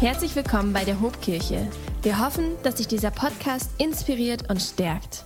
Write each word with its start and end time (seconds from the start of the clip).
Herzlich 0.00 0.34
willkommen 0.34 0.72
bei 0.72 0.84
der 0.84 1.00
Hobkirche. 1.00 1.70
Wir 2.02 2.18
hoffen, 2.18 2.60
dass 2.64 2.78
sich 2.78 2.88
dieser 2.88 3.12
Podcast 3.12 3.70
inspiriert 3.78 4.50
und 4.50 4.60
stärkt. 4.60 5.24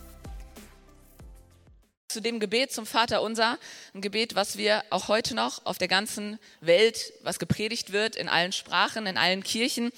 Zu 2.09 2.21
dem 2.21 2.39
Gebet 2.39 2.71
zum 2.71 2.85
Vater 2.85 3.23
unser, 3.23 3.59
ein 3.95 4.03
Gebet, 4.03 4.35
was 4.35 4.59
wir 4.59 4.85
auch 4.91 5.09
heute 5.09 5.35
noch 5.35 5.65
auf 5.65 5.79
der 5.79 5.89
ganzen 5.89 6.39
Welt, 6.61 7.15
was 7.23 7.39
gepredigt 7.39 7.93
wird, 7.93 8.15
in 8.15 8.29
allen 8.29 8.53
Sprachen, 8.53 9.07
in 9.07 9.17
allen 9.17 9.43
Kirchen. 9.43 9.91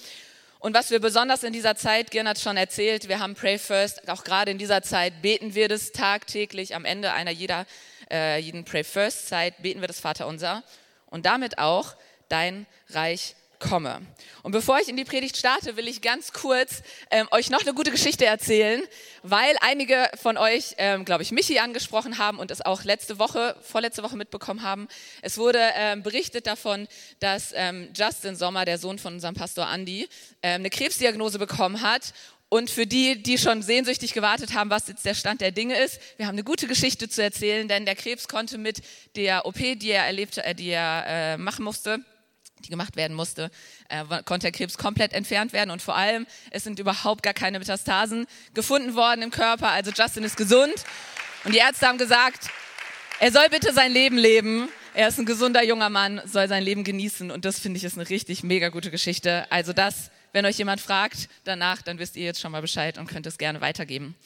Und 0.60 0.72
was 0.72 0.90
wir 0.90 1.00
besonders 1.00 1.42
in 1.42 1.52
dieser 1.52 1.74
Zeit, 1.74 2.12
Gern 2.12 2.28
hat 2.28 2.38
schon 2.38 2.56
erzählt, 2.56 3.08
wir 3.08 3.18
haben 3.18 3.34
Pray 3.34 3.58
First, 3.58 4.08
auch 4.08 4.24
gerade 4.24 4.52
in 4.52 4.58
dieser 4.58 4.82
Zeit 4.82 5.20
beten 5.20 5.54
wir 5.54 5.68
das 5.68 5.90
tagtäglich, 5.90 6.76
am 6.76 6.84
Ende 6.84 7.12
einer 7.12 7.32
jeder, 7.32 7.66
äh, 8.10 8.38
jeden 8.38 8.64
Pray 8.64 8.84
First 8.84 9.28
Zeit 9.28 9.62
beten 9.62 9.80
wir 9.80 9.88
das 9.88 10.00
Vater 10.00 10.28
unser 10.28 10.62
und 11.06 11.26
damit 11.26 11.58
auch 11.58 11.96
dein 12.28 12.66
Reich 12.90 13.34
komme. 13.60 14.00
Und 14.42 14.52
bevor 14.52 14.80
ich 14.80 14.88
in 14.88 14.96
die 14.96 15.04
Predigt 15.04 15.36
starte, 15.36 15.76
will 15.76 15.86
ich 15.86 16.02
ganz 16.02 16.32
kurz 16.32 16.82
ähm, 17.10 17.28
euch 17.30 17.50
noch 17.50 17.60
eine 17.60 17.74
gute 17.74 17.90
Geschichte 17.90 18.26
erzählen, 18.26 18.82
weil 19.22 19.54
einige 19.60 20.10
von 20.20 20.36
euch, 20.36 20.74
ähm, 20.78 21.04
glaube 21.04 21.22
ich, 21.22 21.30
Michi 21.30 21.58
angesprochen 21.58 22.18
haben 22.18 22.38
und 22.38 22.50
es 22.50 22.62
auch 22.62 22.82
letzte 22.82 23.18
Woche, 23.18 23.54
vorletzte 23.62 24.02
Woche 24.02 24.16
mitbekommen 24.16 24.62
haben. 24.62 24.88
Es 25.22 25.38
wurde 25.38 25.60
ähm, 25.74 26.02
berichtet 26.02 26.46
davon, 26.46 26.88
dass 27.20 27.52
ähm, 27.54 27.90
Justin 27.94 28.34
Sommer, 28.34 28.64
der 28.64 28.78
Sohn 28.78 28.98
von 28.98 29.14
unserem 29.14 29.34
Pastor 29.34 29.70
Andy, 29.72 30.08
ähm, 30.42 30.60
eine 30.60 30.70
Krebsdiagnose 30.70 31.38
bekommen 31.38 31.82
hat 31.82 32.14
und 32.48 32.68
für 32.68 32.86
die, 32.86 33.22
die 33.22 33.38
schon 33.38 33.62
sehnsüchtig 33.62 34.12
gewartet 34.12 34.54
haben, 34.54 34.70
was 34.70 34.88
jetzt 34.88 35.04
der 35.04 35.14
Stand 35.14 35.40
der 35.40 35.52
Dinge 35.52 35.78
ist, 35.78 36.00
wir 36.16 36.26
haben 36.26 36.34
eine 36.34 36.44
gute 36.44 36.66
Geschichte 36.66 37.08
zu 37.08 37.22
erzählen, 37.22 37.68
denn 37.68 37.84
der 37.84 37.94
Krebs 37.94 38.26
konnte 38.26 38.58
mit 38.58 38.82
der 39.14 39.46
OP, 39.46 39.58
die 39.58 39.90
er 39.90 40.04
erlebte, 40.04 40.44
äh, 40.44 40.54
die 40.54 40.70
er 40.70 41.04
äh, 41.06 41.38
machen 41.38 41.64
musste, 41.64 42.04
die 42.60 42.70
gemacht 42.70 42.96
werden 42.96 43.14
musste, 43.14 43.50
äh, 43.88 44.04
konnte 44.24 44.44
der 44.44 44.52
Krebs 44.52 44.78
komplett 44.78 45.12
entfernt 45.12 45.52
werden 45.52 45.70
und 45.70 45.82
vor 45.82 45.96
allem, 45.96 46.26
es 46.50 46.64
sind 46.64 46.78
überhaupt 46.78 47.22
gar 47.22 47.34
keine 47.34 47.58
Metastasen 47.58 48.26
gefunden 48.54 48.94
worden 48.94 49.22
im 49.22 49.30
Körper. 49.30 49.70
Also 49.70 49.90
Justin 49.90 50.24
ist 50.24 50.36
gesund 50.36 50.74
und 51.44 51.54
die 51.54 51.58
Ärzte 51.58 51.86
haben 51.86 51.98
gesagt, 51.98 52.50
er 53.18 53.32
soll 53.32 53.48
bitte 53.50 53.72
sein 53.72 53.92
Leben 53.92 54.16
leben. 54.16 54.68
Er 54.94 55.08
ist 55.08 55.18
ein 55.18 55.26
gesunder 55.26 55.62
junger 55.62 55.88
Mann, 55.88 56.20
soll 56.24 56.48
sein 56.48 56.62
Leben 56.62 56.84
genießen 56.84 57.30
und 57.30 57.44
das 57.44 57.60
finde 57.60 57.78
ich 57.78 57.84
ist 57.84 57.98
eine 57.98 58.08
richtig 58.08 58.42
mega 58.42 58.70
gute 58.70 58.90
Geschichte. 58.90 59.46
Also 59.50 59.72
das, 59.72 60.10
wenn 60.32 60.44
euch 60.46 60.58
jemand 60.58 60.80
fragt 60.80 61.28
danach, 61.44 61.82
dann 61.82 61.98
wisst 61.98 62.16
ihr 62.16 62.24
jetzt 62.24 62.40
schon 62.40 62.50
mal 62.50 62.60
Bescheid 62.60 62.98
und 62.98 63.06
könnt 63.06 63.26
es 63.26 63.38
gerne 63.38 63.60
weitergeben. 63.60 64.16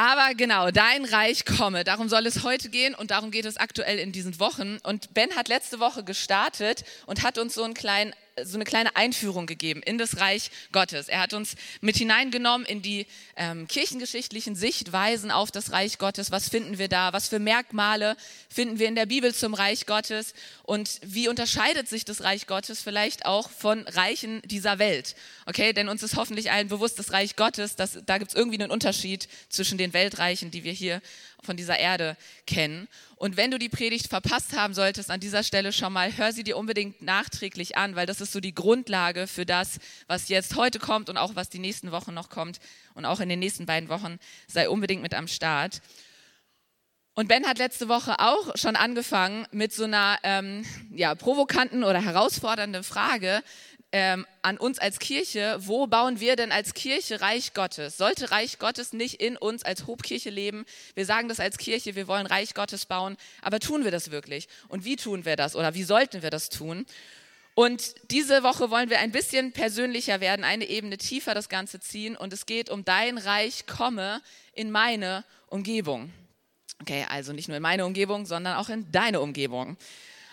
Aber 0.00 0.34
genau, 0.34 0.70
dein 0.70 1.04
Reich 1.04 1.44
komme. 1.44 1.84
Darum 1.84 2.08
soll 2.08 2.24
es 2.24 2.42
heute 2.42 2.70
gehen 2.70 2.94
und 2.94 3.10
darum 3.10 3.30
geht 3.30 3.44
es 3.44 3.58
aktuell 3.58 3.98
in 3.98 4.12
diesen 4.12 4.40
Wochen. 4.40 4.78
Und 4.82 5.12
Ben 5.12 5.36
hat 5.36 5.48
letzte 5.48 5.78
Woche 5.78 6.04
gestartet 6.04 6.84
und 7.04 7.22
hat 7.22 7.36
uns 7.36 7.52
so 7.52 7.62
einen 7.62 7.74
kleinen 7.74 8.14
so 8.44 8.56
eine 8.56 8.64
kleine 8.64 8.96
Einführung 8.96 9.46
gegeben 9.46 9.82
in 9.82 9.98
das 9.98 10.18
Reich 10.18 10.50
Gottes. 10.72 11.08
Er 11.08 11.20
hat 11.20 11.32
uns 11.32 11.56
mit 11.80 11.96
hineingenommen 11.96 12.66
in 12.66 12.82
die 12.82 13.06
ähm, 13.36 13.66
kirchengeschichtlichen 13.68 14.54
Sichtweisen 14.54 15.30
auf 15.30 15.50
das 15.50 15.72
Reich 15.72 15.98
Gottes. 15.98 16.30
Was 16.30 16.48
finden 16.48 16.78
wir 16.78 16.88
da? 16.88 17.12
Was 17.12 17.28
für 17.28 17.38
Merkmale 17.38 18.16
finden 18.48 18.78
wir 18.78 18.88
in 18.88 18.94
der 18.94 19.06
Bibel 19.06 19.34
zum 19.34 19.54
Reich 19.54 19.86
Gottes? 19.86 20.34
Und 20.62 21.00
wie 21.02 21.28
unterscheidet 21.28 21.88
sich 21.88 22.04
das 22.04 22.22
Reich 22.22 22.46
Gottes 22.46 22.80
vielleicht 22.80 23.26
auch 23.26 23.50
von 23.50 23.86
Reichen 23.88 24.42
dieser 24.44 24.78
Welt? 24.78 25.14
Okay, 25.46 25.72
denn 25.72 25.88
uns 25.88 26.02
ist 26.02 26.16
hoffentlich 26.16 26.50
allen 26.50 26.68
bewusst, 26.68 26.98
das 26.98 27.12
Reich 27.12 27.36
Gottes, 27.36 27.76
das, 27.76 27.98
da 28.06 28.18
gibt 28.18 28.30
es 28.30 28.36
irgendwie 28.36 28.60
einen 28.60 28.70
Unterschied 28.70 29.28
zwischen 29.48 29.78
den 29.78 29.92
Weltreichen, 29.92 30.50
die 30.50 30.64
wir 30.64 30.72
hier 30.72 31.00
von 31.44 31.56
dieser 31.56 31.78
Erde 31.78 32.16
kennen. 32.46 32.88
Und 33.16 33.36
wenn 33.36 33.50
du 33.50 33.58
die 33.58 33.68
Predigt 33.68 34.08
verpasst 34.08 34.56
haben 34.56 34.74
solltest 34.74 35.10
an 35.10 35.20
dieser 35.20 35.42
Stelle 35.42 35.72
schon 35.72 35.92
mal, 35.92 36.16
hör 36.16 36.32
sie 36.32 36.44
dir 36.44 36.56
unbedingt 36.56 37.02
nachträglich 37.02 37.76
an, 37.76 37.96
weil 37.96 38.06
das 38.06 38.20
ist 38.20 38.32
so 38.32 38.40
die 38.40 38.54
Grundlage 38.54 39.26
für 39.26 39.46
das, 39.46 39.78
was 40.06 40.28
jetzt 40.28 40.56
heute 40.56 40.78
kommt 40.78 41.08
und 41.08 41.16
auch 41.16 41.34
was 41.34 41.48
die 41.48 41.58
nächsten 41.58 41.92
Wochen 41.92 42.14
noch 42.14 42.30
kommt 42.30 42.60
und 42.94 43.04
auch 43.04 43.20
in 43.20 43.28
den 43.28 43.38
nächsten 43.38 43.66
beiden 43.66 43.88
Wochen. 43.88 44.18
Sei 44.46 44.68
unbedingt 44.68 45.02
mit 45.02 45.14
am 45.14 45.28
Start. 45.28 45.80
Und 47.14 47.28
Ben 47.28 47.46
hat 47.46 47.58
letzte 47.58 47.88
Woche 47.88 48.18
auch 48.18 48.56
schon 48.56 48.76
angefangen 48.76 49.46
mit 49.50 49.74
so 49.74 49.84
einer 49.84 50.18
ähm, 50.22 50.64
ja, 50.90 51.14
provokanten 51.14 51.84
oder 51.84 52.00
herausfordernden 52.00 52.84
Frage, 52.84 53.42
ähm, 53.92 54.26
an 54.42 54.56
uns 54.56 54.78
als 54.78 54.98
Kirche, 54.98 55.56
wo 55.60 55.86
bauen 55.86 56.20
wir 56.20 56.36
denn 56.36 56.52
als 56.52 56.74
Kirche 56.74 57.20
Reich 57.20 57.54
Gottes? 57.54 57.96
Sollte 57.96 58.30
Reich 58.30 58.58
Gottes 58.58 58.92
nicht 58.92 59.20
in 59.20 59.36
uns 59.36 59.64
als 59.64 59.86
Hobkirche 59.86 60.30
leben? 60.30 60.64
Wir 60.94 61.06
sagen 61.06 61.28
das 61.28 61.40
als 61.40 61.58
Kirche, 61.58 61.96
wir 61.96 62.06
wollen 62.06 62.26
Reich 62.26 62.54
Gottes 62.54 62.86
bauen, 62.86 63.16
aber 63.42 63.58
tun 63.58 63.84
wir 63.84 63.90
das 63.90 64.10
wirklich? 64.10 64.48
Und 64.68 64.84
wie 64.84 64.96
tun 64.96 65.24
wir 65.24 65.36
das 65.36 65.56
oder 65.56 65.74
wie 65.74 65.82
sollten 65.82 66.22
wir 66.22 66.30
das 66.30 66.50
tun? 66.50 66.86
Und 67.54 67.94
diese 68.10 68.42
Woche 68.44 68.70
wollen 68.70 68.90
wir 68.90 69.00
ein 69.00 69.10
bisschen 69.10 69.52
persönlicher 69.52 70.20
werden, 70.20 70.44
eine 70.44 70.66
Ebene 70.66 70.96
tiefer 70.96 71.34
das 71.34 71.48
Ganze 71.48 71.80
ziehen 71.80 72.16
und 72.16 72.32
es 72.32 72.46
geht 72.46 72.70
um 72.70 72.84
dein 72.84 73.18
Reich 73.18 73.66
komme 73.66 74.22
in 74.54 74.70
meine 74.70 75.24
Umgebung. 75.48 76.12
Okay, 76.80 77.04
also 77.08 77.32
nicht 77.32 77.48
nur 77.48 77.56
in 77.56 77.62
meine 77.62 77.84
Umgebung, 77.84 78.24
sondern 78.24 78.56
auch 78.56 78.68
in 78.68 78.90
deine 78.92 79.20
Umgebung. 79.20 79.76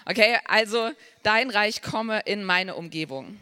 Okay, 0.09 0.39
also 0.45 0.91
dein 1.23 1.49
Reich 1.49 1.81
komme 1.81 2.21
in 2.21 2.41
meine 2.45 2.75
Umgebung. 2.75 3.37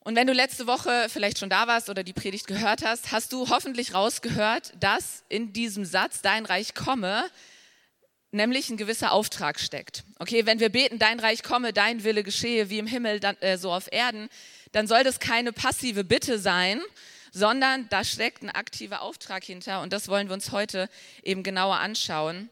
Und 0.00 0.16
wenn 0.16 0.26
du 0.26 0.32
letzte 0.32 0.66
Woche 0.66 1.06
vielleicht 1.08 1.38
schon 1.38 1.48
da 1.48 1.68
warst 1.68 1.88
oder 1.88 2.02
die 2.02 2.12
Predigt 2.12 2.48
gehört 2.48 2.84
hast, 2.84 3.12
hast 3.12 3.32
du 3.32 3.50
hoffentlich 3.50 3.94
rausgehört, 3.94 4.72
dass 4.80 5.22
in 5.28 5.52
diesem 5.52 5.84
Satz 5.84 6.22
dein 6.22 6.44
Reich 6.44 6.74
komme, 6.74 7.24
nämlich 8.32 8.68
ein 8.68 8.76
gewisser 8.76 9.12
Auftrag 9.12 9.60
steckt. 9.60 10.02
Okay, 10.18 10.44
wenn 10.44 10.58
wir 10.58 10.70
beten, 10.70 10.98
dein 10.98 11.20
Reich 11.20 11.44
komme, 11.44 11.72
dein 11.72 12.02
Wille 12.02 12.24
geschehe 12.24 12.68
wie 12.68 12.80
im 12.80 12.88
Himmel, 12.88 13.20
dann, 13.20 13.36
äh, 13.42 13.58
so 13.58 13.72
auf 13.72 13.92
Erden, 13.92 14.28
dann 14.72 14.88
soll 14.88 15.04
das 15.04 15.20
keine 15.20 15.52
passive 15.52 16.02
Bitte 16.02 16.40
sein, 16.40 16.80
sondern 17.30 17.88
da 17.90 18.02
steckt 18.02 18.42
ein 18.42 18.50
aktiver 18.50 19.02
Auftrag 19.02 19.44
hinter 19.44 19.82
und 19.82 19.92
das 19.92 20.08
wollen 20.08 20.26
wir 20.26 20.34
uns 20.34 20.50
heute 20.50 20.88
eben 21.22 21.44
genauer 21.44 21.76
anschauen. 21.76 22.50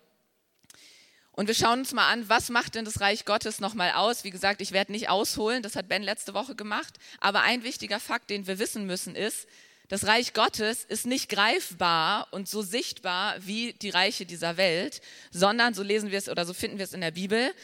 Und 1.38 1.46
wir 1.46 1.54
schauen 1.54 1.78
uns 1.78 1.92
mal 1.92 2.10
an, 2.10 2.28
was 2.28 2.48
macht 2.48 2.74
denn 2.74 2.84
das 2.84 3.00
Reich 3.00 3.24
Gottes 3.24 3.60
nochmal 3.60 3.92
aus? 3.92 4.24
Wie 4.24 4.30
gesagt, 4.30 4.60
ich 4.60 4.72
werde 4.72 4.90
nicht 4.90 5.08
ausholen, 5.08 5.62
das 5.62 5.76
hat 5.76 5.86
Ben 5.86 6.02
letzte 6.02 6.34
Woche 6.34 6.56
gemacht. 6.56 6.94
Aber 7.20 7.42
ein 7.42 7.62
wichtiger 7.62 8.00
Fakt, 8.00 8.28
den 8.30 8.48
wir 8.48 8.58
wissen 8.58 8.86
müssen, 8.86 9.14
ist, 9.14 9.46
das 9.86 10.08
Reich 10.08 10.32
Gottes 10.32 10.82
ist 10.82 11.06
nicht 11.06 11.28
greifbar 11.28 12.26
und 12.32 12.48
so 12.48 12.60
sichtbar 12.60 13.36
wie 13.38 13.72
die 13.74 13.90
Reiche 13.90 14.26
dieser 14.26 14.56
Welt, 14.56 15.00
sondern, 15.30 15.74
so 15.74 15.84
lesen 15.84 16.10
wir 16.10 16.18
es 16.18 16.28
oder 16.28 16.44
so 16.44 16.52
finden 16.54 16.78
wir 16.78 16.84
es 16.84 16.92
in 16.92 17.02
der 17.02 17.12
Bibel, 17.12 17.54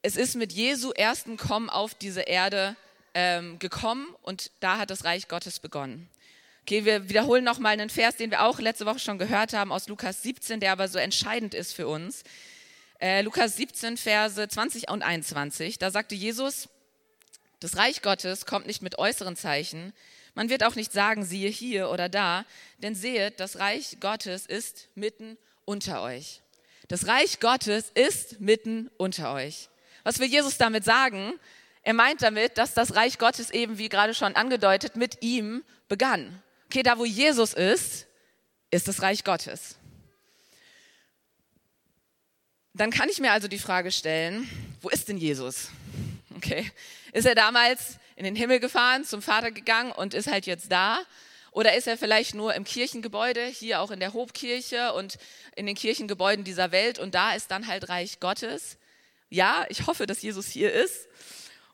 es 0.00 0.16
ist 0.16 0.34
mit 0.34 0.54
Jesu 0.54 0.90
ersten 0.92 1.36
Kommen 1.36 1.68
auf 1.68 1.92
diese 1.92 2.22
Erde 2.22 2.74
ähm, 3.12 3.58
gekommen 3.58 4.06
und 4.22 4.50
da 4.60 4.78
hat 4.78 4.88
das 4.88 5.04
Reich 5.04 5.28
Gottes 5.28 5.60
begonnen. 5.60 6.08
Okay, 6.62 6.86
wir 6.86 7.10
wiederholen 7.10 7.44
nochmal 7.44 7.74
einen 7.74 7.90
Vers, 7.90 8.16
den 8.16 8.30
wir 8.30 8.46
auch 8.46 8.60
letzte 8.60 8.86
Woche 8.86 8.98
schon 8.98 9.18
gehört 9.18 9.52
haben 9.52 9.72
aus 9.72 9.88
Lukas 9.88 10.22
17, 10.22 10.60
der 10.60 10.72
aber 10.72 10.88
so 10.88 10.98
entscheidend 10.98 11.52
ist 11.52 11.74
für 11.74 11.86
uns. 11.86 12.24
Äh, 13.00 13.22
Lukas 13.22 13.56
17, 13.56 13.96
Verse 13.96 14.46
20 14.46 14.90
und 14.90 15.02
21, 15.02 15.78
da 15.78 15.90
sagte 15.90 16.14
Jesus, 16.14 16.68
das 17.58 17.76
Reich 17.76 18.02
Gottes 18.02 18.44
kommt 18.44 18.66
nicht 18.66 18.82
mit 18.82 18.98
äußeren 18.98 19.36
Zeichen. 19.36 19.94
Man 20.34 20.50
wird 20.50 20.62
auch 20.64 20.74
nicht 20.74 20.92
sagen, 20.92 21.24
siehe 21.24 21.48
hier 21.48 21.88
oder 21.88 22.10
da, 22.10 22.44
denn 22.78 22.94
sehet, 22.94 23.40
das 23.40 23.58
Reich 23.58 23.98
Gottes 24.00 24.44
ist 24.44 24.88
mitten 24.94 25.38
unter 25.64 26.02
euch. 26.02 26.42
Das 26.88 27.06
Reich 27.06 27.40
Gottes 27.40 27.90
ist 27.94 28.40
mitten 28.40 28.90
unter 28.98 29.32
euch. 29.32 29.70
Was 30.04 30.18
will 30.18 30.28
Jesus 30.28 30.58
damit 30.58 30.84
sagen? 30.84 31.32
Er 31.82 31.94
meint 31.94 32.20
damit, 32.20 32.58
dass 32.58 32.74
das 32.74 32.94
Reich 32.94 33.18
Gottes 33.18 33.50
eben, 33.50 33.78
wie 33.78 33.88
gerade 33.88 34.12
schon 34.12 34.36
angedeutet, 34.36 34.96
mit 34.96 35.22
ihm 35.22 35.64
begann. 35.88 36.42
Okay, 36.66 36.82
da 36.82 36.98
wo 36.98 37.06
Jesus 37.06 37.54
ist, 37.54 38.06
ist 38.70 38.88
das 38.88 39.00
Reich 39.00 39.24
Gottes. 39.24 39.76
Dann 42.74 42.90
kann 42.90 43.08
ich 43.08 43.18
mir 43.18 43.32
also 43.32 43.48
die 43.48 43.58
Frage 43.58 43.90
stellen, 43.90 44.48
wo 44.80 44.88
ist 44.88 45.08
denn 45.08 45.16
Jesus? 45.16 45.70
Okay. 46.36 46.70
Ist 47.12 47.26
er 47.26 47.34
damals 47.34 47.98
in 48.16 48.24
den 48.24 48.36
Himmel 48.36 48.60
gefahren, 48.60 49.04
zum 49.04 49.22
Vater 49.22 49.50
gegangen 49.50 49.92
und 49.92 50.14
ist 50.14 50.30
halt 50.30 50.46
jetzt 50.46 50.70
da? 50.70 51.00
Oder 51.52 51.74
ist 51.74 51.88
er 51.88 51.98
vielleicht 51.98 52.34
nur 52.34 52.54
im 52.54 52.64
Kirchengebäude, 52.64 53.44
hier 53.44 53.80
auch 53.80 53.90
in 53.90 53.98
der 53.98 54.12
Hofkirche 54.12 54.92
und 54.92 55.18
in 55.56 55.66
den 55.66 55.74
Kirchengebäuden 55.74 56.44
dieser 56.44 56.70
Welt 56.70 56.98
und 56.98 57.14
da 57.14 57.34
ist 57.34 57.50
dann 57.50 57.66
halt 57.66 57.88
Reich 57.88 58.20
Gottes? 58.20 58.76
Ja, 59.30 59.66
ich 59.68 59.86
hoffe, 59.86 60.06
dass 60.06 60.22
Jesus 60.22 60.46
hier 60.46 60.72
ist. 60.72 61.08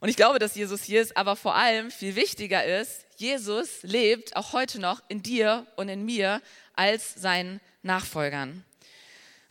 Und 0.00 0.08
ich 0.08 0.16
glaube, 0.16 0.38
dass 0.38 0.54
Jesus 0.54 0.82
hier 0.82 1.02
ist, 1.02 1.16
aber 1.16 1.36
vor 1.36 1.54
allem 1.54 1.90
viel 1.90 2.16
wichtiger 2.16 2.64
ist, 2.64 3.04
Jesus 3.16 3.82
lebt 3.82 4.36
auch 4.36 4.52
heute 4.52 4.78
noch 4.78 5.02
in 5.08 5.22
dir 5.22 5.66
und 5.76 5.88
in 5.88 6.04
mir 6.04 6.42
als 6.74 7.14
seinen 7.14 7.60
Nachfolgern. 7.82 8.64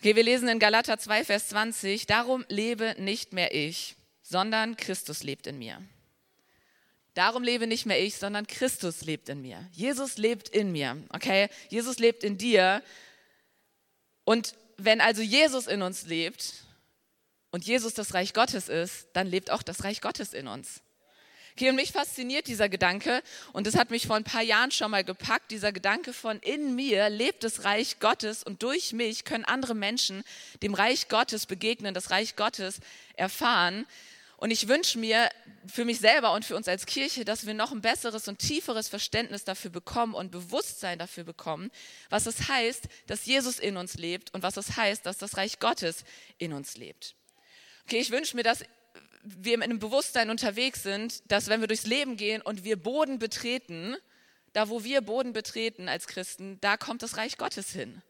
Okay, 0.05 0.15
wir 0.15 0.21
lesen 0.21 0.47
in 0.49 0.59
Galater 0.59 0.99
2, 0.99 1.25
Vers 1.25 1.47
20, 1.47 2.05
darum 2.05 2.45
lebe 2.47 2.93
nicht 2.99 3.33
mehr 3.33 3.55
ich, 3.55 3.95
sondern 4.21 4.77
Christus 4.77 5.23
lebt 5.23 5.47
in 5.47 5.57
mir. 5.57 5.81
Darum 7.15 7.41
lebe 7.41 7.65
nicht 7.65 7.87
mehr 7.87 7.99
ich, 7.99 8.17
sondern 8.17 8.45
Christus 8.45 9.01
lebt 9.01 9.29
in 9.29 9.41
mir. 9.41 9.67
Jesus 9.71 10.19
lebt 10.19 10.47
in 10.47 10.71
mir, 10.71 10.95
okay? 11.09 11.49
Jesus 11.69 11.97
lebt 11.97 12.23
in 12.23 12.37
dir. 12.37 12.83
Und 14.25 14.53
wenn 14.77 15.01
also 15.01 15.23
Jesus 15.23 15.65
in 15.65 15.81
uns 15.81 16.05
lebt 16.05 16.53
und 17.49 17.65
Jesus 17.65 17.95
das 17.95 18.13
Reich 18.13 18.35
Gottes 18.35 18.69
ist, 18.69 19.07
dann 19.13 19.25
lebt 19.25 19.49
auch 19.49 19.63
das 19.63 19.83
Reich 19.83 20.01
Gottes 20.01 20.35
in 20.35 20.47
uns. 20.47 20.83
Okay, 21.57 21.69
und 21.69 21.77
mich 21.77 21.93
fasziniert 21.93 22.47
dieser 22.47 22.67
Gedanke 22.67 23.23
und 23.53 23.65
das 23.65 23.77
hat 23.77 23.89
mich 23.89 24.07
vor 24.07 24.17
ein 24.17 24.25
paar 24.25 24.41
Jahren 24.41 24.71
schon 24.71 24.91
mal 24.91 25.05
gepackt, 25.05 25.51
dieser 25.51 25.71
Gedanke 25.71 26.11
von 26.11 26.37
in 26.39 26.75
mir 26.75 27.09
lebt 27.09 27.45
das 27.45 27.63
Reich 27.63 28.01
Gottes 28.01 28.43
und 28.43 28.61
durch 28.61 28.91
mich 28.91 29.23
können 29.23 29.45
andere 29.45 29.73
Menschen 29.73 30.25
dem 30.63 30.73
Reich 30.73 31.07
Gottes 31.07 31.45
begegnen, 31.45 31.93
das 31.93 32.11
Reich 32.11 32.35
Gottes 32.35 32.81
erfahren. 33.15 33.85
Und 34.35 34.51
ich 34.51 34.67
wünsche 34.67 34.99
mir 34.99 35.29
für 35.65 35.85
mich 35.85 35.99
selber 35.99 36.33
und 36.33 36.43
für 36.43 36.57
uns 36.57 36.67
als 36.67 36.85
Kirche, 36.85 37.23
dass 37.23 37.45
wir 37.45 37.53
noch 37.53 37.71
ein 37.71 37.79
besseres 37.79 38.27
und 38.27 38.39
tieferes 38.39 38.89
Verständnis 38.89 39.45
dafür 39.45 39.71
bekommen 39.71 40.13
und 40.13 40.31
Bewusstsein 40.31 40.99
dafür 40.99 41.23
bekommen, 41.23 41.71
was 42.09 42.25
es 42.25 42.49
heißt, 42.49 42.89
dass 43.07 43.25
Jesus 43.25 43.59
in 43.59 43.77
uns 43.77 43.93
lebt 43.93 44.33
und 44.33 44.43
was 44.43 44.57
es 44.57 44.75
heißt, 44.75 45.05
dass 45.05 45.19
das 45.19 45.37
Reich 45.37 45.59
Gottes 45.59 46.03
in 46.37 46.51
uns 46.51 46.75
lebt. 46.75 47.15
Okay, 47.85 47.99
ich 47.99 48.11
wünsche 48.11 48.35
mir, 48.35 48.43
dass 48.43 48.65
wir 49.25 49.57
mit 49.57 49.69
einem 49.69 49.79
Bewusstsein 49.79 50.29
unterwegs 50.29 50.83
sind, 50.83 51.29
dass 51.31 51.47
wenn 51.47 51.61
wir 51.61 51.67
durchs 51.67 51.85
Leben 51.85 52.15
gehen 52.17 52.41
und 52.41 52.63
wir 52.63 52.75
Boden 52.77 53.19
betreten, 53.19 53.95
da 54.53 54.69
wo 54.69 54.83
wir 54.83 55.01
Boden 55.01 55.33
betreten 55.33 55.89
als 55.89 56.07
Christen, 56.07 56.59
da 56.61 56.77
kommt 56.77 57.03
das 57.03 57.17
Reich 57.17 57.37
Gottes 57.37 57.71
hin. 57.71 58.01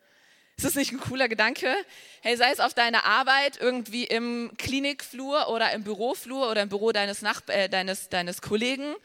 Ist 0.57 0.65
das 0.65 0.75
nicht 0.75 0.93
ein 0.93 0.99
cooler 0.99 1.27
Gedanke? 1.27 1.73
Hey, 2.21 2.37
sei 2.37 2.51
es 2.51 2.59
auf 2.61 2.73
deiner 2.73 3.03
Arbeit, 3.05 3.57
irgendwie 3.59 4.05
im 4.05 4.51
Klinikflur 4.57 5.49
oder 5.49 5.71
im 5.73 5.83
Büroflur 5.83 6.49
oder 6.49 6.61
im 6.61 6.69
Büro 6.69 6.91
deines, 6.91 7.21
Nach 7.21 7.41
äh, 7.47 7.67
deines, 7.67 8.07
deines 8.09 8.41
Kollegen 8.41 8.95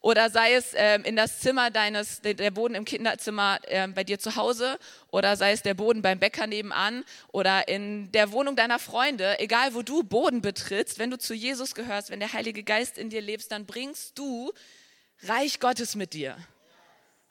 oder 0.00 0.30
sei 0.30 0.54
es 0.54 0.72
ähm, 0.74 1.04
in 1.04 1.16
das 1.16 1.40
Zimmer 1.40 1.70
deines, 1.70 2.22
der 2.22 2.50
Boden 2.50 2.74
im 2.74 2.84
Kinderzimmer 2.84 3.58
äh, 3.66 3.86
bei 3.88 4.04
dir 4.04 4.18
zu 4.18 4.36
Hause 4.36 4.78
oder 5.10 5.36
sei 5.36 5.52
es 5.52 5.62
der 5.62 5.74
Boden 5.74 6.00
beim 6.00 6.18
Bäcker 6.18 6.46
nebenan 6.46 7.04
oder 7.32 7.68
in 7.68 8.10
der 8.12 8.32
Wohnung 8.32 8.56
deiner 8.56 8.78
Freunde, 8.78 9.38
egal 9.40 9.74
wo 9.74 9.82
du 9.82 10.02
Boden 10.02 10.40
betrittst, 10.40 10.98
wenn 10.98 11.10
du 11.10 11.18
zu 11.18 11.34
Jesus 11.34 11.74
gehörst, 11.74 12.10
wenn 12.10 12.20
der 12.20 12.32
Heilige 12.32 12.62
Geist 12.62 12.96
in 12.96 13.10
dir 13.10 13.20
lebst, 13.20 13.52
dann 13.52 13.66
bringst 13.66 14.18
du 14.18 14.52
Reich 15.24 15.60
Gottes 15.60 15.96
mit 15.96 16.14
dir. 16.14 16.36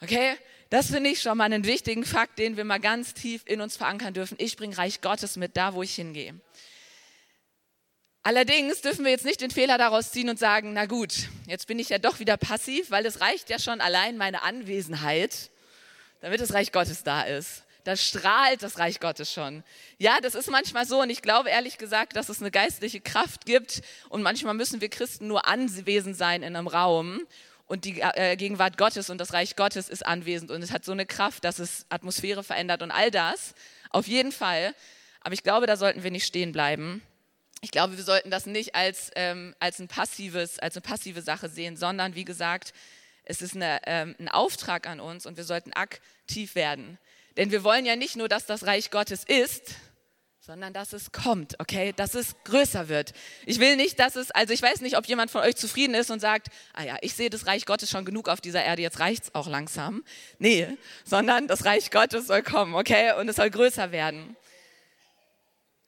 Okay? 0.02 0.38
Das 0.70 0.92
finde 0.92 1.10
ich 1.10 1.22
schon 1.22 1.38
mal 1.38 1.46
einen 1.46 1.66
wichtigen 1.66 2.06
Fakt, 2.06 2.38
den 2.38 2.56
wir 2.56 2.64
mal 2.64 2.80
ganz 2.80 3.16
tief 3.16 3.42
in 3.46 3.62
uns 3.62 3.76
verankern 3.76 4.14
dürfen. 4.14 4.36
Ich 4.40 4.56
bringe 4.56 4.78
Reich 4.78 5.02
Gottes 5.02 5.36
mit 5.36 5.58
da, 5.58 5.74
wo 5.74 5.82
ich 5.82 5.96
hingehe. 5.96 6.40
Allerdings 8.22 8.82
dürfen 8.82 9.06
wir 9.06 9.12
jetzt 9.12 9.26
nicht 9.26 9.42
den 9.42 9.52
Fehler 9.52 9.78
daraus 9.78 10.12
ziehen 10.12 10.30
und 10.30 10.38
sagen, 10.38 10.74
na 10.74 10.86
gut, 10.86 11.14
jetzt 11.48 11.68
bin 11.68 11.80
ich 11.80 11.90
ja 11.90 11.98
doch 11.98 12.20
wieder 12.20 12.38
passiv, 12.38 12.92
weil 12.92 13.06
es 13.06 13.22
reicht 13.22 13.50
ja 13.50 13.60
schon 13.60 13.80
allein 13.80 14.18
meine 14.18 14.44
Anwesenheit, 14.44 15.50
damit 16.22 16.42
das 16.42 16.54
Reich 16.54 16.72
Gottes 16.72 17.04
da 17.04 17.22
ist. 17.22 17.64
Da 17.86 17.96
strahlt 17.96 18.62
das 18.62 18.78
Reich 18.78 19.00
Gottes 19.00 19.32
schon. 19.32 19.64
Ja, 19.98 20.20
das 20.22 20.36
ist 20.36 20.52
manchmal 20.52 20.86
so 20.86 21.02
und 21.02 21.10
ich 21.10 21.22
glaube 21.22 21.50
ehrlich 21.50 21.78
gesagt, 21.78 22.18
dass 22.18 22.28
es 22.28 22.42
eine 22.42 22.52
geistliche 22.52 23.00
Kraft 23.00 23.46
gibt 23.46 23.82
und 24.10 24.22
manchmal 24.22 24.54
müssen 24.54 24.82
wir 24.82 24.90
Christen 24.90 25.28
nur 25.28 25.48
anwesend 25.48 26.18
sein 26.18 26.44
in 26.44 26.56
einem 26.56 26.68
Raum 26.68 27.22
und 27.68 27.86
die 27.86 28.02
äh, 28.02 28.36
Gegenwart 28.36 28.78
Gottes 28.78 29.10
und 29.10 29.18
das 29.18 29.32
Reich 29.32 29.56
Gottes 29.56 29.88
ist 29.88 30.06
anwesend 30.06 30.52
und 30.52 30.62
es 30.62 30.72
hat 30.72 30.84
so 30.84 30.92
eine 30.92 31.06
Kraft, 31.06 31.46
dass 31.46 31.58
es 31.58 31.86
Atmosphäre 31.88 32.44
verändert 32.44 32.82
und 32.82 32.92
all 32.92 33.12
das. 33.12 33.54
Auf 33.92 34.08
jeden 34.08 34.34
Fall. 34.34 34.76
Aber 35.22 35.34
ich 35.34 35.44
glaube, 35.44 35.66
da 35.66 35.78
sollten 35.78 36.04
wir 36.04 36.12
nicht 36.12 36.26
stehen 36.26 36.52
bleiben. 36.52 37.02
Ich 37.62 37.72
glaube, 37.72 37.98
wir 37.98 38.04
sollten 38.04 38.32
das 38.32 38.46
nicht 38.46 38.76
als, 38.76 39.12
ähm, 39.16 39.54
als, 39.60 39.80
ein 39.80 39.88
passives, 39.88 40.60
als 40.60 40.76
eine 40.76 40.82
passive 40.82 41.22
Sache 41.22 41.50
sehen, 41.50 41.76
sondern 41.76 42.16
wie 42.16 42.26
gesagt, 42.26 42.74
es 43.26 43.42
ist 43.42 43.56
eine, 43.56 43.82
ähm, 43.86 44.16
ein 44.20 44.30
Auftrag 44.30 44.88
an 44.88 45.00
uns 45.00 45.26
und 45.26 45.38
wir 45.38 45.44
sollten 45.44 45.74
aktiv 45.74 46.56
werden. 46.56 46.98
Denn 47.38 47.52
wir 47.52 47.64
wollen 47.64 47.86
ja 47.86 47.96
nicht 47.96 48.16
nur, 48.16 48.28
dass 48.28 48.46
das 48.46 48.66
Reich 48.66 48.92
Gottes 48.92 49.24
ist, 49.24 49.76
sondern 50.50 50.74
dass 50.74 50.94
es 50.94 51.12
kommt, 51.12 51.60
okay, 51.60 51.94
dass 51.96 52.16
es 52.16 52.36
größer 52.44 52.90
wird. 52.90 53.14
Ich 53.46 53.60
will 53.60 53.76
nicht, 53.76 54.00
dass 54.00 54.16
es, 54.16 54.32
also 54.32 54.52
ich 54.52 54.62
weiß 54.62 54.82
nicht, 54.82 54.98
ob 54.98 55.06
jemand 55.06 55.30
von 55.30 55.42
euch 55.42 55.56
zufrieden 55.56 55.94
ist 55.94 56.10
und 56.10 56.22
sagt, 56.22 56.48
ah 56.74 56.84
ja, 56.84 56.98
ich 57.02 57.14
sehe 57.14 57.30
das 57.30 57.46
Reich 57.46 57.68
Gottes 57.68 57.92
schon 57.92 58.04
genug 58.04 58.30
auf 58.30 58.42
dieser 58.42 58.64
Erde, 58.64 58.82
jetzt 58.82 59.00
reicht 59.00 59.26
es 59.26 59.36
auch 59.36 59.48
langsam. 59.48 60.04
Nee, 60.40 60.68
sondern 61.06 61.48
das 61.48 61.66
Reich 61.66 61.92
Gottes 61.92 62.26
soll 62.26 62.42
kommen, 62.42 62.74
okay, 62.74 63.14
und 63.20 63.30
es 63.30 63.36
soll 63.36 63.52
größer 63.52 63.92
werden. 63.92 64.36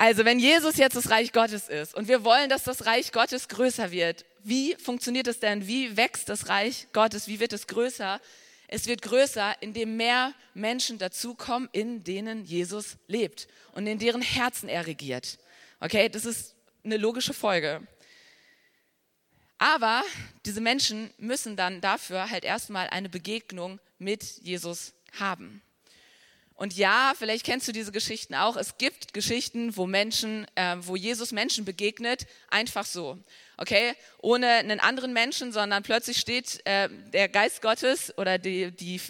Also 0.02 0.26
wenn 0.26 0.40
Jesus 0.40 0.78
jetzt 0.78 0.96
das 0.96 1.12
Reich 1.12 1.32
Gottes 1.32 1.70
ist 1.70 1.94
und 1.94 2.08
wir 2.08 2.24
wollen, 2.24 2.50
dass 2.50 2.64
das 2.64 2.88
Reich 2.88 3.12
Gottes 3.12 3.48
größer 3.48 3.92
wird, 3.92 4.26
wie 4.44 4.74
funktioniert 4.78 5.28
es 5.28 5.40
denn? 5.40 5.68
Wie 5.68 5.96
wächst 5.96 6.28
das 6.28 6.50
Reich 6.50 6.88
Gottes? 6.92 7.28
Wie 7.28 7.40
wird 7.40 7.54
es 7.54 7.68
größer? 7.68 8.20
Es 8.68 8.88
wird 8.88 9.04
größer, 9.04 9.62
indem 9.62 9.98
mehr 9.98 10.34
Menschen 10.56 10.98
dazukommen, 10.98 11.70
in 11.72 12.04
denen 12.04 12.46
Jesus 12.46 12.98
lebt 13.06 13.48
und 13.74 13.86
in 13.86 14.00
deren 14.00 14.24
Herzen 14.24 14.70
er 14.70 14.88
regiert. 14.88 15.38
Okay, 15.80 16.10
das 16.10 16.26
ist 16.26 16.56
eine 16.84 16.98
logische 16.98 17.36
Folge. 17.36 17.86
Aber 19.60 20.02
diese 20.48 20.62
Menschen 20.62 21.12
müssen 21.20 21.56
dann 21.56 21.80
dafür 21.80 22.32
halt 22.32 22.44
erstmal 22.44 22.90
eine 22.90 23.10
Begegnung 23.10 23.80
mit 24.00 24.24
Jesus 24.42 24.94
haben. 25.20 25.62
Und 26.62 26.78
ja, 26.78 27.14
vielleicht 27.18 27.44
kennst 27.44 27.68
du 27.68 27.72
diese 27.72 27.92
Geschichten 27.92 28.36
auch. 28.36 28.56
Es 28.56 28.78
gibt 28.78 29.16
Geschichten, 29.16 29.76
wo 29.78 29.88
Menschen, 29.88 30.46
äh, 30.54 30.76
wo 30.82 30.96
Jesus 30.96 31.32
Menschen 31.32 31.66
begegnet, 31.66 32.28
einfach 32.52 32.86
so 32.86 33.18
okay, 33.58 33.96
ohne 34.20 34.48
einen 34.48 34.80
anderen 34.80 35.12
Menschen, 35.12 35.52
sondern 35.52 35.82
plötzlich 35.82 36.18
steht 36.18 36.62
äh, 36.66 36.88
der 37.14 37.30
Geist 37.30 37.64
Gottes 37.64 38.16
oder 38.16 38.38
die, 38.38 38.70
die 38.70 39.02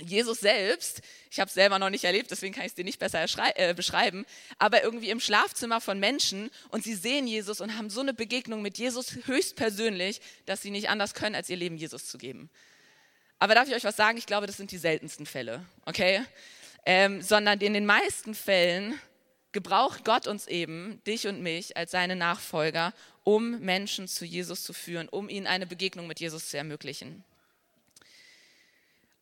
Jesus 0.00 0.38
selbst, 0.38 1.02
ich 1.28 1.40
habe 1.40 1.48
es 1.48 1.54
selber 1.54 1.80
noch 1.80 1.90
nicht 1.90 2.04
erlebt, 2.04 2.30
deswegen 2.30 2.54
kann 2.54 2.64
ich 2.64 2.70
es 2.70 2.76
dir 2.76 2.84
nicht 2.84 3.00
besser 3.00 3.26
äh, 3.56 3.74
beschreiben, 3.74 4.24
aber 4.58 4.84
irgendwie 4.84 5.10
im 5.10 5.18
Schlafzimmer 5.18 5.80
von 5.80 5.98
Menschen 5.98 6.52
und 6.68 6.84
sie 6.84 6.94
sehen 6.94 7.26
Jesus 7.26 7.60
und 7.60 7.76
haben 7.76 7.90
so 7.90 8.00
eine 8.00 8.14
Begegnung 8.14 8.62
mit 8.62 8.78
Jesus 8.78 9.16
höchstpersönlich, 9.26 10.20
dass 10.46 10.62
sie 10.62 10.70
nicht 10.70 10.88
anders 10.88 11.14
können, 11.14 11.34
als 11.34 11.50
ihr 11.50 11.56
Leben 11.56 11.76
Jesus 11.76 12.06
zu 12.06 12.16
geben. 12.16 12.48
Aber 13.38 13.54
darf 13.54 13.68
ich 13.68 13.74
euch 13.74 13.84
was 13.84 13.96
sagen? 13.96 14.18
Ich 14.18 14.26
glaube, 14.26 14.46
das 14.46 14.56
sind 14.56 14.70
die 14.70 14.78
seltensten 14.78 15.26
Fälle, 15.26 15.64
okay? 15.86 16.22
Ähm, 16.86 17.22
sondern 17.22 17.60
in 17.60 17.74
den 17.74 17.86
meisten 17.86 18.34
Fällen 18.34 18.98
gebraucht 19.52 20.04
Gott 20.04 20.26
uns 20.26 20.46
eben, 20.46 21.00
dich 21.06 21.26
und 21.26 21.40
mich, 21.40 21.76
als 21.76 21.92
seine 21.92 22.16
Nachfolger, 22.16 22.92
um 23.22 23.60
Menschen 23.60 24.08
zu 24.08 24.24
Jesus 24.24 24.64
zu 24.64 24.72
führen, 24.74 25.08
um 25.08 25.28
ihnen 25.28 25.46
eine 25.46 25.66
Begegnung 25.66 26.06
mit 26.06 26.20
Jesus 26.20 26.50
zu 26.50 26.58
ermöglichen. 26.58 27.24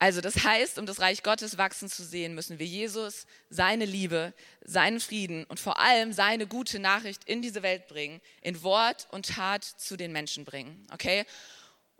Also 0.02 0.20
das 0.20 0.42
heißt, 0.42 0.80
um 0.80 0.86
das 0.86 0.98
Reich 0.98 1.22
Gottes 1.22 1.58
wachsen 1.58 1.88
zu 1.88 2.02
sehen, 2.02 2.34
müssen 2.34 2.58
wir 2.58 2.66
Jesus, 2.66 3.24
seine 3.50 3.84
Liebe, 3.84 4.34
seinen 4.64 4.98
Frieden 4.98 5.44
und 5.44 5.60
vor 5.60 5.78
allem 5.78 6.12
seine 6.12 6.48
gute 6.48 6.80
Nachricht 6.80 7.22
in 7.22 7.40
diese 7.40 7.62
Welt 7.62 7.86
bringen, 7.86 8.20
in 8.40 8.64
Wort 8.64 9.06
und 9.12 9.28
Tat 9.28 9.62
zu 9.62 9.96
den 9.96 10.10
Menschen 10.10 10.44
bringen. 10.44 10.84
Okay? 10.92 11.24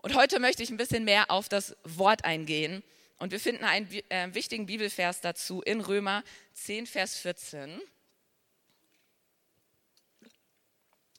Und 0.03 0.15
heute 0.15 0.39
möchte 0.39 0.61
ich 0.61 0.69
ein 0.69 0.75
bisschen 0.75 1.05
mehr 1.05 1.31
auf 1.31 1.47
das 1.47 1.77
Wort 1.85 2.25
eingehen. 2.25 2.83
Und 3.19 3.31
wir 3.31 3.39
finden 3.39 3.63
einen 3.63 3.89
äh, 4.09 4.33
wichtigen 4.33 4.65
Bibelvers 4.65 5.21
dazu 5.21 5.61
in 5.61 5.79
Römer 5.79 6.25
10, 6.55 6.87
Vers 6.87 7.17
14. 7.19 7.81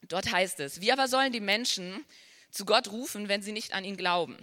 Dort 0.02 0.30
heißt 0.30 0.60
es, 0.60 0.82
wie 0.82 0.92
aber 0.92 1.08
sollen 1.08 1.32
die 1.32 1.40
Menschen 1.40 2.04
zu 2.50 2.66
Gott 2.66 2.92
rufen, 2.92 3.28
wenn 3.28 3.40
sie 3.40 3.52
nicht 3.52 3.72
an 3.72 3.84
ihn 3.84 3.96
glauben? 3.96 4.36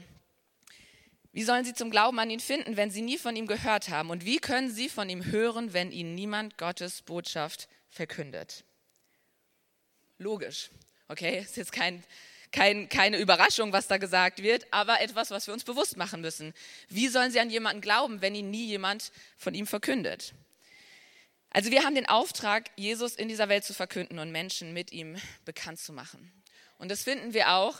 Wie 1.34 1.44
sollen 1.44 1.64
sie 1.64 1.76
zum 1.76 1.92
Glauben 1.92 2.18
an 2.18 2.32
ihn 2.32 2.40
finden, 2.40 2.78
wenn 2.78 2.90
sie 2.90 3.04
nie 3.04 3.20
von 3.20 3.36
ihm 3.36 3.46
gehört 3.46 3.90
haben? 3.90 4.10
Und 4.10 4.26
wie 4.26 4.40
können 4.40 4.72
sie 4.72 4.90
von 4.90 5.08
ihm 5.08 5.24
hören, 5.24 5.74
wenn 5.74 5.92
ihnen 5.92 6.16
niemand 6.16 6.58
Gottes 6.58 7.04
Botschaft 7.04 7.70
verkündet? 7.92 8.66
Logisch, 10.18 10.72
okay? 11.10 11.42
Ist 11.42 11.58
jetzt 11.58 11.72
kein, 11.72 12.04
kein, 12.52 12.90
keine 12.90 13.18
Überraschung, 13.18 13.72
was 13.74 13.88
da 13.88 13.98
gesagt 13.98 14.44
wird, 14.44 14.66
aber 14.72 15.02
etwas, 15.02 15.32
was 15.32 15.48
wir 15.48 15.54
uns 15.54 15.64
bewusst 15.64 15.98
machen 15.98 16.22
müssen. 16.22 16.54
Wie 16.90 17.08
sollen 17.08 17.32
sie 17.32 17.40
an 17.40 17.50
jemanden 17.50 17.82
glauben, 17.82 18.22
wenn 18.22 18.36
ihnen 18.36 18.52
nie 18.52 18.66
jemand 18.66 19.12
von 19.38 19.54
ihm 19.54 19.68
verkündet? 19.68 20.34
Also 21.50 21.72
wir 21.72 21.84
haben 21.84 21.96
den 21.96 22.08
Auftrag, 22.08 22.70
Jesus 22.78 23.16
in 23.16 23.28
dieser 23.28 23.50
Welt 23.50 23.66
zu 23.66 23.74
verkünden 23.74 24.20
und 24.20 24.32
Menschen 24.32 24.74
mit 24.74 24.92
ihm 24.92 25.18
bekannt 25.44 25.80
zu 25.80 25.92
machen. 25.92 26.32
Und 26.78 26.90
das 26.90 27.04
finden 27.04 27.34
wir 27.34 27.52
auch 27.52 27.78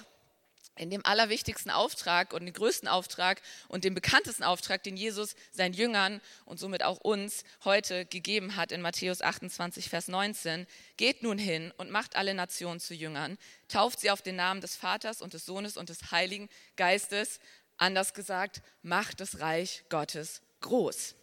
in 0.76 0.90
dem 0.90 1.06
allerwichtigsten 1.06 1.72
Auftrag 1.72 2.34
und 2.34 2.46
den 2.46 2.54
größten 2.54 2.88
Auftrag 2.88 3.42
und 3.68 3.84
dem 3.84 3.94
bekanntesten 3.94 4.44
Auftrag, 4.44 4.84
den 4.84 4.98
Jesus 4.98 5.36
seinen 5.52 5.74
Jüngern 5.74 6.22
und 6.46 6.60
somit 6.60 6.84
auch 6.84 7.00
uns 7.00 7.44
heute 7.64 8.06
gegeben 8.06 8.56
hat 8.56 8.72
in 8.72 8.82
Matthäus 8.82 9.22
28, 9.22 9.90
Vers 9.90 10.08
19. 10.08 10.66
Geht 10.98 11.24
nun 11.24 11.38
hin 11.38 11.74
und 11.78 11.92
macht 11.92 12.16
alle 12.16 12.34
Nationen 12.34 12.80
zu 12.80 12.94
Jüngern, 12.94 13.38
tauft 13.68 14.00
sie 14.00 14.12
auf 14.12 14.22
den 14.22 14.38
Namen 14.38 14.62
des 14.62 14.76
Vaters 14.76 15.22
und 15.22 15.34
des 15.34 15.46
Sohnes 15.46 15.78
und 15.78 15.90
des 15.90 16.12
Heiligen 16.12 16.50
Geistes. 16.78 17.40
Anders 17.78 18.14
gesagt, 18.14 18.62
macht 18.82 19.20
das 19.20 19.40
Reich 19.40 19.84
Gottes 19.90 20.42
groß. 20.62 21.16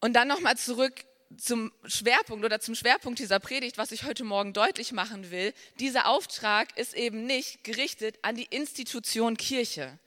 Und 0.00 0.14
dann 0.14 0.28
nochmal 0.28 0.56
zurück 0.56 1.04
zum 1.36 1.72
Schwerpunkt 1.84 2.44
oder 2.44 2.60
zum 2.60 2.74
Schwerpunkt 2.74 3.18
dieser 3.18 3.38
Predigt, 3.38 3.78
was 3.78 3.92
ich 3.92 4.04
heute 4.04 4.24
Morgen 4.24 4.52
deutlich 4.52 4.92
machen 4.92 5.30
will. 5.30 5.54
Dieser 5.78 6.06
Auftrag 6.06 6.76
ist 6.76 6.94
eben 6.94 7.26
nicht 7.26 7.64
gerichtet 7.64 8.18
an 8.22 8.34
die 8.34 8.48
Institution 8.50 9.36
Kirche. 9.36 9.98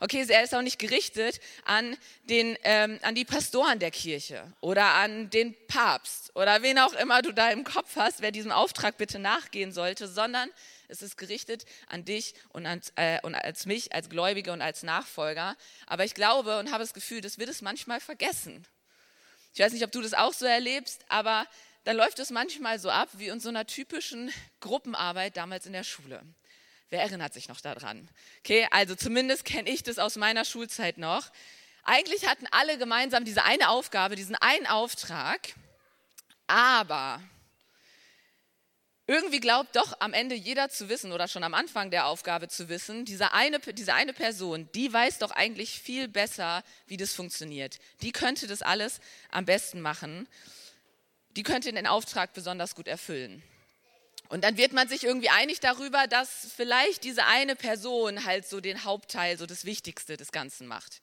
Okay, 0.00 0.24
er 0.28 0.42
ist 0.42 0.54
auch 0.54 0.62
nicht 0.62 0.78
gerichtet 0.78 1.40
an, 1.64 1.96
den, 2.24 2.58
ähm, 2.64 2.98
an 3.02 3.14
die 3.14 3.24
Pastoren 3.24 3.78
der 3.78 3.90
Kirche 3.90 4.52
oder 4.60 4.94
an 4.94 5.30
den 5.30 5.54
Papst 5.66 6.34
oder 6.34 6.62
wen 6.62 6.78
auch 6.78 6.92
immer 6.94 7.22
du 7.22 7.32
da 7.32 7.50
im 7.50 7.64
Kopf 7.64 7.96
hast, 7.96 8.20
wer 8.20 8.32
diesem 8.32 8.50
Auftrag 8.50 8.98
bitte 8.98 9.18
nachgehen 9.18 9.72
sollte, 9.72 10.08
sondern 10.08 10.50
es 10.88 11.00
ist 11.00 11.16
gerichtet 11.16 11.64
an 11.88 12.04
dich 12.04 12.34
und, 12.50 12.66
an, 12.66 12.80
äh, 12.96 13.20
und 13.22 13.34
als 13.34 13.66
mich, 13.66 13.94
als 13.94 14.10
Gläubige 14.10 14.52
und 14.52 14.60
als 14.60 14.82
Nachfolger. 14.82 15.56
Aber 15.86 16.04
ich 16.04 16.14
glaube 16.14 16.58
und 16.58 16.70
habe 16.70 16.82
das 16.82 16.92
Gefühl, 16.92 17.20
das 17.20 17.38
wird 17.38 17.48
es 17.48 17.62
manchmal 17.62 18.00
vergessen. 18.00 18.66
Ich 19.54 19.60
weiß 19.60 19.72
nicht, 19.72 19.84
ob 19.84 19.92
du 19.92 20.02
das 20.02 20.14
auch 20.14 20.32
so 20.32 20.46
erlebst, 20.46 21.04
aber 21.08 21.46
dann 21.84 21.96
läuft 21.96 22.18
es 22.18 22.30
manchmal 22.30 22.80
so 22.80 22.90
ab 22.90 23.08
wie 23.12 23.28
in 23.28 23.38
so 23.38 23.50
einer 23.50 23.66
typischen 23.66 24.32
Gruppenarbeit 24.58 25.36
damals 25.36 25.66
in 25.66 25.72
der 25.72 25.84
Schule. 25.84 26.22
Wer 26.90 27.02
erinnert 27.02 27.32
sich 27.32 27.48
noch 27.48 27.60
daran? 27.60 28.08
Okay, 28.40 28.66
also 28.72 28.96
zumindest 28.96 29.44
kenne 29.44 29.70
ich 29.70 29.84
das 29.84 30.00
aus 30.00 30.16
meiner 30.16 30.44
Schulzeit 30.44 30.98
noch. 30.98 31.30
Eigentlich 31.84 32.26
hatten 32.26 32.46
alle 32.50 32.78
gemeinsam 32.78 33.24
diese 33.24 33.44
eine 33.44 33.68
Aufgabe, 33.68 34.16
diesen 34.16 34.34
einen 34.34 34.66
Auftrag, 34.66 35.40
aber 36.48 37.22
irgendwie 39.06 39.40
glaubt 39.40 39.76
doch 39.76 40.00
am 40.00 40.14
Ende 40.14 40.34
jeder 40.34 40.70
zu 40.70 40.88
wissen 40.88 41.12
oder 41.12 41.28
schon 41.28 41.44
am 41.44 41.52
Anfang 41.52 41.90
der 41.90 42.06
Aufgabe 42.06 42.48
zu 42.48 42.70
wissen, 42.70 43.04
diese 43.04 43.32
eine, 43.32 43.58
diese 43.58 43.92
eine 43.92 44.14
Person, 44.14 44.68
die 44.74 44.90
weiß 44.90 45.18
doch 45.18 45.30
eigentlich 45.30 45.78
viel 45.78 46.08
besser, 46.08 46.64
wie 46.86 46.96
das 46.96 47.12
funktioniert. 47.12 47.78
Die 48.00 48.12
könnte 48.12 48.46
das 48.46 48.62
alles 48.62 49.00
am 49.30 49.44
besten 49.44 49.82
machen. 49.82 50.26
Die 51.36 51.42
könnte 51.42 51.70
den 51.70 51.86
Auftrag 51.86 52.32
besonders 52.32 52.74
gut 52.74 52.88
erfüllen. 52.88 53.42
Und 54.30 54.42
dann 54.42 54.56
wird 54.56 54.72
man 54.72 54.88
sich 54.88 55.04
irgendwie 55.04 55.28
einig 55.28 55.60
darüber, 55.60 56.06
dass 56.06 56.50
vielleicht 56.56 57.04
diese 57.04 57.26
eine 57.26 57.56
Person 57.56 58.24
halt 58.24 58.48
so 58.48 58.60
den 58.60 58.84
Hauptteil, 58.84 59.36
so 59.36 59.44
das 59.44 59.66
Wichtigste 59.66 60.16
des 60.16 60.32
Ganzen 60.32 60.66
macht. 60.66 61.02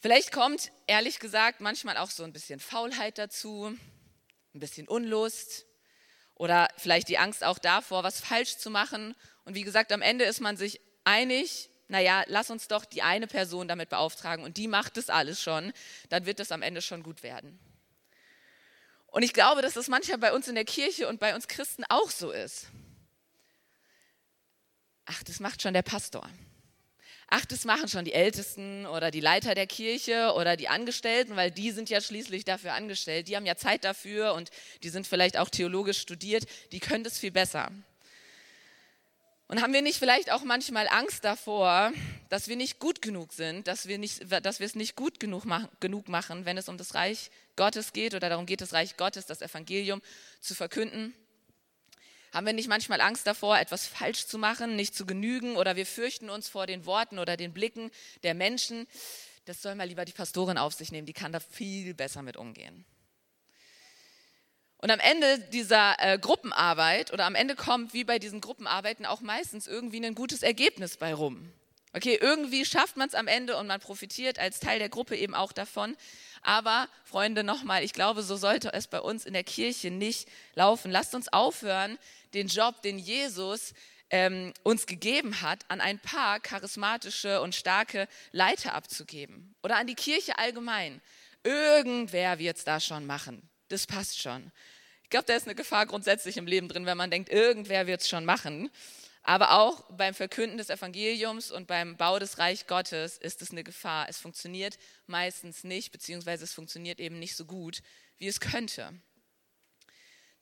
Vielleicht 0.00 0.32
kommt, 0.32 0.72
ehrlich 0.86 1.18
gesagt, 1.18 1.60
manchmal 1.60 1.98
auch 1.98 2.10
so 2.10 2.22
ein 2.24 2.32
bisschen 2.32 2.58
Faulheit 2.58 3.18
dazu, 3.18 3.76
ein 4.54 4.60
bisschen 4.60 4.88
Unlust 4.88 5.67
oder 6.38 6.68
vielleicht 6.76 7.08
die 7.08 7.18
Angst 7.18 7.44
auch 7.44 7.58
davor, 7.58 8.04
was 8.04 8.20
falsch 8.20 8.56
zu 8.56 8.70
machen. 8.70 9.14
Und 9.44 9.54
wie 9.54 9.64
gesagt, 9.64 9.92
am 9.92 10.02
Ende 10.02 10.24
ist 10.24 10.40
man 10.40 10.56
sich 10.56 10.80
einig, 11.04 11.68
naja, 11.88 12.22
lass 12.26 12.50
uns 12.50 12.68
doch 12.68 12.84
die 12.84 13.02
eine 13.02 13.26
Person 13.26 13.68
damit 13.68 13.88
beauftragen 13.88 14.44
und 14.44 14.56
die 14.56 14.68
macht 14.68 14.96
das 14.96 15.10
alles 15.10 15.42
schon, 15.42 15.72
dann 16.08 16.26
wird 16.26 16.38
das 16.38 16.52
am 16.52 16.62
Ende 16.62 16.80
schon 16.80 17.02
gut 17.02 17.22
werden. 17.22 17.58
Und 19.06 19.22
ich 19.22 19.32
glaube, 19.32 19.62
dass 19.62 19.74
das 19.74 19.88
manchmal 19.88 20.18
bei 20.18 20.32
uns 20.32 20.48
in 20.48 20.54
der 20.54 20.66
Kirche 20.66 21.08
und 21.08 21.18
bei 21.18 21.34
uns 21.34 21.48
Christen 21.48 21.84
auch 21.88 22.10
so 22.10 22.30
ist. 22.30 22.68
Ach, 25.06 25.22
das 25.22 25.40
macht 25.40 25.62
schon 25.62 25.72
der 25.72 25.82
Pastor. 25.82 26.28
Ach, 27.30 27.44
das 27.44 27.66
machen 27.66 27.88
schon 27.88 28.06
die 28.06 28.14
Ältesten 28.14 28.86
oder 28.86 29.10
die 29.10 29.20
Leiter 29.20 29.54
der 29.54 29.66
Kirche 29.66 30.32
oder 30.34 30.56
die 30.56 30.68
Angestellten, 30.68 31.36
weil 31.36 31.50
die 31.50 31.72
sind 31.72 31.90
ja 31.90 32.00
schließlich 32.00 32.46
dafür 32.46 32.72
angestellt. 32.72 33.28
Die 33.28 33.36
haben 33.36 33.44
ja 33.44 33.54
Zeit 33.54 33.84
dafür 33.84 34.32
und 34.32 34.50
die 34.82 34.88
sind 34.88 35.06
vielleicht 35.06 35.36
auch 35.36 35.50
theologisch 35.50 35.98
studiert. 35.98 36.44
Die 36.72 36.80
können 36.80 37.04
das 37.04 37.18
viel 37.18 37.30
besser. 37.30 37.70
Und 39.46 39.60
haben 39.62 39.74
wir 39.74 39.82
nicht 39.82 39.98
vielleicht 39.98 40.32
auch 40.32 40.42
manchmal 40.42 40.88
Angst 40.88 41.24
davor, 41.24 41.92
dass 42.30 42.48
wir 42.48 42.56
nicht 42.56 42.78
gut 42.78 43.02
genug 43.02 43.34
sind, 43.34 43.66
dass 43.66 43.88
wir, 43.88 43.98
nicht, 43.98 44.30
dass 44.30 44.60
wir 44.60 44.66
es 44.66 44.74
nicht 44.74 44.96
gut 44.96 45.20
genug, 45.20 45.44
machen, 45.44 45.68
genug 45.80 46.08
machen, 46.08 46.46
wenn 46.46 46.56
es 46.56 46.68
um 46.68 46.78
das 46.78 46.94
Reich 46.94 47.30
Gottes 47.56 47.92
geht 47.92 48.14
oder 48.14 48.30
darum 48.30 48.46
geht, 48.46 48.62
das 48.62 48.72
Reich 48.72 48.96
Gottes, 48.96 49.26
das 49.26 49.42
Evangelium 49.42 50.00
zu 50.40 50.54
verkünden? 50.54 51.14
Haben 52.32 52.46
wir 52.46 52.52
nicht 52.52 52.68
manchmal 52.68 53.00
Angst 53.00 53.26
davor, 53.26 53.58
etwas 53.58 53.86
falsch 53.86 54.26
zu 54.26 54.38
machen, 54.38 54.76
nicht 54.76 54.94
zu 54.94 55.06
genügen 55.06 55.56
oder 55.56 55.76
wir 55.76 55.86
fürchten 55.86 56.30
uns 56.30 56.48
vor 56.48 56.66
den 56.66 56.84
Worten 56.84 57.18
oder 57.18 57.36
den 57.36 57.52
Blicken 57.52 57.90
der 58.22 58.34
Menschen? 58.34 58.86
Das 59.46 59.62
soll 59.62 59.74
mal 59.74 59.88
lieber 59.88 60.04
die 60.04 60.12
Pastorin 60.12 60.58
auf 60.58 60.74
sich 60.74 60.92
nehmen, 60.92 61.06
die 61.06 61.14
kann 61.14 61.32
da 61.32 61.40
viel 61.40 61.94
besser 61.94 62.22
mit 62.22 62.36
umgehen. 62.36 62.84
Und 64.80 64.90
am 64.90 65.00
Ende 65.00 65.40
dieser 65.52 65.96
äh, 65.98 66.18
Gruppenarbeit 66.18 67.12
oder 67.12 67.24
am 67.24 67.34
Ende 67.34 67.56
kommt 67.56 67.94
wie 67.94 68.04
bei 68.04 68.18
diesen 68.18 68.40
Gruppenarbeiten 68.40 69.06
auch 69.06 69.20
meistens 69.20 69.66
irgendwie 69.66 70.04
ein 70.04 70.14
gutes 70.14 70.42
Ergebnis 70.42 70.96
bei 70.96 71.12
rum. 71.12 71.52
Okay, 71.94 72.18
irgendwie 72.20 72.64
schafft 72.64 72.96
man 72.96 73.08
es 73.08 73.14
am 73.14 73.26
Ende 73.26 73.56
und 73.56 73.66
man 73.66 73.80
profitiert 73.80 74.38
als 74.38 74.60
Teil 74.60 74.78
der 74.78 74.90
Gruppe 74.90 75.16
eben 75.16 75.34
auch 75.34 75.52
davon. 75.52 75.96
Aber 76.42 76.88
Freunde, 77.02 77.42
nochmal, 77.42 77.82
ich 77.82 77.92
glaube, 77.92 78.22
so 78.22 78.36
sollte 78.36 78.72
es 78.72 78.86
bei 78.86 79.00
uns 79.00 79.24
in 79.24 79.32
der 79.32 79.42
Kirche 79.42 79.90
nicht 79.90 80.28
laufen. 80.54 80.92
Lasst 80.92 81.14
uns 81.14 81.32
aufhören, 81.32 81.98
den 82.34 82.48
Job, 82.48 82.82
den 82.82 82.98
Jesus 82.98 83.74
ähm, 84.10 84.52
uns 84.62 84.86
gegeben 84.86 85.42
hat, 85.42 85.64
an 85.68 85.80
ein 85.80 85.98
paar 85.98 86.40
charismatische 86.40 87.40
und 87.40 87.54
starke 87.54 88.08
Leiter 88.32 88.74
abzugeben 88.74 89.54
oder 89.62 89.76
an 89.76 89.86
die 89.86 89.94
Kirche 89.94 90.38
allgemein. 90.38 91.00
Irgendwer 91.44 92.38
wird 92.38 92.56
es 92.56 92.64
da 92.64 92.80
schon 92.80 93.06
machen 93.06 93.48
das 93.68 93.86
passt 93.86 94.20
schon. 94.20 94.50
Ich 95.02 95.10
glaube, 95.10 95.26
da 95.26 95.34
ist 95.34 95.46
eine 95.46 95.54
Gefahr 95.54 95.86
grundsätzlich 95.86 96.36
im 96.36 96.46
Leben 96.46 96.68
drin, 96.68 96.86
wenn 96.86 96.96
man 96.96 97.10
denkt, 97.10 97.30
irgendwer 97.30 97.86
wird 97.86 98.02
es 98.02 98.08
schon 98.08 98.24
machen. 98.24 98.70
Aber 99.22 99.52
auch 99.58 99.84
beim 99.90 100.14
Verkünden 100.14 100.58
des 100.58 100.70
Evangeliums 100.70 101.50
und 101.50 101.66
beim 101.66 101.96
Bau 101.96 102.18
des 102.18 102.38
Reich 102.38 102.66
Gottes 102.66 103.18
ist 103.18 103.42
es 103.42 103.50
eine 103.50 103.64
Gefahr. 103.64 104.08
Es 104.08 104.18
funktioniert 104.18 104.78
meistens 105.06 105.64
nicht, 105.64 105.92
beziehungsweise 105.92 106.44
es 106.44 106.54
funktioniert 106.54 106.98
eben 106.98 107.18
nicht 107.18 107.36
so 107.36 107.44
gut, 107.44 107.82
wie 108.16 108.26
es 108.26 108.40
könnte. 108.40 108.92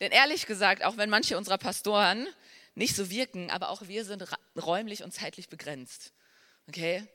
Denn 0.00 0.12
ehrlich 0.12 0.46
gesagt, 0.46 0.84
auch 0.84 0.96
wenn 0.96 1.10
manche 1.10 1.36
unserer 1.36 1.58
Pastoren 1.58 2.26
nicht 2.74 2.94
so 2.94 3.10
wirken, 3.10 3.50
aber 3.50 3.70
auch 3.70 3.88
wir 3.88 4.04
sind 4.04 4.24
räumlich 4.56 5.02
und 5.02 5.12
zeitlich 5.12 5.48
begrenzt. 5.48 6.12
Okay? 6.68 7.06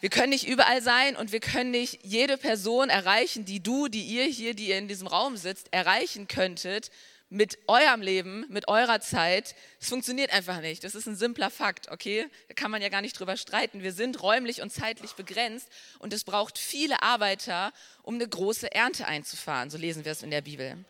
Wir 0.00 0.10
können 0.10 0.30
nicht 0.30 0.48
überall 0.48 0.82
sein 0.82 1.14
und 1.14 1.30
wir 1.30 1.38
können 1.38 1.70
nicht 1.70 2.00
jede 2.02 2.36
Person 2.36 2.88
erreichen, 2.88 3.44
die 3.44 3.62
du, 3.62 3.86
die 3.86 4.02
ihr 4.02 4.24
hier, 4.24 4.54
die 4.54 4.68
ihr 4.68 4.78
in 4.78 4.88
diesem 4.88 5.06
Raum 5.06 5.36
sitzt, 5.36 5.72
erreichen 5.72 6.26
könntet 6.26 6.90
mit 7.32 7.58
eurem 7.68 8.02
Leben, 8.02 8.44
mit 8.48 8.66
eurer 8.66 9.00
Zeit. 9.00 9.54
Es 9.80 9.88
funktioniert 9.88 10.32
einfach 10.32 10.60
nicht. 10.60 10.82
Das 10.82 10.96
ist 10.96 11.06
ein 11.06 11.14
simpler 11.14 11.50
Fakt, 11.50 11.88
okay? 11.90 12.26
Da 12.48 12.54
kann 12.54 12.72
man 12.72 12.82
ja 12.82 12.88
gar 12.88 13.00
nicht 13.00 13.18
drüber 13.18 13.36
streiten. 13.36 13.82
Wir 13.82 13.92
sind 13.92 14.22
räumlich 14.22 14.60
und 14.60 14.70
zeitlich 14.70 15.12
begrenzt 15.12 15.68
und 16.00 16.12
es 16.12 16.24
braucht 16.24 16.58
viele 16.58 17.00
Arbeiter, 17.00 17.72
um 18.02 18.16
eine 18.16 18.28
große 18.28 18.72
Ernte 18.72 19.06
einzufahren. 19.06 19.70
So 19.70 19.78
lesen 19.78 20.04
wir 20.04 20.12
es 20.12 20.22
in 20.22 20.32
der 20.32 20.42
Bibel. 20.42 20.84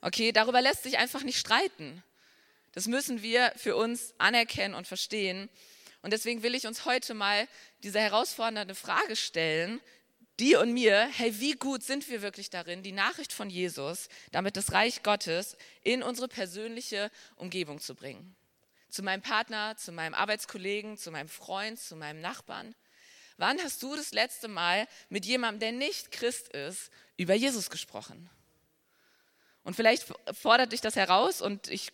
Okay, 0.00 0.32
darüber 0.32 0.60
lässt 0.60 0.84
sich 0.84 0.98
einfach 0.98 1.22
nicht 1.22 1.38
streiten. 1.38 2.02
Das 2.72 2.86
müssen 2.86 3.22
wir 3.22 3.52
für 3.56 3.76
uns 3.76 4.14
anerkennen 4.18 4.74
und 4.74 4.86
verstehen. 4.86 5.48
Und 6.02 6.12
deswegen 6.12 6.42
will 6.42 6.54
ich 6.54 6.66
uns 6.66 6.84
heute 6.84 7.14
mal 7.14 7.48
diese 7.82 7.98
herausfordernde 7.98 8.74
Frage 8.74 9.16
stellen, 9.16 9.80
dir 10.38 10.60
und 10.60 10.72
mir, 10.72 11.08
hey, 11.12 11.40
wie 11.40 11.52
gut 11.52 11.82
sind 11.82 12.08
wir 12.08 12.22
wirklich 12.22 12.50
darin, 12.50 12.84
die 12.84 12.92
Nachricht 12.92 13.32
von 13.32 13.50
Jesus, 13.50 14.08
damit 14.30 14.56
das 14.56 14.72
Reich 14.72 15.02
Gottes 15.02 15.56
in 15.82 16.02
unsere 16.02 16.28
persönliche 16.28 17.10
Umgebung 17.34 17.80
zu 17.80 17.96
bringen? 17.96 18.36
Zu 18.88 19.02
meinem 19.02 19.22
Partner, 19.22 19.76
zu 19.76 19.90
meinem 19.90 20.14
Arbeitskollegen, 20.14 20.96
zu 20.96 21.10
meinem 21.10 21.28
Freund, 21.28 21.78
zu 21.80 21.96
meinem 21.96 22.20
Nachbarn. 22.20 22.74
Wann 23.36 23.58
hast 23.62 23.82
du 23.82 23.96
das 23.96 24.12
letzte 24.12 24.48
Mal 24.48 24.86
mit 25.08 25.26
jemandem, 25.26 25.60
der 25.60 25.72
nicht 25.72 26.12
Christ 26.12 26.48
ist, 26.48 26.90
über 27.16 27.34
Jesus 27.34 27.70
gesprochen? 27.70 28.30
Und 29.64 29.74
vielleicht 29.74 30.06
fordert 30.32 30.72
dich 30.72 30.80
das 30.80 30.96
heraus 30.96 31.42
und 31.42 31.68
ich 31.68 31.92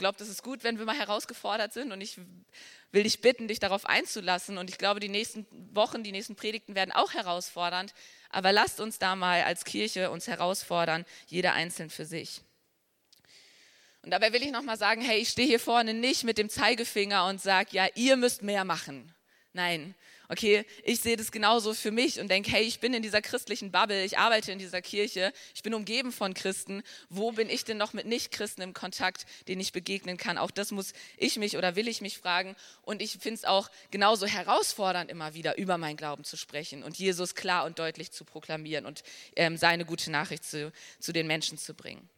glaube, 0.00 0.18
das 0.18 0.28
ist 0.28 0.42
gut, 0.42 0.64
wenn 0.64 0.78
wir 0.78 0.86
mal 0.86 0.96
herausgefordert 0.96 1.72
sind 1.72 1.92
und 1.92 2.00
ich 2.00 2.18
will 2.92 3.04
dich 3.04 3.20
bitten, 3.20 3.48
dich 3.48 3.60
darauf 3.60 3.86
einzulassen. 3.86 4.58
Und 4.58 4.70
ich 4.70 4.78
glaube, 4.78 4.98
die 4.98 5.08
nächsten 5.08 5.46
Wochen, 5.74 6.02
die 6.02 6.10
nächsten 6.10 6.34
Predigten 6.34 6.74
werden 6.74 6.90
auch 6.90 7.12
herausfordernd. 7.12 7.94
Aber 8.30 8.50
lasst 8.50 8.80
uns 8.80 8.98
da 8.98 9.14
mal 9.14 9.42
als 9.42 9.64
Kirche 9.64 10.10
uns 10.10 10.26
herausfordern, 10.26 11.04
jeder 11.26 11.52
einzeln 11.52 11.90
für 11.90 12.04
sich. 12.04 12.40
Und 14.02 14.10
dabei 14.10 14.32
will 14.32 14.42
ich 14.42 14.50
nochmal 14.50 14.78
sagen, 14.78 15.02
hey, 15.02 15.18
ich 15.18 15.28
stehe 15.28 15.46
hier 15.46 15.60
vorne 15.60 15.92
nicht 15.92 16.24
mit 16.24 16.38
dem 16.38 16.48
Zeigefinger 16.48 17.26
und 17.26 17.40
sage, 17.40 17.68
ja, 17.72 17.86
ihr 17.94 18.16
müsst 18.16 18.42
mehr 18.42 18.64
machen. 18.64 19.14
Nein, 19.52 19.94
Okay, 20.32 20.64
ich 20.84 21.00
sehe 21.00 21.16
das 21.16 21.32
genauso 21.32 21.74
für 21.74 21.90
mich 21.90 22.20
und 22.20 22.30
denke, 22.30 22.52
hey, 22.52 22.62
ich 22.62 22.78
bin 22.78 22.94
in 22.94 23.02
dieser 23.02 23.20
christlichen 23.20 23.72
Bubble, 23.72 24.04
ich 24.04 24.16
arbeite 24.16 24.52
in 24.52 24.60
dieser 24.60 24.80
Kirche, 24.80 25.32
ich 25.56 25.64
bin 25.64 25.74
umgeben 25.74 26.12
von 26.12 26.34
Christen. 26.34 26.84
Wo 27.08 27.32
bin 27.32 27.50
ich 27.50 27.64
denn 27.64 27.78
noch 27.78 27.94
mit 27.94 28.06
Nichtchristen 28.06 28.62
im 28.62 28.72
Kontakt, 28.72 29.26
denen 29.48 29.60
ich 29.60 29.72
begegnen 29.72 30.18
kann? 30.18 30.38
Auch 30.38 30.52
das 30.52 30.70
muss 30.70 30.92
ich 31.16 31.36
mich 31.36 31.56
oder 31.56 31.74
will 31.74 31.88
ich 31.88 32.00
mich 32.00 32.16
fragen. 32.16 32.54
Und 32.82 33.02
ich 33.02 33.18
finde 33.18 33.38
es 33.38 33.44
auch 33.44 33.72
genauso 33.90 34.24
herausfordernd, 34.24 35.10
immer 35.10 35.34
wieder 35.34 35.58
über 35.58 35.78
meinen 35.78 35.96
Glauben 35.96 36.22
zu 36.22 36.36
sprechen 36.36 36.84
und 36.84 36.96
Jesus 36.96 37.34
klar 37.34 37.64
und 37.64 37.80
deutlich 37.80 38.12
zu 38.12 38.24
proklamieren 38.24 38.86
und 38.86 39.02
ähm, 39.34 39.56
seine 39.56 39.84
gute 39.84 40.12
Nachricht 40.12 40.44
zu, 40.44 40.70
zu 41.00 41.12
den 41.12 41.26
Menschen 41.26 41.58
zu 41.58 41.74
bringen. 41.74 42.08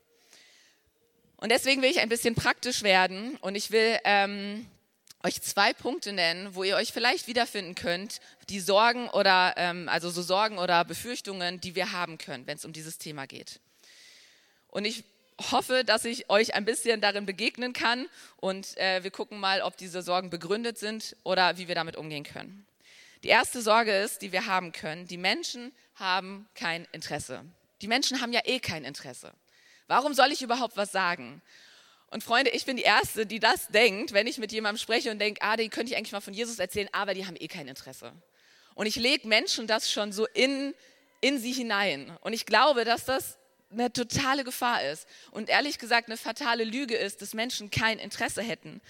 Und 1.38 1.50
deswegen 1.50 1.80
will 1.80 1.90
ich 1.90 2.00
ein 2.00 2.10
bisschen 2.10 2.34
praktisch 2.34 2.82
werden 2.82 3.38
und 3.40 3.54
ich 3.54 3.70
will 3.70 3.98
ähm, 4.04 4.66
euch 5.22 5.40
zwei 5.42 5.72
Punkte 5.72 6.12
nennen, 6.12 6.54
wo 6.54 6.64
ihr 6.64 6.76
euch 6.76 6.92
vielleicht 6.92 7.26
wiederfinden 7.26 7.74
könnt, 7.74 8.20
die 8.48 8.60
Sorgen 8.60 9.08
oder 9.10 9.54
ähm, 9.56 9.88
also 9.88 10.10
so 10.10 10.22
Sorgen 10.22 10.58
oder 10.58 10.84
Befürchtungen, 10.84 11.60
die 11.60 11.74
wir 11.74 11.92
haben 11.92 12.18
können, 12.18 12.46
wenn 12.46 12.56
es 12.56 12.64
um 12.64 12.72
dieses 12.72 12.98
Thema 12.98 13.26
geht. 13.26 13.60
Und 14.68 14.84
ich 14.84 15.04
hoffe, 15.50 15.84
dass 15.84 16.04
ich 16.04 16.30
euch 16.30 16.54
ein 16.54 16.64
bisschen 16.64 17.00
darin 17.00 17.26
begegnen 17.26 17.72
kann 17.72 18.06
und 18.36 18.76
äh, 18.78 19.02
wir 19.02 19.10
gucken 19.10 19.38
mal, 19.38 19.62
ob 19.62 19.76
diese 19.76 20.02
Sorgen 20.02 20.30
begründet 20.30 20.78
sind 20.78 21.16
oder 21.24 21.58
wie 21.58 21.68
wir 21.68 21.74
damit 21.74 21.96
umgehen 21.96 22.24
können. 22.24 22.66
Die 23.22 23.28
erste 23.28 23.62
Sorge 23.62 23.92
ist, 23.92 24.22
die 24.22 24.32
wir 24.32 24.46
haben 24.46 24.72
können, 24.72 25.06
die 25.06 25.16
Menschen 25.16 25.72
haben 25.94 26.48
kein 26.54 26.86
Interesse. 26.92 27.44
Die 27.80 27.88
Menschen 27.88 28.20
haben 28.20 28.32
ja 28.32 28.40
eh 28.44 28.58
kein 28.58 28.84
Interesse. 28.84 29.32
Warum 29.86 30.14
soll 30.14 30.32
ich 30.32 30.42
überhaupt 30.42 30.76
was 30.76 30.90
sagen? 30.90 31.42
Und 32.12 32.22
Freunde, 32.22 32.50
ich 32.50 32.66
bin 32.66 32.76
die 32.76 32.82
Erste, 32.82 33.24
die 33.24 33.40
das 33.40 33.68
denkt, 33.68 34.12
wenn 34.12 34.26
ich 34.26 34.36
mit 34.36 34.52
jemandem 34.52 34.78
spreche 34.78 35.10
und 35.10 35.18
denke, 35.18 35.40
ah, 35.40 35.56
die 35.56 35.70
könnte 35.70 35.92
ich 35.92 35.96
eigentlich 35.96 36.12
mal 36.12 36.20
von 36.20 36.34
Jesus 36.34 36.58
erzählen, 36.58 36.90
aber 36.92 37.14
die 37.14 37.26
haben 37.26 37.36
eh 37.40 37.48
kein 37.48 37.68
Interesse. 37.68 38.12
Und 38.74 38.84
ich 38.84 38.96
lege 38.96 39.26
Menschen 39.26 39.66
das 39.66 39.90
schon 39.90 40.12
so 40.12 40.26
in, 40.34 40.74
in 41.22 41.38
sie 41.38 41.52
hinein. 41.52 42.14
Und 42.20 42.34
ich 42.34 42.44
glaube, 42.44 42.84
dass 42.84 43.06
das 43.06 43.38
eine 43.70 43.90
totale 43.90 44.44
Gefahr 44.44 44.84
ist 44.84 45.08
und 45.30 45.48
ehrlich 45.48 45.78
gesagt 45.78 46.08
eine 46.08 46.18
fatale 46.18 46.64
Lüge 46.64 46.96
ist, 46.96 47.22
dass 47.22 47.32
Menschen 47.32 47.70
kein 47.70 47.98
Interesse 47.98 48.42
hätten. 48.42 48.82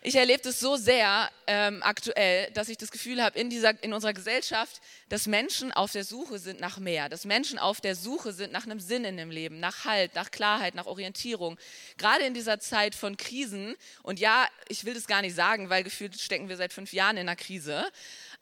Ich 0.00 0.14
erlebe 0.14 0.42
das 0.42 0.60
so 0.60 0.76
sehr 0.76 1.28
ähm, 1.48 1.82
aktuell, 1.82 2.52
dass 2.52 2.68
ich 2.68 2.78
das 2.78 2.92
Gefühl 2.92 3.20
habe 3.20 3.36
in, 3.36 3.50
in 3.50 3.92
unserer 3.92 4.12
Gesellschaft, 4.12 4.80
dass 5.08 5.26
Menschen 5.26 5.72
auf 5.72 5.90
der 5.90 6.04
Suche 6.04 6.38
sind 6.38 6.60
nach 6.60 6.78
mehr, 6.78 7.08
dass 7.08 7.24
Menschen 7.24 7.58
auf 7.58 7.80
der 7.80 7.96
Suche 7.96 8.32
sind 8.32 8.52
nach 8.52 8.64
einem 8.64 8.78
Sinn 8.78 9.04
in 9.04 9.16
dem 9.16 9.32
Leben, 9.32 9.58
nach 9.58 9.84
Halt, 9.84 10.14
nach 10.14 10.30
Klarheit, 10.30 10.76
nach 10.76 10.86
Orientierung. 10.86 11.58
Gerade 11.96 12.24
in 12.24 12.34
dieser 12.34 12.60
Zeit 12.60 12.94
von 12.94 13.16
Krisen, 13.16 13.74
und 14.04 14.20
ja, 14.20 14.46
ich 14.68 14.84
will 14.84 14.94
das 14.94 15.08
gar 15.08 15.20
nicht 15.20 15.34
sagen, 15.34 15.68
weil 15.68 15.82
gefühlt 15.82 16.20
stecken 16.20 16.48
wir 16.48 16.56
seit 16.56 16.72
fünf 16.72 16.92
Jahren 16.92 17.16
in 17.16 17.28
einer 17.28 17.34
Krise, 17.36 17.84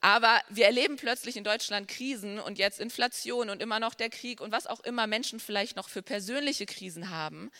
aber 0.02 0.42
wir 0.50 0.66
erleben 0.66 0.96
plötzlich 0.96 1.38
in 1.38 1.44
Deutschland 1.44 1.88
Krisen 1.88 2.38
und 2.38 2.58
jetzt 2.58 2.80
Inflation 2.80 3.48
und 3.48 3.62
immer 3.62 3.80
noch 3.80 3.94
der 3.94 4.10
Krieg 4.10 4.42
und 4.42 4.52
was 4.52 4.66
auch 4.66 4.80
immer 4.80 5.06
Menschen 5.06 5.40
vielleicht 5.40 5.76
noch 5.76 5.88
für 5.88 6.02
persönliche 6.02 6.66
Krisen 6.66 7.08
haben. 7.08 7.50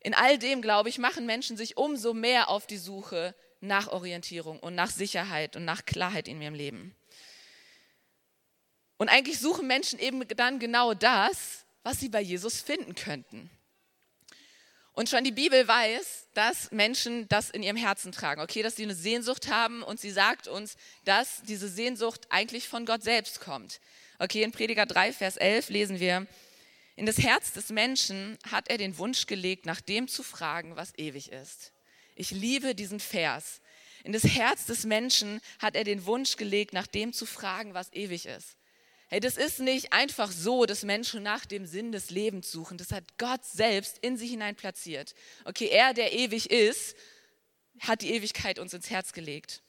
In 0.00 0.14
all 0.14 0.38
dem, 0.38 0.62
glaube 0.62 0.88
ich, 0.88 0.98
machen 0.98 1.26
Menschen 1.26 1.56
sich 1.56 1.76
umso 1.76 2.14
mehr 2.14 2.48
auf 2.48 2.66
die 2.66 2.78
Suche 2.78 3.34
nach 3.60 3.88
Orientierung 3.88 4.58
und 4.58 4.74
nach 4.74 4.90
Sicherheit 4.90 5.56
und 5.56 5.64
nach 5.64 5.84
Klarheit 5.84 6.26
in 6.26 6.40
ihrem 6.40 6.54
Leben. 6.54 6.94
Und 8.96 9.08
eigentlich 9.08 9.38
suchen 9.38 9.66
Menschen 9.66 9.98
eben 9.98 10.26
dann 10.28 10.58
genau 10.58 10.94
das, 10.94 11.64
was 11.82 12.00
sie 12.00 12.08
bei 12.08 12.20
Jesus 12.20 12.60
finden 12.60 12.94
könnten. 12.94 13.50
Und 14.92 15.08
schon 15.08 15.24
die 15.24 15.32
Bibel 15.32 15.66
weiß, 15.66 16.28
dass 16.34 16.70
Menschen 16.72 17.28
das 17.28 17.48
in 17.48 17.62
ihrem 17.62 17.76
Herzen 17.76 18.12
tragen. 18.12 18.40
Okay, 18.40 18.62
dass 18.62 18.76
sie 18.76 18.82
eine 18.82 18.94
Sehnsucht 18.94 19.48
haben 19.48 19.82
und 19.82 20.00
sie 20.00 20.10
sagt 20.10 20.48
uns, 20.48 20.76
dass 21.04 21.42
diese 21.42 21.68
Sehnsucht 21.68 22.26
eigentlich 22.28 22.68
von 22.68 22.84
Gott 22.84 23.02
selbst 23.02 23.40
kommt. 23.40 23.80
Okay, 24.18 24.42
in 24.42 24.52
Prediger 24.52 24.84
3, 24.84 25.12
Vers 25.12 25.36
11 25.36 25.70
lesen 25.70 26.00
wir, 26.00 26.26
in 26.96 27.06
das 27.06 27.18
Herz 27.18 27.52
des 27.52 27.70
Menschen 27.70 28.38
hat 28.50 28.68
er 28.68 28.78
den 28.78 28.98
Wunsch 28.98 29.26
gelegt, 29.26 29.66
nach 29.66 29.80
dem 29.80 30.08
zu 30.08 30.22
fragen, 30.22 30.76
was 30.76 30.92
ewig 30.98 31.32
ist. 31.32 31.72
Ich 32.14 32.30
liebe 32.30 32.74
diesen 32.74 33.00
Vers. 33.00 33.60
In 34.04 34.12
das 34.12 34.24
Herz 34.24 34.66
des 34.66 34.84
Menschen 34.84 35.40
hat 35.58 35.76
er 35.76 35.84
den 35.84 36.06
Wunsch 36.06 36.36
gelegt, 36.36 36.72
nach 36.72 36.86
dem 36.86 37.12
zu 37.12 37.26
fragen, 37.26 37.74
was 37.74 37.92
ewig 37.92 38.26
ist. 38.26 38.56
Hey, 39.08 39.20
das 39.20 39.36
ist 39.36 39.58
nicht 39.58 39.92
einfach 39.92 40.30
so, 40.30 40.66
dass 40.66 40.84
Menschen 40.84 41.22
nach 41.22 41.44
dem 41.44 41.66
Sinn 41.66 41.90
des 41.90 42.10
Lebens 42.10 42.52
suchen. 42.52 42.78
Das 42.78 42.92
hat 42.92 43.18
Gott 43.18 43.44
selbst 43.44 43.98
in 43.98 44.16
sie 44.16 44.28
hinein 44.28 44.54
platziert. 44.54 45.14
Okay, 45.44 45.66
er, 45.66 45.94
der 45.94 46.12
ewig 46.12 46.50
ist, 46.50 46.96
hat 47.80 48.02
die 48.02 48.12
Ewigkeit 48.12 48.58
uns 48.58 48.72
ins 48.72 48.88
Herz 48.88 49.12
gelegt. 49.12 49.62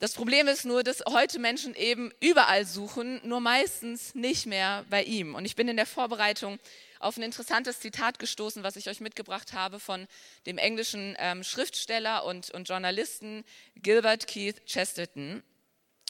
Das 0.00 0.14
Problem 0.14 0.48
ist 0.48 0.64
nur, 0.64 0.82
dass 0.82 1.04
heute 1.08 1.38
Menschen 1.38 1.74
eben 1.74 2.12
überall 2.20 2.66
suchen, 2.66 3.20
nur 3.26 3.40
meistens 3.40 4.14
nicht 4.14 4.44
mehr 4.44 4.84
bei 4.90 5.04
ihm. 5.04 5.34
Und 5.34 5.44
ich 5.44 5.54
bin 5.54 5.68
in 5.68 5.76
der 5.76 5.86
Vorbereitung 5.86 6.58
auf 6.98 7.16
ein 7.16 7.22
interessantes 7.22 7.80
Zitat 7.80 8.18
gestoßen, 8.18 8.64
was 8.64 8.76
ich 8.76 8.88
euch 8.88 9.00
mitgebracht 9.00 9.52
habe 9.52 9.78
von 9.78 10.06
dem 10.46 10.58
englischen 10.58 11.16
ähm, 11.18 11.44
Schriftsteller 11.44 12.24
und, 12.24 12.50
und 12.50 12.68
Journalisten 12.68 13.44
Gilbert 13.76 14.26
Keith 14.26 14.66
Chesterton. 14.66 15.42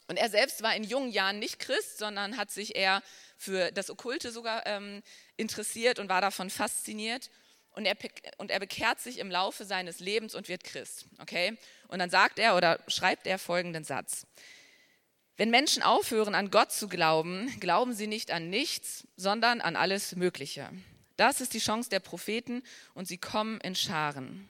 Und 0.08 0.16
er 0.16 0.30
selbst 0.30 0.62
war 0.62 0.74
in 0.74 0.84
jungen 0.84 1.10
Jahren 1.10 1.38
nicht 1.38 1.58
Christ, 1.58 1.98
sondern 1.98 2.36
hat 2.36 2.50
sich 2.50 2.76
eher 2.76 3.02
für 3.36 3.70
das 3.72 3.90
Okkulte 3.90 4.30
sogar 4.32 4.66
ähm, 4.66 5.02
interessiert 5.36 5.98
und 5.98 6.08
war 6.08 6.20
davon 6.20 6.48
fasziniert 6.50 7.30
und 7.74 7.86
er, 7.86 7.96
und 8.38 8.50
er 8.50 8.60
bekehrt 8.60 9.00
sich 9.00 9.18
im 9.18 9.30
Laufe 9.30 9.64
seines 9.64 10.00
Lebens 10.00 10.34
und 10.34 10.48
wird 10.48 10.64
Christ. 10.64 11.06
Okay? 11.18 11.58
Und 11.88 11.98
dann 11.98 12.10
sagt 12.10 12.38
er 12.38 12.56
oder 12.56 12.80
schreibt 12.88 13.26
er 13.26 13.38
folgenden 13.38 13.84
Satz. 13.84 14.26
Wenn 15.36 15.50
Menschen 15.50 15.82
aufhören, 15.82 16.34
an 16.34 16.50
Gott 16.50 16.70
zu 16.70 16.88
glauben, 16.88 17.52
glauben 17.60 17.92
sie 17.92 18.06
nicht 18.06 18.30
an 18.30 18.50
nichts, 18.50 19.06
sondern 19.16 19.60
an 19.60 19.74
alles 19.74 20.14
Mögliche. 20.14 20.70
Das 21.16 21.40
ist 21.40 21.54
die 21.54 21.58
Chance 21.58 21.90
der 21.90 22.00
Propheten 22.00 22.62
und 22.94 23.06
sie 23.06 23.18
kommen 23.18 23.60
in 23.60 23.74
Scharen. 23.74 24.48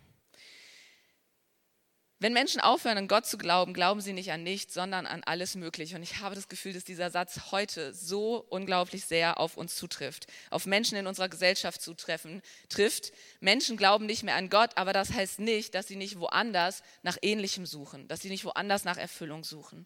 Wenn 2.25 2.33
Menschen 2.33 2.63
aufhören, 2.63 2.97
an 2.97 3.07
Gott 3.07 3.27
zu 3.27 3.37
glauben, 3.37 3.75
glauben 3.75 4.01
sie 4.01 4.15
nicht 4.15 4.33
an 4.33 4.43
nichts, 4.43 4.73
sondern 4.73 5.05
an 5.05 5.23
alles 5.25 5.57
Mögliche. 5.57 5.95
Und 5.95 6.03
ich 6.03 6.21
habe 6.21 6.35
das 6.35 6.49
Gefühl, 6.49 6.73
dass 6.73 6.83
dieser 6.83 7.11
Satz 7.11 7.53
heute 7.53 7.93
so 7.93 8.47
unglaublich 8.49 9.05
sehr 9.05 9.39
auf 9.39 9.59
uns 9.59 9.75
zutrifft, 9.75 10.27
auf 10.49 10.65
Menschen 10.65 10.97
in 10.97 11.07
unserer 11.07 11.29
Gesellschaft 11.29 11.83
zutreffen, 11.83 12.41
trifft. 12.71 13.13
Menschen 13.41 13.77
glauben 13.77 14.07
nicht 14.07 14.23
mehr 14.23 14.37
an 14.37 14.49
Gott, 14.49 14.71
aber 14.77 14.95
das 14.95 15.13
heißt 15.13 15.39
nicht, 15.39 15.75
dass 15.75 15.87
sie 15.87 15.97
nicht 15.97 16.19
woanders 16.19 16.83
nach 17.03 17.19
Ähnlichem 17.21 17.67
suchen, 17.67 18.09
dass 18.09 18.23
sie 18.23 18.31
nicht 18.31 18.47
woanders 18.47 18.85
nach 18.85 18.97
Erfüllung 18.97 19.45
suchen. 19.45 19.85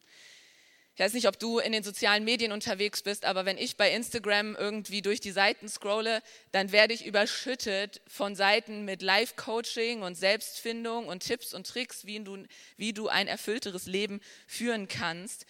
Ich 0.98 1.04
weiß 1.04 1.12
nicht, 1.12 1.28
ob 1.28 1.38
du 1.38 1.60
in 1.60 1.70
den 1.70 1.84
sozialen 1.84 2.24
Medien 2.24 2.50
unterwegs 2.50 3.02
bist, 3.02 3.24
aber 3.24 3.44
wenn 3.44 3.56
ich 3.56 3.76
bei 3.76 3.92
Instagram 3.92 4.56
irgendwie 4.56 5.00
durch 5.00 5.20
die 5.20 5.30
Seiten 5.30 5.68
scrolle, 5.68 6.24
dann 6.50 6.72
werde 6.72 6.92
ich 6.92 7.06
überschüttet 7.06 8.00
von 8.08 8.34
Seiten 8.34 8.84
mit 8.84 9.00
Live-Coaching 9.00 10.02
und 10.02 10.16
Selbstfindung 10.16 11.06
und 11.06 11.22
Tipps 11.22 11.54
und 11.54 11.68
Tricks, 11.68 12.04
wie 12.04 12.18
du, 12.18 12.42
wie 12.78 12.92
du 12.92 13.06
ein 13.06 13.28
erfüllteres 13.28 13.86
Leben 13.86 14.20
führen 14.48 14.88
kannst. 14.88 15.46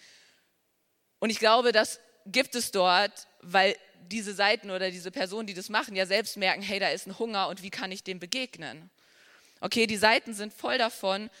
Und 1.17 1.31
ich 1.31 1.39
glaube, 1.39 1.71
das 1.71 1.99
gibt 2.27 2.53
es 2.53 2.69
dort, 2.69 3.25
weil 3.41 3.75
diese 4.03 4.35
Seiten 4.35 4.69
oder 4.69 4.91
diese 4.91 5.09
Personen, 5.09 5.47
die 5.47 5.55
das 5.55 5.69
machen, 5.69 5.95
ja 5.95 6.05
selbst 6.05 6.37
merken, 6.37 6.61
hey, 6.61 6.77
da 6.79 6.89
ist 6.89 7.07
ein 7.07 7.17
Hunger 7.17 7.47
und 7.47 7.63
wie 7.63 7.71
kann 7.71 7.91
ich 7.91 8.03
dem 8.03 8.19
begegnen? 8.19 8.91
Okay, 9.61 9.87
die 9.87 9.97
Seiten 9.97 10.35
sind 10.35 10.53
voll 10.53 10.77
davon 10.77 11.31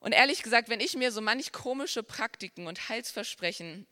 und 0.00 0.12
ehrlich 0.12 0.42
gesagt, 0.42 0.68
wenn 0.68 0.80
ich 0.80 0.96
mir 0.96 1.12
so 1.12 1.20
manch 1.20 1.52
komische 1.52 2.02
Praktiken 2.02 2.66
und 2.66 2.88
Heilsversprechen 2.88 3.86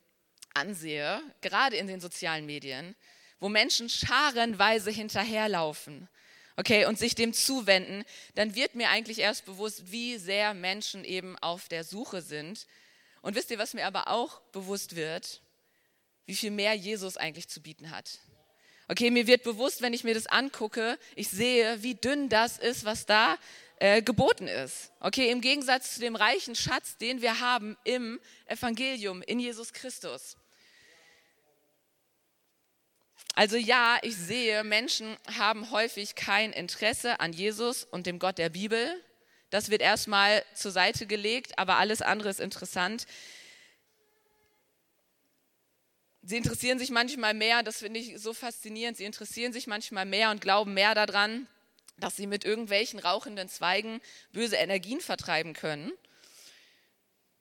ansehe, 0.55 1.23
gerade 1.43 1.77
in 1.77 1.87
den 1.87 2.01
sozialen 2.01 2.47
Medien, 2.47 2.97
wo 3.41 3.49
Menschen 3.49 3.89
scharenweise 3.89 4.91
hinterherlaufen, 4.91 6.09
okay, 6.57 6.87
und 6.87 6.99
sich 6.99 7.15
dem 7.15 7.33
zuwenden, 7.33 8.05
dann 8.35 8.55
wird 8.55 8.75
mir 8.75 8.89
eigentlich 8.89 9.19
erst 9.19 9.45
bewusst, 9.45 9.93
wie 9.93 10.17
sehr 10.17 10.55
Menschen 10.55 11.05
eben 11.05 11.39
auf 11.39 11.69
der 11.69 11.85
Suche 11.85 12.21
sind. 12.21 12.67
Und 13.23 13.37
wisst 13.37 13.51
ihr, 13.51 13.59
was 13.59 13.75
mir 13.75 13.87
aber 13.87 14.09
auch 14.09 14.41
bewusst 14.53 14.97
wird? 14.97 15.41
Wie 16.27 16.35
viel 16.35 16.51
mehr 16.51 16.75
Jesus 16.75 17.17
eigentlich 17.17 17.49
zu 17.49 17.61
bieten 17.61 17.91
hat. 17.91 18.19
Okay, 18.89 19.11
mir 19.11 19.27
wird 19.27 19.45
bewusst, 19.45 19.83
wenn 19.83 19.93
ich 19.93 20.03
mir 20.03 20.15
das 20.15 20.27
angucke, 20.27 20.99
ich 21.15 21.29
sehe, 21.29 21.83
wie 21.83 21.95
dünn 21.95 22.29
das 22.29 22.59
ist, 22.59 22.85
was 22.85 23.07
da 23.07 23.39
äh, 23.81 24.03
geboten 24.03 24.49
ist. 24.49 24.93
Okay, 25.01 25.31
im 25.31 25.41
Gegensatz 25.41 25.95
zu 25.95 26.01
dem 26.01 26.17
reichen 26.17 26.55
Schatz, 26.55 26.97
den 26.97 27.23
wir 27.23 27.41
haben 27.41 27.77
im 27.85 28.21
Evangelium, 28.47 29.23
in 29.23 29.39
Jesus 29.39 29.73
Christus. 29.73 30.37
Also 33.35 33.57
ja, 33.57 33.99
ich 34.03 34.17
sehe, 34.17 34.65
Menschen 34.65 35.17
haben 35.39 35.71
häufig 35.71 36.17
kein 36.17 36.53
Interesse 36.53 37.21
an 37.21 37.33
Jesus 37.33 37.85
und 37.85 38.07
dem 38.07 38.19
Gott 38.19 38.37
der 38.37 38.49
Bibel. 38.49 39.01
Das 39.51 39.71
wird 39.71 39.81
erstmal 39.81 40.45
zur 40.55 40.73
Seite 40.73 41.07
gelegt, 41.07 41.57
aber 41.57 41.77
alles 41.77 42.03
andere 42.03 42.31
ist 42.31 42.41
interessant. 42.41 43.07
Sie 46.23 46.37
interessieren 46.37 46.81
sich 46.81 46.91
manchmal 46.91 47.33
mehr, 47.33 47.63
das 47.63 47.79
finde 47.79 48.01
ich 48.01 48.19
so 48.19 48.35
faszinierend, 48.35 48.97
sie 48.97 49.05
interessieren 49.05 49.53
sich 49.53 49.69
manchmal 49.69 50.05
mehr 50.05 50.31
und 50.31 50.41
glauben 50.41 50.75
mehr 50.75 50.97
daran, 50.97 51.47
dass 51.99 52.17
sie 52.17 52.27
mit 52.27 52.45
irgendwelchen 52.45 52.99
rauchenden 52.99 53.49
Zweigen 53.49 54.01
böse 54.33 54.57
Energien 54.57 55.01
vertreiben 55.01 55.53
können. 55.53 55.93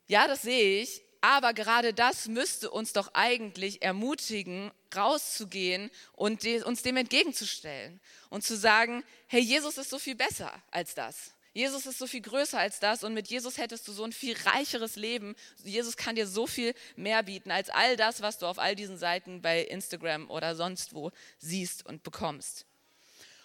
Ja, 0.07 0.27
das 0.27 0.41
sehe 0.41 0.81
ich, 0.81 1.01
aber 1.21 1.53
gerade 1.53 1.93
das 1.93 2.27
müsste 2.27 2.69
uns 2.69 2.93
doch 2.93 3.13
eigentlich 3.13 3.81
ermutigen, 3.81 4.71
rauszugehen 4.95 5.91
und 6.13 6.45
uns 6.45 6.81
dem 6.83 6.97
entgegenzustellen 6.97 7.99
und 8.29 8.43
zu 8.43 8.55
sagen, 8.55 9.03
hey, 9.27 9.41
Jesus 9.41 9.77
ist 9.77 9.89
so 9.89 9.99
viel 9.99 10.15
besser 10.15 10.53
als 10.71 10.95
das. 10.95 11.33
Jesus 11.57 11.87
ist 11.87 11.97
so 11.97 12.05
viel 12.05 12.21
größer 12.21 12.59
als 12.59 12.79
das 12.79 13.03
und 13.03 13.15
mit 13.15 13.29
Jesus 13.29 13.57
hättest 13.57 13.87
du 13.87 13.91
so 13.91 14.03
ein 14.03 14.13
viel 14.13 14.37
reicheres 14.45 14.95
Leben. 14.95 15.35
Jesus 15.63 15.97
kann 15.97 16.15
dir 16.15 16.27
so 16.27 16.45
viel 16.45 16.75
mehr 16.95 17.23
bieten 17.23 17.49
als 17.49 17.71
all 17.71 17.97
das, 17.97 18.21
was 18.21 18.37
du 18.37 18.45
auf 18.45 18.59
all 18.59 18.75
diesen 18.75 18.99
Seiten 18.99 19.41
bei 19.41 19.63
Instagram 19.63 20.29
oder 20.29 20.55
sonst 20.55 20.93
wo 20.93 21.11
siehst 21.39 21.83
und 21.83 22.03
bekommst. 22.03 22.66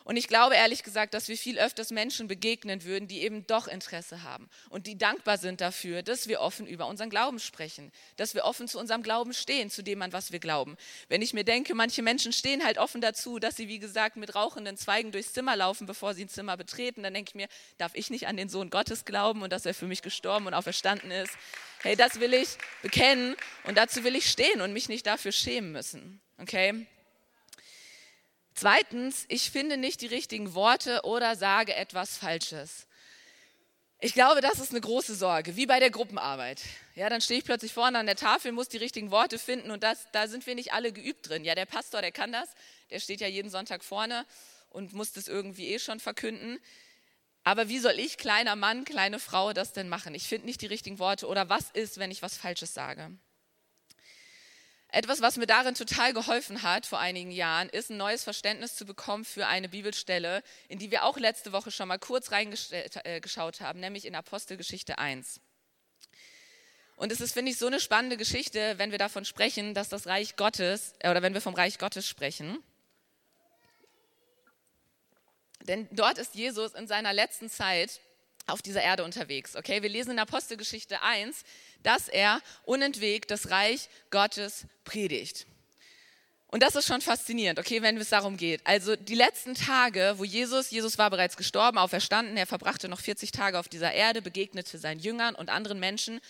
Und 0.05 0.17
ich 0.17 0.29
glaube 0.29 0.57
ehrlich 0.57 0.83
gesagt, 0.83 1.15
dass 1.15 1.29
wir 1.29 1.37
viel 1.37 1.59
öfters 1.59 1.91
Menschen 1.91 2.29
begegnen 2.29 2.85
würden, 2.85 3.09
die 3.09 3.23
eben 3.23 3.47
doch 3.47 3.69
Interesse 3.69 4.23
haben 4.23 4.49
und 4.71 4.87
die 4.87 4.99
dankbar 4.99 5.39
sind 5.39 5.61
dafür, 5.61 6.03
dass 6.03 6.29
wir 6.29 6.41
offen 6.41 6.67
über 6.67 6.87
unseren 6.87 7.11
Glauben 7.11 7.39
sprechen, 7.39 7.93
dass 8.17 8.35
wir 8.35 8.45
offen 8.45 8.69
zu 8.69 8.79
unserem 8.79 9.03
Glauben 9.03 9.33
stehen, 9.33 9.71
zu 9.71 9.83
dem, 9.83 10.03
an 10.03 10.13
was 10.13 10.33
wir 10.33 10.39
glauben. 10.39 10.77
Wenn 11.09 11.23
ich 11.23 11.35
mir 11.35 11.45
denke, 11.45 11.75
manche 11.75 12.03
Menschen 12.03 12.33
stehen 12.33 12.65
halt 12.65 12.79
offen 12.79 13.01
dazu, 13.01 13.39
dass 13.39 13.57
sie, 13.57 13.69
wie 13.69 13.79
gesagt, 13.79 14.17
mit 14.17 14.35
rauchenden 14.35 14.77
Zweigen 14.77 15.13
durchs 15.13 15.33
Zimmer 15.33 15.57
laufen, 15.57 15.87
bevor 15.87 16.15
sie 16.15 16.25
ein 16.25 16.29
Zimmer 16.29 16.57
betreten, 16.57 17.03
dann 17.03 17.15
denke 17.15 17.31
ich 17.31 17.35
mir, 17.35 17.49
darf 17.79 17.93
ich 17.95 18.11
nicht 18.11 18.27
an 18.27 18.37
den 18.37 18.49
Sohn 18.49 18.71
Gottes 18.71 19.05
glauben 19.05 19.43
und 19.43 19.53
dass 19.53 19.67
er 19.67 19.75
für 19.75 19.87
mich 19.87 20.03
gestorben 20.03 20.47
und 20.47 20.55
auferstanden 20.55 21.11
ist? 21.11 21.33
Hey, 21.83 21.97
das 21.97 22.21
will 22.21 22.33
ich 22.33 22.49
bekennen 22.83 23.35
und 23.65 23.77
dazu 23.77 24.05
will 24.05 24.15
ich 24.15 24.31
stehen 24.31 24.61
und 24.61 24.73
mich 24.73 24.89
nicht 24.89 25.07
dafür 25.07 25.33
schämen 25.33 25.73
müssen. 25.73 26.21
Okay? 26.39 26.87
Zweitens, 28.55 29.25
ich 29.29 29.51
finde 29.51 29.77
nicht 29.77 30.01
die 30.01 30.07
richtigen 30.07 30.55
Worte 30.55 31.03
oder 31.05 31.37
sage 31.37 31.75
etwas 31.75 32.17
Falsches. 32.17 32.87
Ich 34.05 34.15
glaube, 34.15 34.41
das 34.41 34.59
ist 34.59 34.73
eine 34.73 34.81
große 34.81 35.15
Sorge, 35.15 35.57
wie 35.57 35.67
bei 35.67 35.79
der 35.79 35.91
Gruppenarbeit. 35.91 36.61
Ja, 36.97 37.09
dann 37.09 37.21
stehe 37.21 37.39
ich 37.39 37.45
plötzlich 37.45 37.73
vorne 37.73 37.99
an 37.99 38.07
der 38.07 38.17
Tafel, 38.17 38.51
muss 38.51 38.69
die 38.69 38.79
richtigen 38.79 39.13
Worte 39.13 39.39
finden 39.39 39.71
und 39.71 39.85
das, 39.85 40.09
da 40.11 40.27
sind 40.27 40.45
wir 40.47 40.57
nicht 40.57 40.73
alle 40.73 40.93
geübt 40.93 41.29
drin. 41.29 41.45
Ja, 41.45 41.55
der 41.55 41.67
Pastor, 41.67 42.03
der 42.03 42.11
kann 42.11 42.33
das, 42.33 42.49
der 42.91 42.99
steht 42.99 43.21
ja 43.21 43.29
jeden 43.29 43.49
Sonntag 43.49 43.85
vorne 43.85 44.27
und 44.71 44.93
muss 44.93 45.13
das 45.13 45.29
irgendwie 45.29 45.69
eh 45.69 45.79
schon 45.79 46.01
verkünden. 46.01 46.59
Aber 47.45 47.69
wie 47.69 47.79
soll 47.79 47.99
ich, 47.99 48.19
kleiner 48.19 48.57
Mann, 48.57 48.85
kleine 48.85 49.19
Frau, 49.19 49.53
das 49.53 49.73
denn 49.73 49.89
machen? 49.89 50.15
Ich 50.15 50.25
finde 50.25 50.47
nicht 50.47 50.63
die 50.63 50.67
richtigen 50.67 50.99
Worte 50.99 51.27
oder 51.29 51.49
was 51.49 51.71
ist, 51.71 51.99
wenn 51.99 52.11
ich 52.11 52.23
was 52.23 52.37
Falsches 52.37 52.75
sage? 52.75 53.11
Etwas, 54.95 55.23
was 55.23 55.39
mir 55.39 55.47
darin 55.47 55.75
total 55.75 56.13
geholfen 56.13 56.63
hat 56.63 56.85
vor 56.85 56.99
einigen 56.99 57.31
Jahren, 57.31 57.71
ist 57.71 57.89
ein 57.89 57.97
neues 57.97 58.25
Verständnis 58.25 58.77
zu 58.77 58.85
bekommen 58.85 59.25
für 59.25 59.47
eine 59.47 59.71
Bibelstelle, 59.71 60.43
in 60.69 60.79
die 60.79 60.91
wir 60.91 61.05
auch 61.05 61.19
letzte 61.19 61.53
Woche 61.53 61.71
schon 61.71 61.89
mal 61.89 61.99
kurz 61.99 62.31
reingeschaut 62.31 63.61
äh, 63.61 63.65
haben, 63.65 63.81
nämlich 63.81 64.05
in 64.05 64.15
Apostelgeschichte 64.15 64.99
1. 64.99 65.41
Und 66.97 67.11
es 67.11 67.23
ist, 67.23 67.33
finde 67.33 67.51
ich, 67.51 67.57
so 67.57 67.69
eine 67.69 67.81
spannende 67.81 68.19
Geschichte, 68.19 68.75
wenn 68.77 68.91
wir 68.91 68.99
davon 68.99 69.25
sprechen, 69.25 69.73
dass 69.73 69.89
das 69.89 70.07
Reich 70.07 70.37
Gottes, 70.37 70.93
äh, 70.99 71.11
oder 71.11 71.23
wenn 71.23 71.33
wir 71.33 71.41
vom 71.41 71.55
Reich 71.55 71.79
Gottes 71.79 72.07
sprechen. 72.07 72.63
Denn 75.63 75.89
dort 75.91 76.19
ist 76.19 76.35
Jesus 76.35 76.75
in 76.75 76.87
seiner 76.87 77.15
letzten 77.15 77.49
Zeit 77.49 77.99
auf 78.47 78.63
dieser 78.63 78.83
Erde 78.83 79.05
unterwegs. 79.05 79.57
Okay, 79.57 79.83
wir 79.83 79.89
lesen 79.89 80.13
in 80.13 80.19
Apostelgeschichte 80.19 81.03
1, 81.03 81.43
dass 81.83 82.09
er 82.09 82.41
unentwegt 82.65 83.31
das 83.31 83.51
Reich 83.51 83.89
Gottes 84.11 84.67
predigt. 84.85 85.47
Und 86.49 86.63
das 86.63 86.75
ist 86.75 86.87
schon 86.87 87.01
faszinierend, 87.01 87.59
okay, 87.59 87.81
wenn 87.81 87.97
es 87.97 88.11
darum 88.11 88.37
geht. 88.37 88.61
Also 88.67 88.95
die 88.95 89.15
letzten 89.15 89.55
Tage, 89.55 90.15
wo 90.19 90.25
Jesus, 90.25 90.71
Jesus 90.71 90.99
war 90.99 91.09
bereits 91.09 91.39
gestorben, 91.39 91.79
auferstanden, 91.79 92.37
er 92.37 92.47
verbrachte 92.47 92.89
noch 92.91 93.01
40 93.01 93.33
Tage 93.33 93.59
auf 93.59 93.69
dieser 93.69 93.93
Erde, 93.93 94.21
begegnete 94.21 94.77
seinen 94.77 95.01
Jüngern 95.01 95.35
und 95.35 95.49
anderen 95.49 95.81
Menschen 95.81 96.21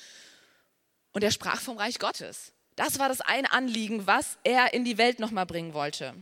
und 1.12 1.24
er 1.24 1.32
sprach 1.32 1.60
vom 1.60 1.76
Reich 1.76 1.98
Gottes. 1.98 2.52
Das 2.76 3.00
war 3.00 3.08
das 3.08 3.20
ein 3.20 3.46
Anliegen, 3.46 4.06
was 4.06 4.38
er 4.44 4.74
in 4.74 4.84
die 4.84 4.96
Welt 4.96 5.18
nochmal 5.18 5.44
bringen 5.44 5.74
wollte. 5.74 6.14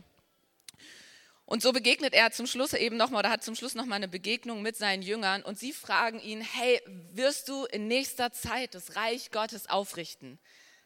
Und 1.51 1.61
so 1.61 1.73
begegnet 1.73 2.13
er 2.13 2.31
zum 2.31 2.47
Schluss 2.47 2.71
eben 2.71 2.95
nochmal 2.95 3.19
oder 3.25 3.29
hat 3.29 3.43
zum 3.43 3.55
Schluss 3.55 3.75
nochmal 3.75 3.97
eine 3.97 4.07
Begegnung 4.07 4.61
mit 4.61 4.77
seinen 4.77 5.03
Jüngern 5.03 5.43
und 5.43 5.59
sie 5.59 5.73
fragen 5.73 6.21
ihn, 6.21 6.39
hey, 6.39 6.81
wirst 7.11 7.49
du 7.49 7.65
in 7.65 7.89
nächster 7.89 8.31
Zeit 8.31 8.73
das 8.73 8.95
Reich 8.95 9.31
Gottes 9.31 9.69
aufrichten? 9.69 10.39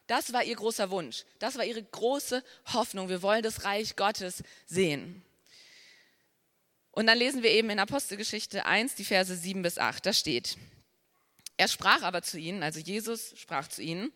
Das 0.08 0.34
war 0.34 0.44
ihr 0.44 0.56
großer 0.56 0.90
Wunsch. 0.90 1.24
Das 1.38 1.60
war 1.60 1.66
ihre 1.66 1.84
große 1.84 2.44
Hoffnung. 2.74 3.10
Wir 3.10 3.22
wollen 3.22 3.44
das 3.44 3.64
Reich 3.64 3.96
Gottes 3.96 4.42
sehen. 4.66 5.24
Und 6.90 7.06
dann 7.06 7.20
lesen 7.20 7.44
wir 7.44 7.52
eben 7.52 7.70
in 7.70 7.78
Apostelgeschichte 7.78 8.66
1 8.66 8.96
die 8.96 9.06
Verse 9.06 9.36
7 9.36 9.62
bis 9.62 9.78
8. 9.78 10.04
Da 10.04 10.14
steht, 10.14 10.58
er 11.58 11.68
sprach 11.68 12.02
aber 12.02 12.24
zu 12.24 12.40
ihnen, 12.40 12.64
also 12.64 12.80
Jesus 12.80 13.36
sprach 13.38 13.68
zu 13.68 13.84
ihnen, 13.84 14.12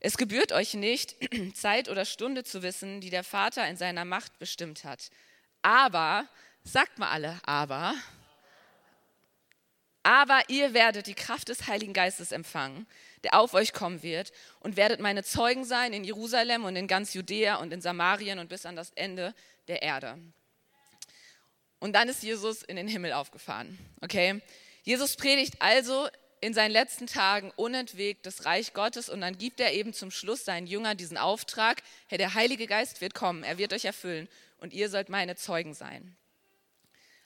es 0.00 0.18
gebührt 0.18 0.52
euch 0.52 0.74
nicht, 0.74 1.16
Zeit 1.54 1.88
oder 1.88 2.04
Stunde 2.04 2.44
zu 2.44 2.62
wissen, 2.62 3.00
die 3.00 3.08
der 3.08 3.24
Vater 3.24 3.66
in 3.66 3.78
seiner 3.78 4.04
Macht 4.04 4.38
bestimmt 4.38 4.84
hat 4.84 5.08
aber, 5.62 6.28
sagt 6.64 6.98
mal 6.98 7.10
alle, 7.10 7.38
aber, 7.44 7.94
aber 10.02 10.40
ihr 10.48 10.72
werdet 10.74 11.06
die 11.06 11.14
Kraft 11.14 11.48
des 11.48 11.66
Heiligen 11.66 11.92
Geistes 11.92 12.32
empfangen, 12.32 12.86
der 13.24 13.38
auf 13.38 13.52
euch 13.54 13.72
kommen 13.72 14.02
wird, 14.02 14.32
und 14.60 14.76
werdet 14.76 15.00
meine 15.00 15.22
Zeugen 15.22 15.64
sein 15.64 15.92
in 15.92 16.04
Jerusalem 16.04 16.64
und 16.64 16.76
in 16.76 16.86
ganz 16.86 17.14
Judäa 17.14 17.56
und 17.56 17.72
in 17.72 17.80
Samarien 17.80 18.38
und 18.38 18.48
bis 18.48 18.64
an 18.64 18.76
das 18.76 18.90
Ende 18.94 19.34
der 19.66 19.82
Erde. 19.82 20.18
Und 21.80 21.92
dann 21.92 22.08
ist 22.08 22.22
Jesus 22.22 22.62
in 22.62 22.76
den 22.76 22.88
Himmel 22.88 23.12
aufgefahren. 23.12 23.78
Okay? 24.00 24.40
Jesus 24.82 25.16
predigt 25.16 25.60
also 25.60 26.08
in 26.40 26.54
seinen 26.54 26.70
letzten 26.70 27.06
Tagen 27.06 27.52
unentwegt 27.56 28.24
das 28.24 28.44
Reich 28.44 28.72
Gottes 28.72 29.08
und 29.08 29.20
dann 29.20 29.36
gibt 29.38 29.60
er 29.60 29.72
eben 29.72 29.92
zum 29.92 30.10
Schluss 30.10 30.44
seinen 30.44 30.66
Jüngern 30.66 30.96
diesen 30.96 31.18
Auftrag, 31.18 31.82
Herr, 32.06 32.18
der 32.18 32.34
Heilige 32.34 32.66
Geist 32.66 33.00
wird 33.00 33.14
kommen, 33.14 33.42
er 33.42 33.58
wird 33.58 33.72
euch 33.72 33.84
erfüllen 33.84 34.28
und 34.58 34.72
ihr 34.72 34.88
sollt 34.90 35.08
meine 35.08 35.36
Zeugen 35.36 35.74
sein. 35.74 36.16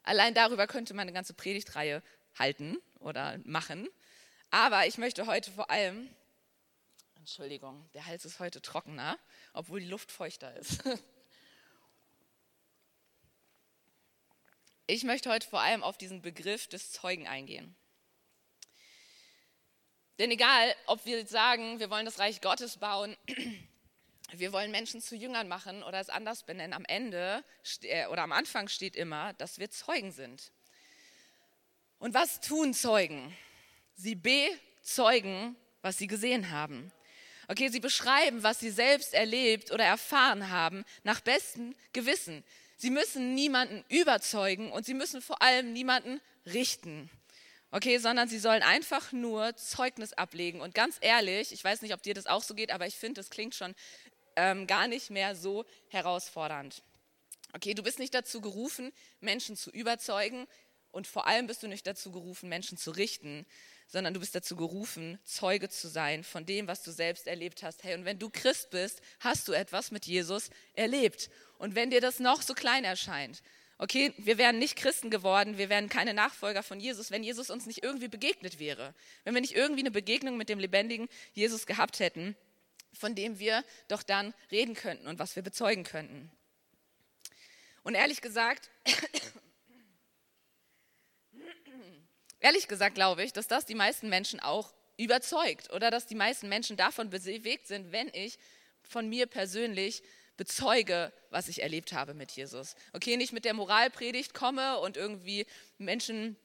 Allein 0.03 0.35
darüber 0.35 0.67
könnte 0.67 0.95
man 0.95 1.03
eine 1.03 1.13
ganze 1.13 1.35
Predigtreihe 1.35 2.03
halten 2.39 2.79
oder 2.99 3.39
machen. 3.45 3.89
Aber 4.51 4.87
ich 4.87 4.99
möchte 4.99 5.27
heute 5.27 5.51
vor 5.51 5.71
allem, 5.71 6.09
Entschuldigung, 7.17 7.89
der 7.95 8.07
Hals 8.07 8.25
ist 8.25 8.41
heute 8.41 8.61
trockener, 8.61 9.19
obwohl 9.53 9.81
die 9.81 9.89
Luft 9.89 10.11
feuchter 10.11 10.55
ist. 10.57 10.83
Ich 14.89 15.05
möchte 15.05 15.31
heute 15.31 15.49
vor 15.49 15.61
allem 15.61 15.83
auf 15.83 15.97
diesen 15.97 16.21
Begriff 16.21 16.67
des 16.67 16.91
Zeugen 16.91 17.27
eingehen. 17.27 17.75
Denn 20.19 20.31
egal, 20.31 20.75
ob 20.87 21.07
wir 21.07 21.27
sagen, 21.27 21.79
wir 21.79 21.89
wollen 21.89 22.05
das 22.05 22.19
Reich 22.19 22.41
Gottes 22.41 22.77
bauen 22.77 23.17
wir 24.37 24.53
wollen 24.53 24.71
Menschen 24.71 25.01
zu 25.01 25.17
Jüngern 25.17 25.49
machen 25.49 25.83
oder 25.83 26.01
es 26.01 26.09
anders 26.09 26.45
benennen, 26.45 26.73
am 26.73 26.85
Ende 26.85 27.45
äh, 27.83 28.07
oder 28.07 28.23
am 28.23 28.33
Anfang 28.33 28.69
steht 28.69 28.97
immer, 28.97 29.33
dass 29.35 29.59
wir 29.59 29.71
Zeugen 29.71 30.13
sind. 30.13 30.53
Und 31.99 32.15
was 32.15 32.41
tun 32.41 32.75
Zeugen? 32.75 33.37
Sie 33.95 34.15
bezeugen, 34.15 35.57
was 35.83 35.99
sie 35.99 36.07
gesehen 36.07 36.51
haben. 36.51 36.91
Okay, 37.49 37.69
sie 37.69 37.81
beschreiben, 37.81 38.43
was 38.43 38.61
sie 38.61 38.71
selbst 38.71 39.15
erlebt 39.15 39.71
oder 39.73 39.85
erfahren 39.85 40.51
haben, 40.51 40.85
nach 41.03 41.21
bestem 41.21 41.75
Gewissen. 41.93 42.45
Sie 42.77 42.91
müssen 42.91 43.35
niemanden 43.35 43.85
überzeugen 43.89 44.73
und 44.73 44.87
sie 44.87 44.95
müssen 44.95 45.21
vor 45.21 45.43
allem 45.43 45.73
niemanden 45.73 46.21
richten. 46.47 47.11
Okay, 47.75 47.97
sondern 47.97 48.29
sie 48.29 48.39
sollen 48.39 48.63
einfach 48.63 49.13
nur 49.13 49.57
Zeugnis 49.57 50.13
ablegen. 50.13 50.61
Und 50.61 50.75
ganz 50.75 50.99
ehrlich, 51.01 51.53
ich 51.53 51.65
weiß 51.65 51.81
nicht, 51.81 51.95
ob 51.95 52.03
dir 52.03 52.13
das 52.13 52.27
auch 52.27 52.43
so 52.43 52.55
geht, 52.55 52.71
aber 52.71 52.87
ich 52.87 52.97
finde, 52.97 53.21
das 53.21 53.31
klingt 53.31 53.55
schon 53.55 53.75
ähm, 54.37 54.67
gar 54.67 54.89
nicht 54.89 55.11
mehr 55.11 55.35
so 55.35 55.65
herausfordernd. 55.89 56.83
Okay, 57.55 57.75
du 57.75 57.83
bist 57.83 57.99
nicht 57.99 58.15
dazu 58.15 58.41
gerufen, 58.41 58.93
Menschen 59.21 59.57
zu 59.57 59.71
überzeugen 59.71 60.47
und 60.91 61.07
vor 61.07 61.27
allem 61.27 61.47
bist 61.47 61.63
du 61.63 61.69
nicht 61.69 61.87
dazu 61.87 62.13
gerufen, 62.13 62.49
Menschen 62.49 62.79
zu 62.79 62.91
richten, 62.91 63.47
sondern 63.87 64.15
du 64.15 64.21
bist 64.21 64.35
dazu 64.35 64.57
gerufen, 64.57 65.19
Zeuge 65.25 65.69
zu 65.69 65.89
sein 65.89 66.25
von 66.25 66.47
dem, 66.47 66.67
was 66.67 66.83
du 66.83 66.91
selbst 66.91 67.27
erlebt 67.27 67.63
hast. 67.63 67.85
Hey, 67.85 67.95
und 67.95 68.07
wenn 68.07 68.19
du 68.19 68.31
Christ 68.31 68.71
bist, 68.71 69.03
hast 69.21 69.49
du 69.49 69.53
etwas 69.53 69.91
mit 69.91 70.07
Jesus 70.07 70.51
erlebt. 70.73 71.31
Und 71.59 71.75
wenn 71.75 71.91
dir 71.91 72.01
das 72.01 72.19
noch 72.19 72.41
so 72.41 72.55
klein 72.55 72.85
erscheint, 72.85 73.43
okay, 73.77 74.15
wir 74.17 74.39
wären 74.39 74.59
nicht 74.59 74.77
Christen 74.77 75.11
geworden, 75.11 75.59
wir 75.59 75.69
wären 75.69 75.91
keine 75.91 76.15
Nachfolger 76.15 76.63
von 76.63 76.81
Jesus, 76.81 77.11
wenn 77.11 77.23
Jesus 77.23 77.51
uns 77.51 77.67
nicht 77.67 77.83
irgendwie 77.83 78.09
begegnet 78.09 78.59
wäre. 78.59 78.95
Wenn 79.25 79.35
wir 79.35 79.41
nicht 79.43 79.57
irgendwie 79.57 79.81
eine 79.81 79.91
Begegnung 79.91 80.39
mit 80.39 80.49
dem 80.49 80.59
lebendigen 80.59 81.09
Jesus 81.35 81.67
gehabt 81.67 81.99
hätten 81.99 82.37
von 82.93 83.15
dem 83.15 83.39
wir 83.39 83.65
doch 83.89 84.03
dann 84.03 84.35
reden 84.51 84.75
könnten 84.75 85.07
und 85.07 85.19
was 85.19 85.37
wir 85.37 85.43
bezeugen 85.43 85.85
könnten. 85.85 86.31
Und 87.83 87.95
ehrlich 87.95 88.21
gesagt, 88.21 88.71
ehrlich 92.41 92.69
gesagt 92.69 92.95
glaube 92.95 93.25
ich, 93.25 93.33
dass 93.33 93.49
das 93.49 93.67
die 93.67 93.75
meisten 93.75 94.09
Menschen 94.09 94.41
auch 94.41 94.73
überzeugt 94.97 95.73
oder 95.73 95.91
dass 95.91 96.07
die 96.07 96.15
meisten 96.15 96.49
Menschen 96.49 96.77
davon 96.77 97.11
bewegt 97.11 97.67
sind, 97.67 97.93
wenn 97.93 98.09
ich 98.13 98.39
von 98.83 99.09
mir 99.09 99.27
persönlich 99.27 100.03
bezeuge, 100.37 101.13
was 101.31 101.49
ich 101.49 101.63
erlebt 101.63 101.93
habe 101.93 102.15
mit 102.15 102.33
Jesus. 102.33 102.75
Okay, 102.93 103.17
nicht 103.17 103.33
mit 103.33 103.45
der 103.45 103.55
Moralpredigt 103.55 104.35
komme 104.35 104.79
und 104.79 104.97
irgendwie 104.97 105.47
Menschen 105.79 106.37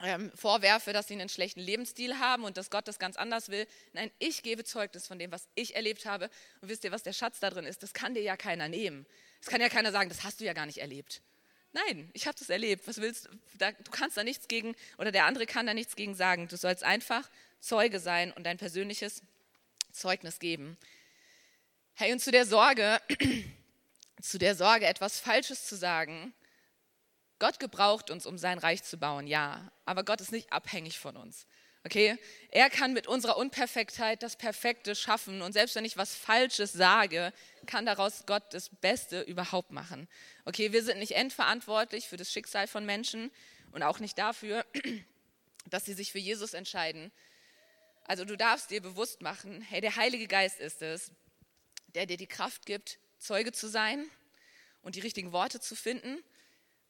ähm, 0.00 0.32
vorwerfe, 0.34 0.92
dass 0.92 1.08
sie 1.08 1.14
einen 1.14 1.28
schlechten 1.28 1.60
Lebensstil 1.60 2.18
haben 2.18 2.44
und 2.44 2.56
dass 2.56 2.70
Gott 2.70 2.88
das 2.88 2.98
ganz 2.98 3.16
anders 3.16 3.48
will. 3.48 3.66
Nein, 3.92 4.10
ich 4.18 4.42
gebe 4.42 4.64
Zeugnis 4.64 5.06
von 5.06 5.18
dem, 5.18 5.30
was 5.32 5.48
ich 5.54 5.76
erlebt 5.76 6.06
habe. 6.06 6.30
Und 6.60 6.68
wisst 6.68 6.84
ihr, 6.84 6.92
was 6.92 7.02
der 7.02 7.12
Schatz 7.12 7.40
da 7.40 7.50
drin 7.50 7.64
ist? 7.64 7.82
Das 7.82 7.92
kann 7.92 8.14
dir 8.14 8.22
ja 8.22 8.36
keiner 8.36 8.68
nehmen. 8.68 9.06
Es 9.40 9.48
kann 9.48 9.60
ja 9.60 9.68
keiner 9.68 9.92
sagen, 9.92 10.08
das 10.08 10.24
hast 10.24 10.40
du 10.40 10.44
ja 10.44 10.52
gar 10.52 10.66
nicht 10.66 10.78
erlebt. 10.78 11.22
Nein, 11.72 12.10
ich 12.12 12.26
habe 12.26 12.38
das 12.38 12.50
erlebt. 12.50 12.86
Was 12.86 13.00
willst 13.00 13.26
du? 13.26 13.30
du 13.58 13.90
kannst 13.90 14.16
da 14.16 14.24
nichts 14.24 14.48
gegen, 14.48 14.76
oder 14.96 15.10
der 15.10 15.24
andere 15.26 15.46
kann 15.46 15.66
da 15.66 15.74
nichts 15.74 15.96
gegen 15.96 16.14
sagen. 16.14 16.48
Du 16.48 16.56
sollst 16.56 16.84
einfach 16.84 17.28
Zeuge 17.60 17.98
sein 17.98 18.32
und 18.32 18.44
dein 18.44 18.58
persönliches 18.58 19.22
Zeugnis 19.92 20.38
geben. 20.38 20.76
Hey, 21.94 22.12
und 22.12 22.20
zu 22.20 22.30
der 22.30 22.46
Sorge, 22.46 23.00
zu 24.20 24.38
der 24.38 24.54
Sorge, 24.54 24.86
etwas 24.86 25.18
Falsches 25.18 25.66
zu 25.66 25.76
sagen, 25.76 26.34
Gott 27.44 27.60
gebraucht 27.60 28.10
uns, 28.10 28.24
um 28.24 28.38
sein 28.38 28.58
Reich 28.58 28.84
zu 28.84 28.96
bauen, 28.96 29.26
ja. 29.26 29.70
Aber 29.84 30.02
Gott 30.02 30.22
ist 30.22 30.32
nicht 30.32 30.50
abhängig 30.50 30.98
von 30.98 31.14
uns. 31.14 31.46
Okay? 31.84 32.16
Er 32.50 32.70
kann 32.70 32.94
mit 32.94 33.06
unserer 33.06 33.36
Unperfektheit 33.36 34.22
das 34.22 34.36
Perfekte 34.36 34.94
schaffen. 34.94 35.42
Und 35.42 35.52
selbst 35.52 35.76
wenn 35.76 35.84
ich 35.84 35.98
was 35.98 36.14
Falsches 36.14 36.72
sage, 36.72 37.34
kann 37.66 37.84
daraus 37.84 38.24
Gott 38.24 38.44
das 38.52 38.70
Beste 38.70 39.20
überhaupt 39.20 39.72
machen. 39.72 40.08
Okay, 40.46 40.72
wir 40.72 40.82
sind 40.82 40.98
nicht 41.00 41.16
endverantwortlich 41.16 42.08
für 42.08 42.16
das 42.16 42.32
Schicksal 42.32 42.66
von 42.66 42.86
Menschen 42.86 43.30
und 43.72 43.82
auch 43.82 43.98
nicht 43.98 44.16
dafür, 44.16 44.64
dass 45.66 45.84
sie 45.84 45.92
sich 45.92 46.12
für 46.12 46.20
Jesus 46.20 46.54
entscheiden. 46.54 47.12
Also 48.04 48.24
du 48.24 48.38
darfst 48.38 48.70
dir 48.70 48.80
bewusst 48.80 49.20
machen, 49.20 49.60
hey, 49.60 49.82
der 49.82 49.96
Heilige 49.96 50.28
Geist 50.28 50.60
ist 50.60 50.80
es, 50.80 51.12
der 51.88 52.06
dir 52.06 52.16
die 52.16 52.26
Kraft 52.26 52.64
gibt, 52.64 52.98
Zeuge 53.18 53.52
zu 53.52 53.68
sein 53.68 54.08
und 54.80 54.94
die 54.94 55.00
richtigen 55.00 55.32
Worte 55.32 55.60
zu 55.60 55.76
finden. 55.76 56.24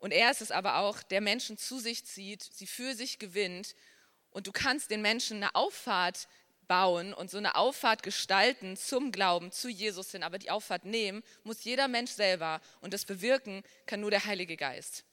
Und 0.05 0.13
er 0.13 0.31
ist 0.31 0.43
es 0.43 0.51
aber 0.51 0.81
auch, 0.81 1.03
der 1.03 1.23
Menschen 1.23 1.57
zu 1.57 1.79
sich 1.79 2.05
zieht, 2.05 2.43
sie 2.43 2.67
für 2.67 2.95
sich 2.95 3.19
gewinnt. 3.19 3.75
Und 4.33 4.47
du 4.47 4.53
kannst 4.53 4.91
den 4.91 5.01
Menschen 5.01 5.39
eine 5.39 5.55
Auffahrt 5.55 6.29
bauen 6.69 7.15
und 7.15 7.31
so 7.31 7.39
eine 7.39 7.55
Auffahrt 7.55 8.03
gestalten 8.03 8.77
zum 8.77 9.13
Glauben, 9.13 9.51
zu 9.51 9.71
Jesus 9.71 10.11
hin. 10.11 10.23
Aber 10.23 10.39
die 10.39 10.51
Auffahrt 10.51 10.85
nehmen 10.85 11.23
muss 11.43 11.65
jeder 11.65 11.89
Mensch 11.89 12.11
selber 12.11 12.61
und 12.83 12.93
das 12.93 13.07
bewirken 13.07 13.63
kann 13.87 14.01
nur 14.01 14.11
der 14.11 14.27
Heilige 14.27 14.59
Geist. 14.59 15.05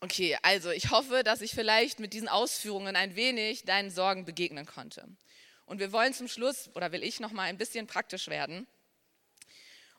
Okay, 0.00 0.36
also 0.42 0.70
ich 0.70 0.90
hoffe, 0.90 1.22
dass 1.24 1.40
ich 1.40 1.54
vielleicht 1.54 1.98
mit 1.98 2.12
diesen 2.12 2.28
Ausführungen 2.28 2.94
ein 2.94 3.16
wenig 3.16 3.64
deinen 3.64 3.90
Sorgen 3.90 4.26
begegnen 4.26 4.66
konnte. 4.66 5.08
Und 5.64 5.78
wir 5.78 5.92
wollen 5.92 6.12
zum 6.12 6.28
Schluss, 6.28 6.68
oder 6.74 6.92
will 6.92 7.02
ich 7.02 7.20
noch 7.20 7.32
mal 7.32 7.44
ein 7.44 7.56
bisschen 7.56 7.86
praktisch 7.86 8.28
werden. 8.28 8.66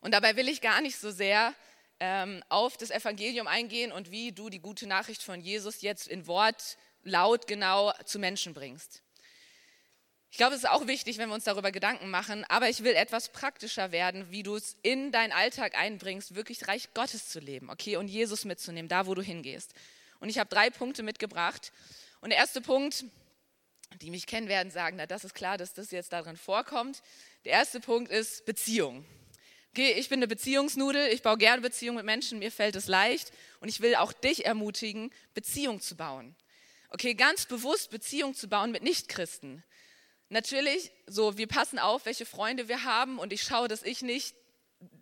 Und 0.05 0.11
dabei 0.11 0.35
will 0.35 0.47
ich 0.47 0.61
gar 0.61 0.81
nicht 0.81 0.99
so 0.99 1.09
sehr 1.09 1.55
ähm, 1.99 2.43
auf 2.47 2.77
das 2.77 2.91
Evangelium 2.91 3.47
eingehen 3.47 3.91
und 3.91 4.11
wie 4.11 4.31
du 4.31 4.51
die 4.51 4.59
gute 4.59 4.85
Nachricht 4.85 5.23
von 5.23 5.41
Jesus 5.41 5.81
jetzt 5.81 6.07
in 6.07 6.27
Wort 6.27 6.77
laut 7.01 7.47
genau 7.47 7.91
zu 8.05 8.19
Menschen 8.19 8.53
bringst. 8.53 9.01
Ich 10.29 10.37
glaube, 10.37 10.53
es 10.53 10.59
ist 10.59 10.69
auch 10.69 10.85
wichtig, 10.85 11.17
wenn 11.17 11.29
wir 11.29 11.33
uns 11.33 11.45
darüber 11.45 11.71
Gedanken 11.71 12.11
machen, 12.11 12.45
aber 12.49 12.69
ich 12.69 12.83
will 12.83 12.93
etwas 12.93 13.29
praktischer 13.29 13.91
werden, 13.91 14.29
wie 14.29 14.43
du 14.43 14.55
es 14.55 14.77
in 14.83 15.11
deinen 15.11 15.31
Alltag 15.31 15.75
einbringst, 15.75 16.35
wirklich 16.35 16.67
Reich 16.67 16.93
Gottes 16.93 17.29
zu 17.29 17.39
leben, 17.39 17.71
okay, 17.71 17.97
und 17.97 18.07
Jesus 18.07 18.45
mitzunehmen, 18.45 18.87
da 18.87 19.07
wo 19.07 19.15
du 19.15 19.23
hingehst. 19.23 19.73
Und 20.19 20.29
ich 20.29 20.37
habe 20.37 20.51
drei 20.51 20.69
Punkte 20.69 21.01
mitgebracht. 21.01 21.71
Und 22.21 22.29
der 22.29 22.37
erste 22.37 22.61
Punkt, 22.61 23.05
die 24.01 24.11
mich 24.11 24.27
kennen 24.27 24.49
werden, 24.49 24.69
sagen, 24.69 24.97
na, 24.97 25.07
das 25.07 25.23
ist 25.23 25.33
klar, 25.33 25.57
dass 25.57 25.73
das 25.73 25.89
jetzt 25.89 26.13
darin 26.13 26.37
vorkommt. 26.37 27.01
Der 27.43 27.53
erste 27.53 27.79
Punkt 27.79 28.11
ist 28.11 28.45
Beziehung. 28.45 29.03
Okay, 29.77 29.91
ich 29.91 30.07
bin 30.07 30.19
eine 30.19 30.29
Beziehungsnudel, 30.29 31.09
ich 31.09 31.21
baue 31.21 31.37
gerne 31.37 31.61
Beziehungen 31.61 31.97
mit 31.97 32.05
Menschen, 32.05 32.39
mir 32.39 32.49
fällt 32.49 32.77
es 32.77 32.87
leicht 32.87 33.33
und 33.59 33.67
ich 33.67 33.81
will 33.81 33.95
auch 33.95 34.13
dich 34.13 34.45
ermutigen, 34.45 35.11
Beziehung 35.33 35.81
zu 35.81 35.97
bauen. 35.97 36.33
Okay, 36.91 37.13
ganz 37.13 37.45
bewusst 37.45 37.89
Beziehung 37.89 38.35
zu 38.35 38.47
bauen 38.47 38.71
mit 38.71 38.83
Nichtchristen. 38.83 39.65
Natürlich, 40.29 40.93
so, 41.07 41.37
wir 41.37 41.47
passen 41.47 41.77
auf, 41.77 42.05
welche 42.05 42.25
Freunde 42.25 42.69
wir 42.69 42.85
haben 42.85 43.19
und 43.19 43.33
ich 43.33 43.43
schaue, 43.43 43.67
dass 43.67 43.83
ich 43.83 44.01
nicht 44.01 44.33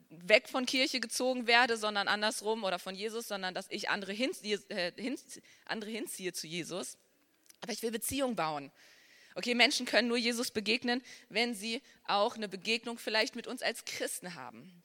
weg 0.10 0.50
von 0.50 0.66
Kirche 0.66 1.00
gezogen 1.00 1.46
werde, 1.46 1.78
sondern 1.78 2.08
andersrum 2.08 2.64
oder 2.64 2.80
von 2.80 2.96
Jesus, 2.96 3.28
sondern 3.28 3.54
dass 3.54 3.68
ich 3.70 3.92
andere, 3.92 4.12
hinziehe, 4.12 4.60
äh, 4.70 4.92
hin, 5.00 5.20
andere 5.66 5.92
hinziehe 5.92 6.34
zu 6.34 6.48
Jesus. 6.48 6.98
Aber 7.62 7.74
ich 7.74 7.84
will 7.84 7.92
Beziehung 7.92 8.36
bauen. 8.36 8.72
Okay, 9.36 9.56
Menschen 9.56 9.86
können 9.86 10.08
nur 10.08 10.17
Jesus 10.17 10.52
begegnen, 10.52 11.02
wenn 11.30 11.56
sie 11.56 11.82
auch 12.06 12.36
eine 12.36 12.48
Begegnung 12.48 12.98
vielleicht 12.98 13.36
mit 13.36 13.48
uns 13.48 13.62
als 13.62 13.86
Christen 13.86 14.36
haben. 14.36 14.84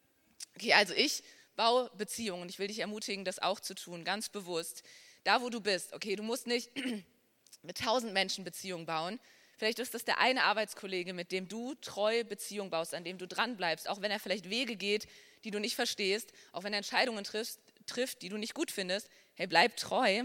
Okay, 0.56 0.72
also 0.72 0.94
ich 0.94 1.22
baue 1.56 1.90
Beziehungen. 1.96 2.48
Ich 2.48 2.58
will 2.58 2.68
dich 2.68 2.78
ermutigen, 2.78 3.24
das 3.24 3.38
auch 3.38 3.60
zu 3.60 3.74
tun, 3.74 4.04
ganz 4.04 4.28
bewusst. 4.28 4.82
Da, 5.24 5.42
wo 5.42 5.50
du 5.50 5.60
bist, 5.60 5.92
okay, 5.92 6.16
du 6.16 6.22
musst 6.22 6.46
nicht 6.46 6.70
mit 7.62 7.78
tausend 7.78 8.12
Menschen 8.12 8.44
Beziehungen 8.44 8.86
bauen, 8.86 9.18
Vielleicht 9.58 9.80
ist 9.80 9.92
das 9.92 10.04
der 10.04 10.20
eine 10.20 10.44
Arbeitskollege, 10.44 11.12
mit 11.12 11.32
dem 11.32 11.48
du 11.48 11.74
treu 11.74 12.22
Beziehung 12.22 12.70
baust, 12.70 12.94
an 12.94 13.02
dem 13.02 13.18
du 13.18 13.26
dranbleibst, 13.26 13.88
auch 13.88 14.00
wenn 14.00 14.12
er 14.12 14.20
vielleicht 14.20 14.48
Wege 14.48 14.76
geht, 14.76 15.08
die 15.42 15.50
du 15.50 15.58
nicht 15.58 15.74
verstehst, 15.74 16.32
auch 16.52 16.62
wenn 16.62 16.72
er 16.72 16.78
Entscheidungen 16.78 17.24
trifft, 17.24 17.58
trifft, 17.86 18.22
die 18.22 18.28
du 18.28 18.36
nicht 18.36 18.54
gut 18.54 18.70
findest. 18.70 19.10
Hey, 19.34 19.48
bleib 19.48 19.76
treu 19.76 20.22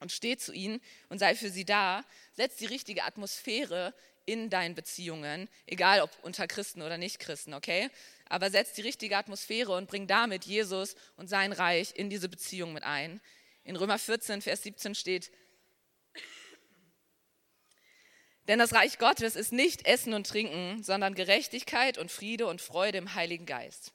und 0.00 0.12
steh 0.12 0.38
zu 0.38 0.52
ihnen 0.54 0.80
und 1.10 1.18
sei 1.18 1.34
für 1.34 1.50
sie 1.50 1.66
da. 1.66 2.04
Setz 2.34 2.56
die 2.56 2.66
richtige 2.66 3.04
Atmosphäre 3.04 3.94
in 4.26 4.50
deinen 4.50 4.74
Beziehungen, 4.74 5.48
egal 5.66 6.00
ob 6.00 6.10
unter 6.22 6.46
Christen 6.46 6.82
oder 6.82 6.98
Nicht-Christen, 6.98 7.54
okay? 7.54 7.90
Aber 8.28 8.50
setz 8.50 8.72
die 8.72 8.82
richtige 8.82 9.16
Atmosphäre 9.16 9.76
und 9.76 9.88
bring 9.88 10.06
damit 10.06 10.44
Jesus 10.44 10.96
und 11.16 11.28
sein 11.28 11.52
Reich 11.52 11.92
in 11.94 12.10
diese 12.10 12.28
Beziehung 12.28 12.72
mit 12.72 12.82
ein. 12.82 13.20
In 13.64 13.76
Römer 13.76 13.98
14, 13.98 14.42
Vers 14.42 14.62
17 14.62 14.94
steht, 14.94 15.30
denn 18.48 18.58
das 18.58 18.74
Reich 18.74 18.98
Gottes 18.98 19.36
ist 19.36 19.52
nicht 19.52 19.86
Essen 19.86 20.12
und 20.12 20.26
Trinken, 20.26 20.82
sondern 20.82 21.14
Gerechtigkeit 21.14 21.96
und 21.96 22.10
Friede 22.10 22.46
und 22.46 22.60
Freude 22.60 22.98
im 22.98 23.14
Heiligen 23.14 23.46
Geist. 23.46 23.93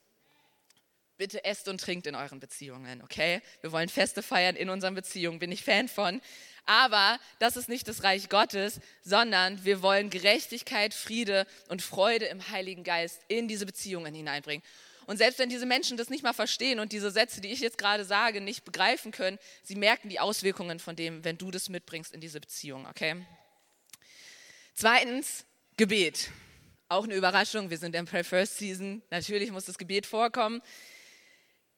Bitte 1.19 1.43
esst 1.43 1.67
und 1.67 1.82
trinkt 1.82 2.08
in 2.08 2.15
euren 2.15 2.39
Beziehungen, 2.39 3.01
okay? 3.01 3.41
Wir 3.60 3.73
wollen 3.73 3.89
Feste 3.89 4.23
feiern 4.23 4.55
in 4.55 4.69
unseren 4.69 4.95
Beziehungen, 4.95 5.38
bin 5.38 5.51
ich 5.51 5.65
Fan 5.65 5.89
von. 5.89 6.21
Aber 6.65 7.19
das 7.39 7.58
ist 7.58 7.67
nicht 7.67 7.89
das 7.89 8.03
Reich 8.03 8.29
Gottes, 8.29 8.79
sondern 9.03 9.65
wir 9.65 9.82
wollen 9.82 10.10
Gerechtigkeit, 10.10 10.93
Friede 10.93 11.45
und 11.67 11.82
Freude 11.82 12.27
im 12.27 12.49
Heiligen 12.51 12.86
Geist 12.86 13.19
in 13.27 13.49
diese 13.49 13.65
Beziehungen 13.65 14.15
hineinbringen. 14.15 14.63
Und 15.08 15.17
selbst 15.17 15.39
wenn 15.39 15.49
diese 15.49 15.65
Menschen 15.65 15.97
das 15.97 16.10
nicht 16.10 16.23
mal 16.23 16.32
verstehen 16.32 16.79
und 16.79 16.93
diese 16.93 17.12
Sätze, 17.12 17.41
die 17.41 17.51
ich 17.51 17.60
jetzt 17.60 17.77
gerade 17.77 18.05
sage, 18.05 18.39
nicht 18.39 18.63
begreifen 18.63 19.12
können, 19.12 19.39
sie 19.62 19.75
merken 19.75 20.08
die 20.08 20.21
Auswirkungen 20.21 20.79
von 20.79 20.95
dem, 20.95 21.25
wenn 21.25 21.38
du 21.38 21.51
das 21.51 21.67
mitbringst 21.67 22.13
in 22.13 22.21
diese 22.21 22.39
Beziehung, 22.39 22.88
okay? 22.88 23.25
Zweitens, 24.73 25.43
Gebet. 25.75 26.29
Auch 26.88 27.03
eine 27.03 27.15
Überraschung, 27.15 27.69
wir 27.69 27.77
sind 27.77 27.93
in 27.93 28.05
Pray 28.05 28.23
First 28.23 28.58
Season. 28.58 29.01
Natürlich 29.10 29.51
muss 29.51 29.65
das 29.65 29.77
Gebet 29.77 30.05
vorkommen. 30.05 30.62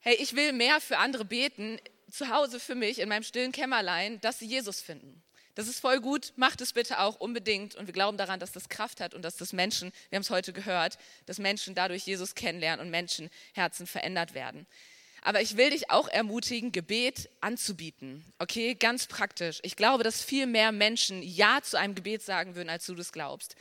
Hey, 0.04 0.16
ich 0.16 0.34
will 0.34 0.52
mehr 0.52 0.80
für 0.80 0.98
andere 0.98 1.24
beten, 1.24 1.78
zu 2.10 2.28
Hause 2.28 2.58
für 2.58 2.74
mich, 2.74 2.98
in 2.98 3.08
meinem 3.08 3.22
stillen 3.22 3.52
Kämmerlein, 3.52 4.20
dass 4.20 4.40
sie 4.40 4.46
Jesus 4.46 4.80
finden. 4.80 5.22
Das 5.54 5.68
ist 5.68 5.78
voll 5.78 6.00
gut, 6.00 6.32
macht 6.34 6.60
es 6.60 6.72
bitte 6.72 6.98
auch 6.98 7.20
unbedingt. 7.20 7.76
Und 7.76 7.86
wir 7.86 7.92
glauben 7.92 8.18
daran, 8.18 8.40
dass 8.40 8.50
das 8.50 8.68
Kraft 8.68 9.00
hat 9.00 9.14
und 9.14 9.22
dass 9.22 9.36
das 9.36 9.52
Menschen, 9.52 9.92
wir 10.10 10.16
haben 10.16 10.22
es 10.22 10.30
heute 10.30 10.52
gehört, 10.52 10.98
dass 11.26 11.38
Menschen 11.38 11.76
dadurch 11.76 12.04
Jesus 12.04 12.34
kennenlernen 12.34 12.84
und 12.84 12.90
Menschenherzen 12.90 13.86
verändert 13.86 14.34
werden. 14.34 14.66
Aber 15.22 15.40
ich 15.40 15.56
will 15.56 15.70
dich 15.70 15.88
auch 15.88 16.08
ermutigen, 16.08 16.72
Gebet 16.72 17.30
anzubieten. 17.40 18.24
Okay, 18.40 18.74
ganz 18.74 19.06
praktisch. 19.06 19.60
Ich 19.62 19.76
glaube, 19.76 20.02
dass 20.02 20.20
viel 20.20 20.46
mehr 20.46 20.72
Menschen 20.72 21.22
Ja 21.22 21.60
zu 21.62 21.78
einem 21.78 21.94
Gebet 21.94 22.22
sagen 22.22 22.56
würden, 22.56 22.70
als 22.70 22.86
du 22.86 22.96
das 22.96 23.12
glaubst. 23.12 23.54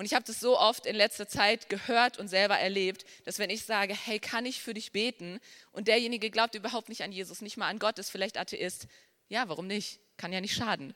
Und 0.00 0.06
ich 0.06 0.14
habe 0.14 0.24
das 0.24 0.40
so 0.40 0.58
oft 0.58 0.86
in 0.86 0.96
letzter 0.96 1.28
Zeit 1.28 1.68
gehört 1.68 2.18
und 2.18 2.26
selber 2.26 2.58
erlebt, 2.58 3.04
dass 3.26 3.38
wenn 3.38 3.50
ich 3.50 3.64
sage, 3.64 3.94
hey, 3.94 4.18
kann 4.18 4.46
ich 4.46 4.62
für 4.62 4.72
dich 4.72 4.92
beten? 4.92 5.40
Und 5.72 5.88
derjenige 5.88 6.30
glaubt 6.30 6.54
überhaupt 6.54 6.88
nicht 6.88 7.02
an 7.02 7.12
Jesus, 7.12 7.42
nicht 7.42 7.58
mal 7.58 7.68
an 7.68 7.78
Gott, 7.78 7.98
ist 7.98 8.08
vielleicht 8.08 8.38
Atheist. 8.38 8.86
Ja, 9.28 9.46
warum 9.50 9.66
nicht? 9.66 10.00
Kann 10.16 10.32
ja 10.32 10.40
nicht 10.40 10.54
schaden. 10.54 10.94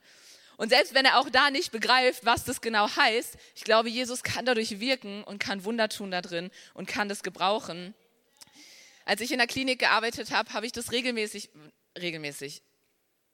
Und 0.57 0.71
selbst 0.71 0.95
wenn 0.95 1.05
er 1.05 1.21
auch 1.21 1.29
da 1.29 1.51
nicht 1.51 1.71
begreift, 1.71 2.25
was 2.25 2.45
das 2.45 2.63
genau 2.63 2.89
heißt, 2.97 3.37
ich 3.55 3.65
glaube, 3.65 3.91
Jesus 3.91 4.23
kann 4.23 4.47
dadurch 4.47 4.81
wirken 4.81 5.23
und 5.25 5.39
kann 5.39 5.65
Wunder 5.65 5.91
tun 5.91 6.11
da 6.11 6.23
drin 6.23 6.51
und 6.73 6.89
kann 6.89 7.11
das 7.11 7.23
gebrauchen. 7.23 7.93
Als 9.05 9.21
ich 9.21 9.33
in 9.33 9.37
der 9.37 9.47
Klinik 9.47 9.81
gearbeitet 9.81 10.31
habe, 10.31 10.51
habe 10.55 10.65
ich 10.65 10.73
das 10.73 10.93
regelmäßig, 10.93 11.51
regelmäßig, 12.01 12.63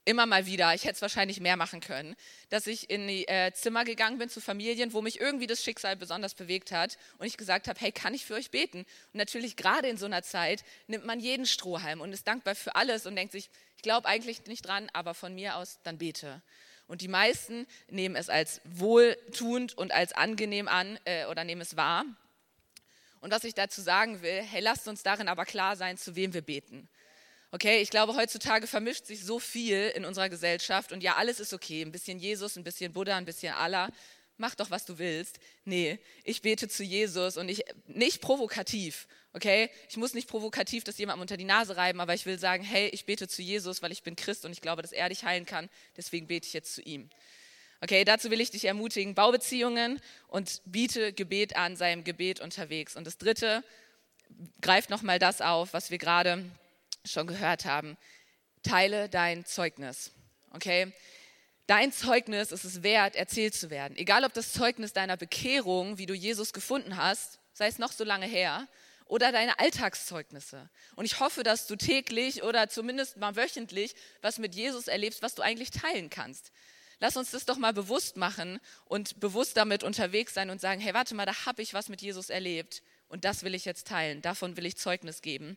immer 0.04 0.26
mal 0.26 0.46
wieder, 0.46 0.74
ich 0.74 0.84
hätte 0.84 0.94
es 0.94 1.02
wahrscheinlich 1.02 1.40
mehr 1.40 1.56
machen 1.56 1.80
können, 1.80 2.16
dass 2.48 2.66
ich 2.66 2.90
in 2.90 3.06
die 3.06 3.28
äh, 3.28 3.52
Zimmer 3.52 3.84
gegangen 3.84 4.18
bin 4.18 4.28
zu 4.28 4.40
Familien, 4.40 4.92
wo 4.92 5.02
mich 5.02 5.20
irgendwie 5.20 5.46
das 5.46 5.62
Schicksal 5.62 5.96
besonders 5.96 6.34
bewegt 6.34 6.72
hat 6.72 6.96
und 7.18 7.26
ich 7.26 7.36
gesagt 7.36 7.68
habe, 7.68 7.78
hey, 7.80 7.92
kann 7.92 8.14
ich 8.14 8.24
für 8.24 8.34
euch 8.34 8.50
beten? 8.50 8.78
Und 8.78 9.14
natürlich 9.14 9.56
gerade 9.56 9.88
in 9.88 9.96
so 9.96 10.06
einer 10.06 10.22
Zeit 10.22 10.64
nimmt 10.86 11.04
man 11.04 11.20
jeden 11.20 11.46
Strohhalm 11.46 12.00
und 12.00 12.12
ist 12.12 12.26
dankbar 12.26 12.54
für 12.54 12.74
alles 12.74 13.06
und 13.06 13.14
denkt 13.16 13.32
sich, 13.32 13.50
ich 13.76 13.82
glaube 13.82 14.08
eigentlich 14.08 14.46
nicht 14.46 14.66
dran, 14.66 14.88
aber 14.92 15.14
von 15.14 15.34
mir 15.34 15.56
aus 15.56 15.78
dann 15.82 15.98
bete. 15.98 16.42
Und 16.86 17.02
die 17.02 17.08
meisten 17.08 17.66
nehmen 17.88 18.16
es 18.16 18.28
als 18.28 18.60
wohltuend 18.64 19.78
und 19.78 19.92
als 19.92 20.12
angenehm 20.12 20.66
an 20.66 20.98
äh, 21.04 21.26
oder 21.26 21.44
nehmen 21.44 21.60
es 21.60 21.76
wahr. 21.76 22.04
Und 23.20 23.30
was 23.30 23.44
ich 23.44 23.54
dazu 23.54 23.80
sagen 23.80 24.22
will, 24.22 24.42
hey, 24.42 24.60
lasst 24.60 24.88
uns 24.88 25.02
darin 25.02 25.28
aber 25.28 25.44
klar 25.44 25.76
sein, 25.76 25.98
zu 25.98 26.16
wem 26.16 26.32
wir 26.32 26.42
beten. 26.42 26.88
Okay, 27.52 27.82
ich 27.82 27.90
glaube, 27.90 28.14
heutzutage 28.14 28.68
vermischt 28.68 29.06
sich 29.06 29.24
so 29.24 29.40
viel 29.40 29.88
in 29.96 30.04
unserer 30.04 30.28
Gesellschaft 30.28 30.92
und 30.92 31.02
ja, 31.02 31.16
alles 31.16 31.40
ist 31.40 31.52
okay. 31.52 31.82
Ein 31.82 31.90
bisschen 31.90 32.18
Jesus, 32.18 32.56
ein 32.56 32.62
bisschen 32.62 32.92
Buddha, 32.92 33.16
ein 33.16 33.24
bisschen 33.24 33.54
Allah. 33.54 33.90
Mach 34.36 34.54
doch, 34.54 34.70
was 34.70 34.84
du 34.84 34.98
willst. 34.98 35.40
Nee, 35.64 35.98
ich 36.22 36.42
bete 36.42 36.68
zu 36.68 36.84
Jesus 36.84 37.36
und 37.36 37.48
ich, 37.48 37.64
nicht 37.86 38.20
provokativ. 38.20 39.08
Okay, 39.32 39.68
ich 39.88 39.96
muss 39.96 40.14
nicht 40.14 40.28
provokativ 40.28 40.84
das 40.84 40.96
jemandem 40.98 41.22
unter 41.22 41.36
die 41.36 41.44
Nase 41.44 41.76
reiben, 41.76 42.00
aber 42.00 42.14
ich 42.14 42.24
will 42.24 42.38
sagen, 42.38 42.62
hey, 42.62 42.88
ich 42.88 43.04
bete 43.04 43.26
zu 43.26 43.42
Jesus, 43.42 43.82
weil 43.82 43.92
ich 43.92 44.02
bin 44.04 44.16
Christ 44.16 44.44
und 44.44 44.52
ich 44.52 44.60
glaube, 44.60 44.82
dass 44.82 44.92
er 44.92 45.08
dich 45.08 45.24
heilen 45.24 45.44
kann. 45.44 45.68
Deswegen 45.96 46.28
bete 46.28 46.46
ich 46.46 46.52
jetzt 46.52 46.74
zu 46.74 46.82
ihm. 46.82 47.10
Okay, 47.80 48.04
dazu 48.04 48.30
will 48.30 48.40
ich 48.40 48.50
dich 48.50 48.64
ermutigen, 48.64 49.14
Baubeziehungen 49.14 50.00
und 50.28 50.62
biete 50.66 51.12
Gebet 51.12 51.56
an, 51.56 51.76
sei 51.76 51.92
im 51.92 52.04
Gebet 52.04 52.40
unterwegs. 52.40 52.94
Und 52.94 53.06
das 53.06 53.18
Dritte, 53.18 53.64
greift 54.60 54.90
nochmal 54.90 55.18
das 55.18 55.40
auf, 55.40 55.72
was 55.72 55.90
wir 55.90 55.98
gerade 55.98 56.44
schon 57.04 57.26
gehört 57.26 57.64
haben, 57.64 57.96
teile 58.62 59.08
dein 59.08 59.44
Zeugnis. 59.44 60.12
Okay? 60.52 60.92
Dein 61.66 61.92
Zeugnis 61.92 62.50
ist 62.50 62.64
es 62.64 62.82
wert, 62.82 63.14
erzählt 63.14 63.54
zu 63.54 63.70
werden. 63.70 63.96
Egal 63.96 64.24
ob 64.24 64.32
das 64.34 64.52
Zeugnis 64.52 64.92
deiner 64.92 65.16
Bekehrung, 65.16 65.98
wie 65.98 66.06
du 66.06 66.14
Jesus 66.14 66.52
gefunden 66.52 66.96
hast, 66.96 67.38
sei 67.52 67.68
es 67.68 67.78
noch 67.78 67.92
so 67.92 68.04
lange 68.04 68.26
her, 68.26 68.66
oder 69.06 69.32
deine 69.32 69.58
Alltagszeugnisse. 69.58 70.70
Und 70.94 71.04
ich 71.04 71.20
hoffe, 71.20 71.42
dass 71.42 71.66
du 71.66 71.76
täglich 71.76 72.42
oder 72.42 72.68
zumindest 72.68 73.16
mal 73.16 73.36
wöchentlich 73.36 73.94
was 74.22 74.38
mit 74.38 74.54
Jesus 74.54 74.88
erlebst, 74.88 75.20
was 75.22 75.34
du 75.34 75.42
eigentlich 75.42 75.70
teilen 75.70 76.10
kannst. 76.10 76.52
Lass 77.00 77.16
uns 77.16 77.30
das 77.30 77.44
doch 77.44 77.56
mal 77.56 77.72
bewusst 77.72 78.16
machen 78.16 78.60
und 78.84 79.18
bewusst 79.20 79.56
damit 79.56 79.82
unterwegs 79.82 80.34
sein 80.34 80.50
und 80.50 80.60
sagen, 80.60 80.80
hey, 80.80 80.94
warte 80.94 81.14
mal, 81.14 81.26
da 81.26 81.46
habe 81.46 81.62
ich 81.62 81.74
was 81.74 81.88
mit 81.88 82.02
Jesus 82.02 82.30
erlebt 82.30 82.82
und 83.08 83.24
das 83.24 83.42
will 83.42 83.54
ich 83.54 83.64
jetzt 83.64 83.86
teilen, 83.86 84.22
davon 84.22 84.56
will 84.56 84.66
ich 84.66 84.76
Zeugnis 84.76 85.22
geben. 85.22 85.56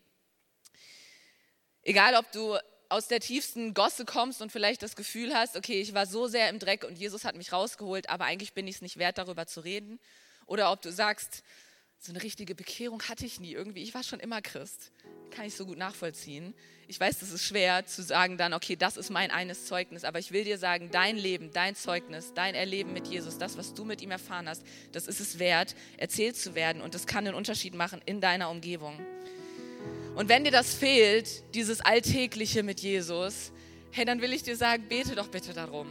Egal, 1.84 2.15
ob 2.15 2.32
du 2.32 2.58
aus 2.89 3.08
der 3.08 3.19
tiefsten 3.19 3.74
Gosse 3.74 4.06
kommst 4.06 4.41
und 4.41 4.52
vielleicht 4.52 4.84
das 4.84 4.96
Gefühl 4.96 5.34
hast, 5.34 5.58
okay, 5.58 5.82
ich 5.82 5.93
war 5.93 6.06
so 6.06 6.28
sehr 6.28 6.50
im 6.50 6.60
Dreck 6.60 6.84
und 6.84 6.98
Jesus 6.98 7.26
hat 7.26 7.36
mich 7.36 7.52
rausgeholt, 7.52 8.10
aber 8.10 8.26
eigentlich 8.26 8.54
bin 8.54 8.67
ich 8.67 8.76
es 8.76 8.82
nicht 8.82 8.98
wert, 8.98 9.17
darüber 9.17 9.48
zu 9.48 9.62
reden. 9.62 10.00
Oder 10.46 10.72
ob 10.72 10.82
du 10.82 10.91
sagst, 10.91 11.43
so 11.98 12.12
eine 12.12 12.22
richtige 12.22 12.54
Bekehrung 12.54 13.02
hatte 13.04 13.26
ich 13.26 13.39
nie 13.39 13.54
irgendwie. 13.54 13.82
Ich 13.82 13.93
war 13.93 14.04
schon 14.04 14.19
immer 14.19 14.41
Christ. 14.41 14.91
Kann 15.32 15.46
ich 15.46 15.56
so 15.56 15.65
gut 15.65 15.78
nachvollziehen. 15.78 16.54
Ich 16.88 17.00
weiß, 17.00 17.19
das 17.19 17.32
ist 17.32 17.46
schwer 17.46 17.86
zu 17.86 18.04
sagen 18.04 18.38
dann, 18.38 18.54
okay, 18.54 18.76
das 18.76 18.98
ist 18.98 19.10
mein 19.10 19.32
eines 19.32 19.65
Zeugnis, 19.65 20.04
aber 20.04 20.19
ich 20.19 20.32
will 20.32 20.43
dir 20.43 20.58
sagen, 20.58 20.89
dein 20.91 21.17
Leben, 21.17 21.52
dein 21.54 21.76
Zeugnis, 21.76 22.34
dein 22.34 22.56
Erleben 22.56 22.93
mit 22.93 23.08
Jesus, 23.08 23.38
das, 23.38 23.58
was 23.58 23.74
du 23.74 23.86
mit 23.86 24.02
ihm 24.02 24.12
erfahren 24.12 24.50
hast, 24.50 24.63
das 24.91 25.08
ist 25.08 25.22
es 25.22 25.39
wert, 25.39 25.76
erzählt 25.98 26.36
zu 26.36 26.56
werden 26.56 26.82
und 26.82 26.93
das 26.93 27.08
kann 27.08 27.26
einen 27.26 27.36
Unterschied 27.36 27.74
machen 27.74 28.02
in 28.06 28.19
deiner 28.19 28.50
Umgebung. 28.50 29.00
Und 30.15 30.30
wenn 30.30 30.43
dir 30.43 30.52
das 30.52 30.73
fehlt, 30.73 31.43
dieses 31.56 31.82
Alltägliche 31.82 32.63
mit 32.63 32.80
Jesus, 32.82 33.52
hey, 33.91 34.06
dann 34.06 34.21
will 34.21 34.34
ich 34.34 34.43
dir 34.43 34.56
sagen, 34.56 34.86
bete 34.88 35.15
doch 35.15 35.28
bitte 35.28 35.54
darum. 35.54 35.88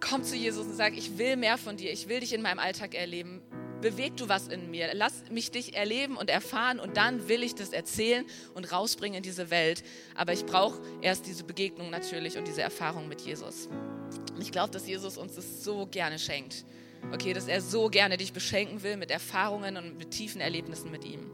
Komm 0.00 0.22
zu 0.22 0.36
Jesus 0.36 0.66
und 0.66 0.74
sag, 0.74 0.96
ich 0.96 1.18
will 1.18 1.36
mehr 1.36 1.58
von 1.58 1.76
dir, 1.76 1.92
ich 1.92 2.08
will 2.08 2.20
dich 2.20 2.32
in 2.32 2.42
meinem 2.42 2.58
Alltag 2.58 2.94
erleben 2.94 3.42
beweg 3.80 4.16
du 4.16 4.28
was 4.28 4.48
in 4.48 4.70
mir. 4.70 4.90
Lass 4.94 5.12
mich 5.30 5.50
dich 5.50 5.74
erleben 5.76 6.16
und 6.16 6.30
erfahren 6.30 6.80
und 6.80 6.96
dann 6.96 7.28
will 7.28 7.42
ich 7.42 7.54
das 7.54 7.70
erzählen 7.70 8.24
und 8.54 8.72
rausbringen 8.72 9.18
in 9.18 9.22
diese 9.22 9.50
Welt. 9.50 9.84
Aber 10.14 10.32
ich 10.32 10.44
brauche 10.44 10.80
erst 11.02 11.26
diese 11.26 11.44
Begegnung 11.44 11.90
natürlich 11.90 12.36
und 12.36 12.48
diese 12.48 12.62
Erfahrung 12.62 13.08
mit 13.08 13.20
Jesus. 13.20 13.68
Und 14.34 14.40
ich 14.40 14.52
glaube, 14.52 14.72
dass 14.72 14.86
Jesus 14.86 15.16
uns 15.16 15.34
das 15.34 15.62
so 15.62 15.86
gerne 15.86 16.18
schenkt. 16.18 16.64
Okay, 17.12 17.32
dass 17.32 17.46
er 17.46 17.60
so 17.60 17.88
gerne 17.88 18.16
dich 18.16 18.32
beschenken 18.32 18.82
will 18.82 18.96
mit 18.96 19.10
Erfahrungen 19.10 19.76
und 19.76 19.98
mit 19.98 20.10
tiefen 20.10 20.40
Erlebnissen 20.40 20.90
mit 20.90 21.04
ihm. 21.04 21.30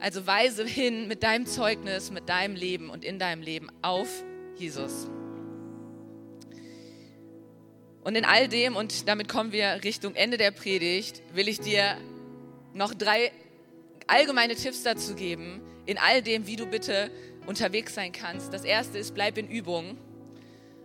Also 0.00 0.26
weise 0.26 0.64
hin 0.64 1.08
mit 1.08 1.22
deinem 1.22 1.46
Zeugnis, 1.46 2.10
mit 2.10 2.28
deinem 2.28 2.54
Leben 2.54 2.88
und 2.90 3.04
in 3.04 3.18
deinem 3.18 3.42
Leben 3.42 3.68
auf 3.82 4.08
Jesus. 4.56 5.08
Und 8.04 8.14
in 8.14 8.24
all 8.24 8.48
dem, 8.48 8.76
und 8.76 9.08
damit 9.08 9.28
kommen 9.28 9.52
wir 9.52 9.82
Richtung 9.84 10.14
Ende 10.14 10.36
der 10.36 10.50
Predigt, 10.50 11.22
will 11.34 11.48
ich 11.48 11.60
dir 11.60 11.96
noch 12.74 12.94
drei 12.94 13.32
allgemeine 14.06 14.54
Tipps 14.54 14.82
dazu 14.82 15.14
geben, 15.14 15.60
in 15.84 15.98
all 15.98 16.22
dem, 16.22 16.46
wie 16.46 16.56
du 16.56 16.66
bitte 16.66 17.10
unterwegs 17.46 17.94
sein 17.94 18.12
kannst. 18.12 18.52
Das 18.52 18.64
erste 18.64 18.98
ist, 18.98 19.14
bleib 19.14 19.36
in 19.36 19.48
Übung. 19.48 19.98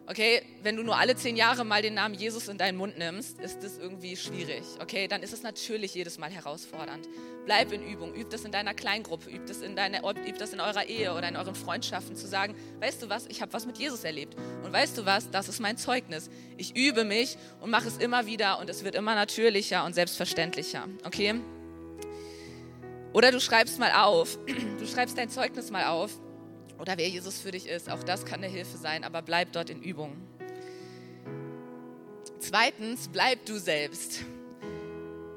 Okay, 0.05 0.41
wenn 0.61 0.75
du 0.75 0.83
nur 0.83 0.97
alle 0.97 1.15
zehn 1.15 1.37
Jahre 1.37 1.63
mal 1.63 1.81
den 1.81 1.93
Namen 1.93 2.13
Jesus 2.13 2.49
in 2.49 2.57
deinen 2.57 2.77
Mund 2.77 2.97
nimmst, 2.97 3.39
ist 3.39 3.63
das 3.63 3.77
irgendwie 3.77 4.17
schwierig. 4.17 4.63
Okay, 4.81 5.07
dann 5.07 5.23
ist 5.23 5.31
es 5.31 5.43
natürlich 5.43 5.95
jedes 5.95 6.17
Mal 6.17 6.29
herausfordernd. 6.29 7.07
Bleib 7.45 7.71
in 7.71 7.81
Übung, 7.81 8.13
üb 8.13 8.29
das 8.29 8.43
in 8.43 8.51
deiner 8.51 8.73
Kleingruppe, 8.73 9.29
üb 9.29 9.45
das 9.47 9.61
in, 9.61 9.77
deiner, 9.77 10.03
üb 10.03 10.37
das 10.37 10.51
in 10.51 10.59
eurer 10.59 10.87
Ehe 10.87 11.13
oder 11.13 11.29
in 11.29 11.37
euren 11.37 11.55
Freundschaften, 11.55 12.17
zu 12.17 12.27
sagen, 12.27 12.53
weißt 12.81 13.01
du 13.01 13.09
was, 13.09 13.27
ich 13.27 13.41
habe 13.41 13.53
was 13.53 13.65
mit 13.65 13.77
Jesus 13.77 14.03
erlebt. 14.03 14.35
Und 14.63 14.73
weißt 14.73 14.97
du 14.97 15.05
was, 15.05 15.31
das 15.31 15.47
ist 15.47 15.61
mein 15.61 15.77
Zeugnis. 15.77 16.29
Ich 16.57 16.75
übe 16.75 17.05
mich 17.05 17.37
und 17.61 17.69
mache 17.69 17.87
es 17.87 17.95
immer 17.95 18.25
wieder 18.25 18.59
und 18.59 18.69
es 18.69 18.83
wird 18.83 18.95
immer 18.95 19.15
natürlicher 19.15 19.85
und 19.85 19.95
selbstverständlicher. 19.95 20.85
Okay? 21.05 21.35
Oder 23.13 23.31
du 23.31 23.39
schreibst 23.39 23.79
mal 23.79 23.91
auf, 23.93 24.37
du 24.79 24.85
schreibst 24.85 25.17
dein 25.17 25.29
Zeugnis 25.29 25.71
mal 25.71 25.85
auf 25.85 26.11
oder 26.79 26.97
wer 26.97 27.07
Jesus 27.07 27.39
für 27.39 27.51
dich 27.51 27.67
ist. 27.67 27.89
Auch 27.89 28.03
das 28.03 28.25
kann 28.25 28.43
eine 28.43 28.51
Hilfe 28.51 28.77
sein, 28.77 29.03
aber 29.03 29.21
bleib 29.21 29.51
dort 29.51 29.69
in 29.69 29.81
Übung. 29.81 30.15
Zweitens, 32.39 33.07
bleib 33.07 33.45
du 33.45 33.57
selbst. 33.57 34.25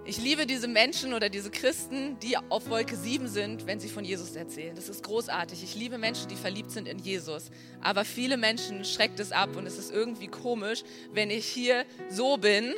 Ich 0.08 0.18
liebe 0.18 0.46
diese 0.46 0.68
Menschen 0.68 1.14
oder 1.14 1.28
diese 1.28 1.50
Christen, 1.50 2.16
die 2.20 2.36
auf 2.36 2.68
Wolke 2.68 2.94
7 2.94 3.26
sind, 3.26 3.66
wenn 3.66 3.80
sie 3.80 3.88
von 3.88 4.04
Jesus 4.04 4.36
erzählen. 4.36 4.76
Das 4.76 4.88
ist 4.88 5.02
großartig. 5.02 5.64
Ich 5.64 5.74
liebe 5.74 5.98
Menschen, 5.98 6.28
die 6.28 6.36
verliebt 6.36 6.70
sind 6.70 6.86
in 6.86 7.00
Jesus. 7.00 7.50
Aber 7.80 8.04
viele 8.04 8.36
Menschen 8.36 8.84
schreckt 8.84 9.18
es 9.18 9.32
ab 9.32 9.56
und 9.56 9.66
es 9.66 9.78
ist 9.78 9.92
irgendwie 9.92 10.28
komisch, 10.28 10.84
wenn 11.12 11.28
ich 11.30 11.46
hier 11.46 11.84
so 12.08 12.36
bin, 12.36 12.72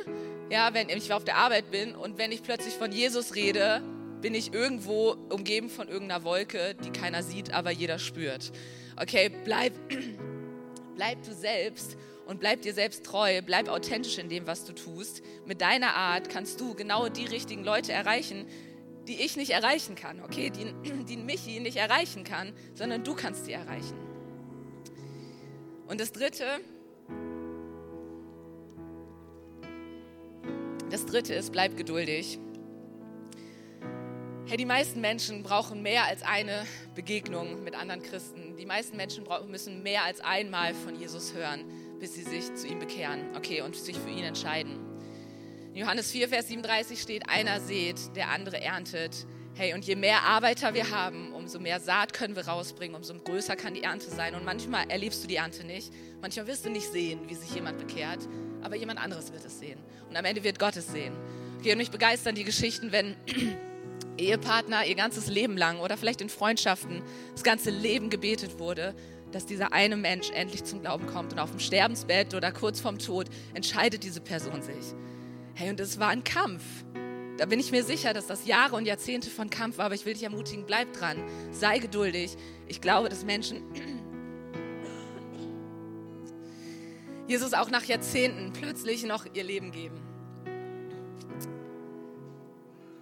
ja, 0.49 0.73
wenn 0.73 0.89
ich 0.89 1.13
auf 1.13 1.23
der 1.23 1.37
Arbeit 1.37 1.69
bin 1.69 1.93
und 1.93 2.17
wenn 2.17 2.31
ich 2.31 2.41
plötzlich 2.41 2.73
von 2.73 2.91
Jesus 2.91 3.35
rede, 3.35 3.83
bin 4.21 4.35
ich 4.35 4.53
irgendwo 4.53 5.15
umgeben 5.29 5.69
von 5.69 5.87
irgendeiner 5.87 6.23
Wolke, 6.23 6.75
die 6.75 6.91
keiner 6.91 7.23
sieht, 7.23 7.53
aber 7.53 7.71
jeder 7.71 7.99
spürt. 7.99 8.51
Okay, 8.97 9.31
bleib, 9.45 9.73
bleib 10.95 11.23
du 11.23 11.33
selbst 11.33 11.97
und 12.25 12.39
bleib 12.39 12.61
dir 12.61 12.73
selbst 12.73 13.05
treu, 13.05 13.41
bleib 13.41 13.69
authentisch 13.69 14.17
in 14.17 14.29
dem, 14.29 14.45
was 14.45 14.65
du 14.65 14.73
tust. 14.73 15.21
Mit 15.45 15.61
deiner 15.61 15.95
Art 15.95 16.29
kannst 16.29 16.59
du 16.59 16.73
genau 16.75 17.09
die 17.09 17.25
richtigen 17.25 17.63
Leute 17.63 17.91
erreichen, 17.91 18.45
die 19.07 19.15
ich 19.21 19.37
nicht 19.37 19.51
erreichen 19.51 19.95
kann, 19.95 20.21
okay, 20.21 20.51
die, 20.51 20.73
die 21.05 21.17
Michi 21.17 21.59
nicht 21.59 21.77
erreichen 21.77 22.23
kann, 22.23 22.53
sondern 22.75 23.03
du 23.03 23.15
kannst 23.15 23.45
sie 23.45 23.53
erreichen. 23.53 23.97
Und 25.87 25.99
das 25.99 26.11
Dritte, 26.11 26.45
das 30.91 31.05
Dritte 31.07 31.33
ist, 31.33 31.51
bleib 31.51 31.77
geduldig. 31.77 32.39
Hey, 34.49 34.57
die 34.57 34.65
meisten 34.65 34.99
Menschen 34.99 35.43
brauchen 35.43 35.83
mehr 35.83 36.05
als 36.05 36.23
eine 36.23 36.65
Begegnung 36.95 37.63
mit 37.63 37.75
anderen 37.75 38.01
Christen. 38.01 38.57
Die 38.57 38.65
meisten 38.65 38.97
Menschen 38.97 39.27
müssen 39.47 39.83
mehr 39.83 40.03
als 40.05 40.21
einmal 40.21 40.73
von 40.73 40.99
Jesus 40.99 41.35
hören, 41.35 41.65
bis 41.99 42.15
sie 42.15 42.23
sich 42.23 42.55
zu 42.55 42.65
ihm 42.65 42.79
bekehren. 42.79 43.27
Okay, 43.37 43.61
und 43.61 43.75
sich 43.75 43.95
für 43.95 44.09
ihn 44.09 44.23
entscheiden. 44.23 44.79
In 45.75 45.81
Johannes 45.81 46.09
4, 46.11 46.29
Vers 46.29 46.47
37 46.47 46.99
steht, 46.99 47.29
einer 47.29 47.59
sät, 47.59 47.99
der 48.15 48.29
andere 48.29 48.59
erntet. 48.59 49.27
Hey, 49.53 49.75
und 49.75 49.85
je 49.85 49.95
mehr 49.95 50.23
Arbeiter 50.23 50.73
wir 50.73 50.89
haben, 50.89 51.31
umso 51.33 51.59
mehr 51.59 51.79
Saat 51.79 52.13
können 52.13 52.35
wir 52.35 52.47
rausbringen, 52.47 52.95
umso 52.95 53.13
größer 53.13 53.55
kann 53.55 53.75
die 53.75 53.83
Ernte 53.83 54.09
sein. 54.09 54.33
Und 54.33 54.45
manchmal 54.45 54.89
erlebst 54.89 55.23
du 55.23 55.27
die 55.27 55.35
Ernte 55.35 55.63
nicht. 55.63 55.93
Manchmal 56.21 56.47
wirst 56.47 56.65
du 56.65 56.71
nicht 56.71 56.91
sehen, 56.91 57.19
wie 57.29 57.35
sich 57.35 57.53
jemand 57.53 57.77
bekehrt, 57.77 58.27
aber 58.63 58.75
jemand 58.75 58.99
anderes 58.99 59.31
wird 59.31 59.45
es 59.45 59.59
sehen. 59.59 59.77
Und 60.09 60.17
am 60.17 60.25
Ende 60.25 60.43
wird 60.43 60.57
Gott 60.57 60.75
es 60.75 60.87
sehen. 60.87 61.13
Okay, 61.59 61.73
und 61.73 61.77
mich 61.77 61.91
begeistern 61.91 62.33
die 62.33 62.45
Geschichten, 62.45 62.91
wenn 62.91 63.15
Ehepartner 64.19 64.85
ihr 64.85 64.95
ganzes 64.95 65.27
Leben 65.27 65.57
lang 65.57 65.79
oder 65.79 65.97
vielleicht 65.97 66.21
in 66.21 66.29
Freundschaften 66.29 67.01
das 67.33 67.43
ganze 67.43 67.69
Leben 67.69 68.09
gebetet 68.09 68.59
wurde, 68.59 68.93
dass 69.31 69.45
dieser 69.45 69.73
eine 69.73 69.95
Mensch 69.95 70.29
endlich 70.31 70.63
zum 70.63 70.81
Glauben 70.81 71.07
kommt 71.07 71.33
und 71.33 71.39
auf 71.39 71.51
dem 71.51 71.59
Sterbensbett 71.59 72.33
oder 72.33 72.51
kurz 72.51 72.79
vorm 72.79 72.99
Tod 72.99 73.27
entscheidet 73.53 74.03
diese 74.03 74.21
Person 74.21 74.61
sich. 74.61 74.93
Hey, 75.53 75.69
und 75.69 75.79
es 75.79 75.99
war 75.99 76.09
ein 76.09 76.23
Kampf. 76.23 76.63
Da 77.37 77.45
bin 77.45 77.59
ich 77.59 77.71
mir 77.71 77.83
sicher, 77.83 78.13
dass 78.13 78.27
das 78.27 78.45
Jahre 78.45 78.75
und 78.75 78.85
Jahrzehnte 78.85 79.29
von 79.29 79.49
Kampf 79.49 79.77
war, 79.77 79.85
aber 79.85 79.95
ich 79.95 80.05
will 80.05 80.13
dich 80.13 80.23
ermutigen, 80.23 80.65
bleib 80.65 80.91
dran, 80.93 81.23
sei 81.51 81.79
geduldig. 81.79 82.35
Ich 82.67 82.81
glaube, 82.81 83.07
dass 83.07 83.23
Menschen 83.23 83.63
Jesus 87.27 87.53
auch 87.53 87.69
nach 87.69 87.85
Jahrzehnten 87.85 88.51
plötzlich 88.51 89.03
noch 89.03 89.25
ihr 89.33 89.43
Leben 89.43 89.71
geben. 89.71 90.01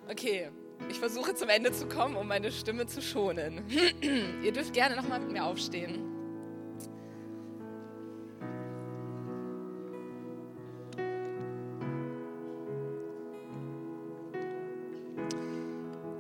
Okay, 0.10 0.49
ich 0.89 0.99
versuche 0.99 1.35
zum 1.35 1.49
Ende 1.49 1.71
zu 1.71 1.87
kommen, 1.87 2.15
um 2.15 2.27
meine 2.27 2.51
Stimme 2.51 2.87
zu 2.87 3.01
schonen. 3.01 3.63
Ihr 4.43 4.51
dürft 4.51 4.73
gerne 4.73 4.95
nochmal 4.95 5.19
mit 5.19 5.31
mir 5.31 5.45
aufstehen. 5.45 6.03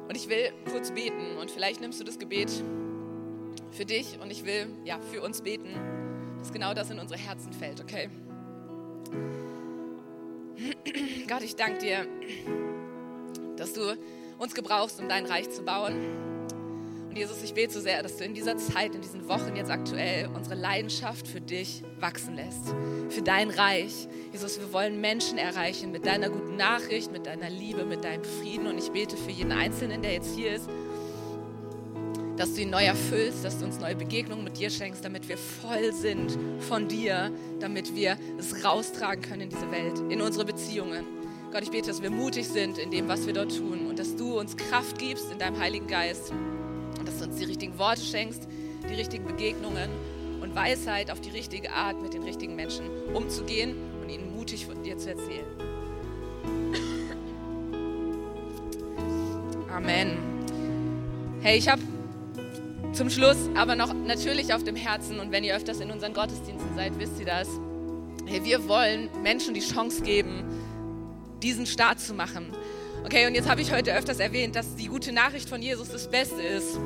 Und 0.07 0.15
ich 0.15 0.29
will 0.29 0.51
kurz 0.71 0.91
beten 0.91 1.37
und 1.39 1.51
vielleicht 1.51 1.81
nimmst 1.81 1.99
du 1.99 2.03
das 2.03 2.17
Gebet 2.19 2.51
für 3.71 3.85
dich 3.85 4.19
und 4.21 4.31
ich 4.31 4.45
will 4.45 4.67
ja 4.85 4.99
für 5.11 5.21
uns 5.21 5.41
beten, 5.41 5.69
dass 6.39 6.51
genau 6.51 6.73
das 6.73 6.89
in 6.89 6.99
unsere 6.99 7.19
Herzen 7.19 7.53
fällt, 7.53 7.81
okay? 7.81 8.09
Gott, 11.27 11.43
ich 11.43 11.55
danke 11.55 11.79
dir, 11.79 12.07
dass 13.57 13.73
du 13.73 13.97
uns 14.37 14.53
gebrauchst, 14.53 14.99
um 14.99 15.09
dein 15.09 15.25
Reich 15.25 15.49
zu 15.49 15.63
bauen. 15.63 15.95
Und 17.09 17.15
Jesus, 17.15 17.41
ich 17.41 17.53
bete 17.53 17.73
so 17.73 17.79
sehr, 17.79 18.03
dass 18.03 18.17
du 18.17 18.23
in 18.23 18.33
dieser 18.33 18.57
Zeit, 18.57 18.93
in 18.93 19.01
diesen 19.01 19.27
Wochen 19.27 19.55
jetzt 19.55 19.71
aktuell 19.71 20.27
unsere 20.27 20.55
Leidenschaft 20.55 21.27
für 21.27 21.41
dich 21.41 21.83
wachsen 21.99 22.35
lässt, 22.35 22.67
für 23.09 23.21
dein 23.21 23.49
Reich. 23.49 24.07
Jesus, 24.31 24.59
wir 24.59 24.71
wollen 24.73 25.01
Menschen 25.01 25.37
erreichen 25.37 25.91
mit 25.91 26.05
deiner 26.05 26.29
guten 26.29 26.55
Nachricht, 26.55 27.11
mit 27.11 27.25
deiner 27.25 27.49
Liebe, 27.49 27.85
mit 27.85 28.03
deinem 28.03 28.23
Frieden. 28.23 28.67
Und 28.67 28.77
ich 28.77 28.91
bete 28.91 29.17
für 29.17 29.31
jeden 29.31 29.51
Einzelnen, 29.51 30.01
der 30.01 30.13
jetzt 30.13 30.35
hier 30.35 30.53
ist, 30.53 30.69
dass 32.37 32.53
du 32.53 32.61
ihn 32.61 32.69
neu 32.69 32.85
erfüllst, 32.85 33.43
dass 33.43 33.57
du 33.57 33.65
uns 33.65 33.79
neue 33.79 33.95
Begegnungen 33.95 34.43
mit 34.43 34.59
dir 34.59 34.69
schenkst, 34.69 35.03
damit 35.03 35.27
wir 35.27 35.37
voll 35.37 35.91
sind 35.91 36.37
von 36.59 36.87
dir, 36.87 37.31
damit 37.59 37.95
wir 37.95 38.17
es 38.37 38.63
raustragen 38.63 39.23
können 39.23 39.41
in 39.41 39.49
diese 39.49 39.71
Welt, 39.71 39.99
in 40.11 40.21
unsere 40.21 40.45
Beziehungen. 40.45 41.16
Gott, 41.51 41.63
ich 41.63 41.71
bete, 41.71 41.87
dass 41.87 42.01
wir 42.01 42.09
mutig 42.11 42.45
sind 42.45 42.77
in 42.77 42.91
dem, 42.91 43.07
was 43.07 43.25
wir 43.25 43.33
dort 43.33 43.55
tun 43.55 43.87
und 43.87 43.97
dass 43.97 44.17
du 44.17 44.37
uns 44.37 44.57
Kraft 44.57 44.99
gibst 44.99 45.31
in 45.31 45.39
deinem 45.39 45.57
Heiligen 45.57 45.87
Geist 45.87 46.33
und 46.99 47.07
dass 47.07 47.19
du 47.19 47.23
uns 47.25 47.37
die 47.37 47.45
richtigen 47.45 47.79
Worte 47.79 48.01
schenkst, 48.01 48.49
die 48.89 48.93
richtigen 48.93 49.25
Begegnungen 49.25 49.89
und 50.41 50.53
Weisheit 50.55 51.09
auf 51.09 51.21
die 51.21 51.29
richtige 51.29 51.71
Art 51.71 52.01
mit 52.01 52.13
den 52.13 52.23
richtigen 52.23 52.55
Menschen 52.55 52.89
umzugehen 53.13 53.75
und 54.01 54.09
ihnen 54.09 54.35
mutig 54.35 54.65
von 54.65 54.83
dir 54.83 54.97
zu 54.97 55.11
erzählen. 55.11 55.45
Amen. 59.73 60.17
Hey, 61.41 61.57
ich 61.57 61.69
habe 61.69 61.81
zum 62.91 63.09
Schluss 63.09 63.37
aber 63.55 63.77
noch 63.77 63.93
natürlich 63.93 64.53
auf 64.53 64.65
dem 64.65 64.75
Herzen 64.75 65.19
und 65.21 65.31
wenn 65.31 65.45
ihr 65.45 65.55
öfters 65.55 65.79
in 65.79 65.91
unseren 65.91 66.13
Gottesdiensten 66.13 66.75
seid, 66.75 66.99
wisst 66.99 67.19
ihr 67.19 67.25
das. 67.25 67.47
Hey, 68.25 68.43
wir 68.43 68.67
wollen 68.67 69.09
Menschen 69.23 69.53
die 69.53 69.61
Chance 69.61 70.01
geben, 70.01 70.43
diesen 71.41 71.65
Start 71.65 71.99
zu 71.99 72.13
machen. 72.13 72.53
Okay, 73.05 73.27
und 73.27 73.35
jetzt 73.35 73.49
habe 73.49 73.61
ich 73.61 73.71
heute 73.71 73.95
öfters 73.95 74.19
erwähnt, 74.19 74.55
dass 74.55 74.75
die 74.75 74.87
gute 74.87 75.11
Nachricht 75.11 75.47
von 75.47 75.61
Jesus 75.61 75.89
das 75.89 76.09
Beste 76.09 76.41
ist, 76.41 76.77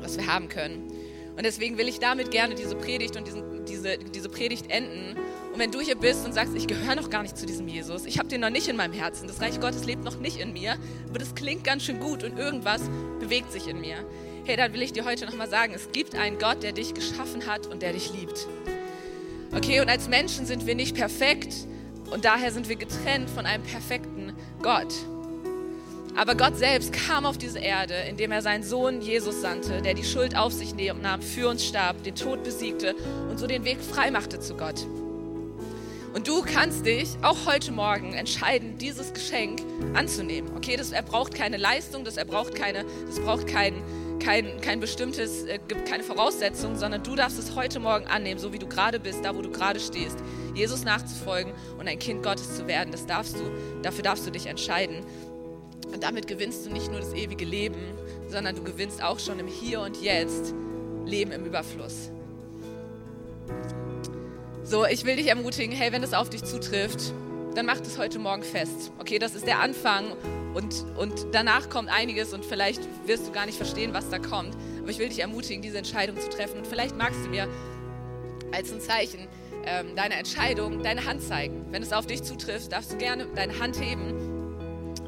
was 0.00 0.16
wir 0.16 0.26
haben 0.26 0.48
können. 0.48 0.92
Und 1.36 1.44
deswegen 1.44 1.78
will 1.78 1.88
ich 1.88 2.00
damit 2.00 2.30
gerne 2.30 2.54
diese 2.54 2.74
Predigt 2.74 3.16
und 3.16 3.26
diesen, 3.26 3.64
diese, 3.64 3.96
diese 3.98 4.28
Predigt 4.28 4.70
enden. 4.70 5.16
Und 5.52 5.58
wenn 5.58 5.70
du 5.70 5.80
hier 5.80 5.94
bist 5.94 6.26
und 6.26 6.32
sagst, 6.32 6.54
ich 6.56 6.66
gehöre 6.66 6.96
noch 6.96 7.10
gar 7.10 7.22
nicht 7.22 7.36
zu 7.36 7.46
diesem 7.46 7.68
Jesus, 7.68 8.06
ich 8.06 8.18
habe 8.18 8.28
den 8.28 8.40
noch 8.40 8.50
nicht 8.50 8.68
in 8.68 8.76
meinem 8.76 8.92
Herzen, 8.92 9.28
das 9.28 9.40
Reich 9.40 9.60
Gottes 9.60 9.84
lebt 9.84 10.04
noch 10.04 10.18
nicht 10.18 10.40
in 10.40 10.52
mir, 10.52 10.76
aber 11.08 11.18
das 11.18 11.34
klingt 11.34 11.64
ganz 11.64 11.84
schön 11.84 12.00
gut 12.00 12.24
und 12.24 12.38
irgendwas 12.38 12.82
bewegt 13.20 13.52
sich 13.52 13.68
in 13.68 13.80
mir. 13.80 13.96
Hey, 14.44 14.56
dann 14.56 14.72
will 14.72 14.82
ich 14.82 14.92
dir 14.92 15.04
heute 15.04 15.26
nochmal 15.26 15.48
sagen, 15.48 15.74
es 15.74 15.92
gibt 15.92 16.14
einen 16.14 16.38
Gott, 16.38 16.62
der 16.62 16.72
dich 16.72 16.94
geschaffen 16.94 17.46
hat 17.46 17.66
und 17.66 17.82
der 17.82 17.92
dich 17.92 18.12
liebt. 18.12 18.46
Okay, 19.54 19.80
und 19.80 19.88
als 19.88 20.08
Menschen 20.08 20.44
sind 20.44 20.66
wir 20.66 20.74
nicht 20.74 20.96
perfekt, 20.96 21.54
und 22.10 22.24
daher 22.24 22.52
sind 22.52 22.68
wir 22.68 22.76
getrennt 22.76 23.30
von 23.30 23.46
einem 23.46 23.62
perfekten 23.62 24.32
Gott. 24.62 24.92
Aber 26.16 26.34
Gott 26.34 26.56
selbst 26.56 26.92
kam 26.92 27.24
auf 27.26 27.38
diese 27.38 27.60
Erde, 27.60 27.94
indem 28.08 28.32
er 28.32 28.42
seinen 28.42 28.64
Sohn 28.64 29.00
Jesus 29.00 29.40
sandte, 29.40 29.82
der 29.82 29.94
die 29.94 30.02
Schuld 30.02 30.36
auf 30.36 30.52
sich 30.52 30.74
nahm, 30.74 31.22
für 31.22 31.48
uns 31.48 31.64
starb, 31.64 32.02
den 32.02 32.16
Tod 32.16 32.42
besiegte 32.42 32.96
und 33.30 33.38
so 33.38 33.46
den 33.46 33.64
Weg 33.64 33.78
freimachte 33.80 34.40
zu 34.40 34.56
Gott. 34.56 34.84
Und 36.14 36.26
du 36.26 36.42
kannst 36.42 36.84
dich 36.86 37.10
auch 37.22 37.46
heute 37.46 37.70
Morgen 37.70 38.14
entscheiden, 38.14 38.78
dieses 38.78 39.12
Geschenk 39.12 39.60
anzunehmen. 39.94 40.50
Okay, 40.56 40.76
das 40.76 40.90
er 40.90 41.02
braucht 41.02 41.34
keine 41.34 41.56
Leistung, 41.56 42.04
das 42.04 42.16
er 42.16 42.24
braucht 42.24 42.56
keine, 42.56 42.84
das 43.06 43.20
braucht 43.20 43.46
kein, 43.46 43.74
kein, 44.18 44.60
kein 44.60 44.80
bestimmtes, 44.80 45.44
äh, 45.44 45.58
keine 45.88 46.02
Voraussetzung, 46.02 46.76
sondern 46.76 47.02
du 47.02 47.16
darfst 47.16 47.38
es 47.38 47.54
heute 47.54 47.80
Morgen 47.80 48.06
annehmen, 48.06 48.40
so 48.40 48.52
wie 48.52 48.58
du 48.58 48.66
gerade 48.66 49.00
bist, 49.00 49.24
da 49.24 49.36
wo 49.36 49.42
du 49.42 49.50
gerade 49.50 49.80
stehst. 49.80 50.18
Jesus 50.54 50.84
nachzufolgen 50.84 51.52
und 51.78 51.88
ein 51.88 51.98
Kind 51.98 52.22
Gottes 52.22 52.56
zu 52.56 52.66
werden, 52.66 52.90
das 52.90 53.06
darfst 53.06 53.36
du, 53.36 53.42
dafür 53.82 54.02
darfst 54.02 54.26
du 54.26 54.30
dich 54.30 54.46
entscheiden. 54.46 55.04
Und 55.92 56.02
damit 56.02 56.26
gewinnst 56.26 56.66
du 56.66 56.70
nicht 56.70 56.90
nur 56.90 57.00
das 57.00 57.14
ewige 57.14 57.44
Leben, 57.44 57.80
sondern 58.28 58.54
du 58.54 58.62
gewinnst 58.62 59.02
auch 59.02 59.18
schon 59.18 59.38
im 59.38 59.46
Hier 59.46 59.80
und 59.80 60.00
Jetzt 60.02 60.54
Leben 61.06 61.32
im 61.32 61.44
Überfluss. 61.44 62.10
So, 64.64 64.84
ich 64.84 65.06
will 65.06 65.16
dich 65.16 65.28
ermutigen, 65.28 65.74
hey, 65.74 65.92
wenn 65.92 66.02
es 66.02 66.12
auf 66.12 66.28
dich 66.28 66.44
zutrifft, 66.44 67.14
dann 67.58 67.66
mach 67.66 67.80
das 67.80 67.98
heute 67.98 68.20
Morgen 68.20 68.44
fest. 68.44 68.92
Okay, 69.00 69.18
das 69.18 69.34
ist 69.34 69.44
der 69.44 69.58
Anfang 69.58 70.12
und, 70.54 70.84
und 70.96 71.26
danach 71.32 71.68
kommt 71.68 71.88
einiges 71.88 72.32
und 72.32 72.44
vielleicht 72.44 72.80
wirst 73.04 73.26
du 73.26 73.32
gar 73.32 73.46
nicht 73.46 73.56
verstehen, 73.56 73.92
was 73.92 74.08
da 74.10 74.20
kommt. 74.20 74.56
Aber 74.80 74.90
ich 74.90 75.00
will 75.00 75.08
dich 75.08 75.18
ermutigen, 75.18 75.60
diese 75.60 75.76
Entscheidung 75.76 76.16
zu 76.20 76.28
treffen. 76.28 76.58
Und 76.58 76.68
vielleicht 76.68 76.96
magst 76.96 77.24
du 77.24 77.28
mir 77.28 77.48
als 78.52 78.72
ein 78.72 78.80
Zeichen 78.80 79.26
ähm, 79.66 79.96
deine 79.96 80.14
Entscheidung, 80.14 80.84
deine 80.84 81.04
Hand 81.04 81.20
zeigen. 81.20 81.66
Wenn 81.72 81.82
es 81.82 81.92
auf 81.92 82.06
dich 82.06 82.22
zutrifft, 82.22 82.70
darfst 82.70 82.92
du 82.92 82.96
gerne 82.96 83.26
deine 83.34 83.58
Hand 83.58 83.80
heben 83.80 84.14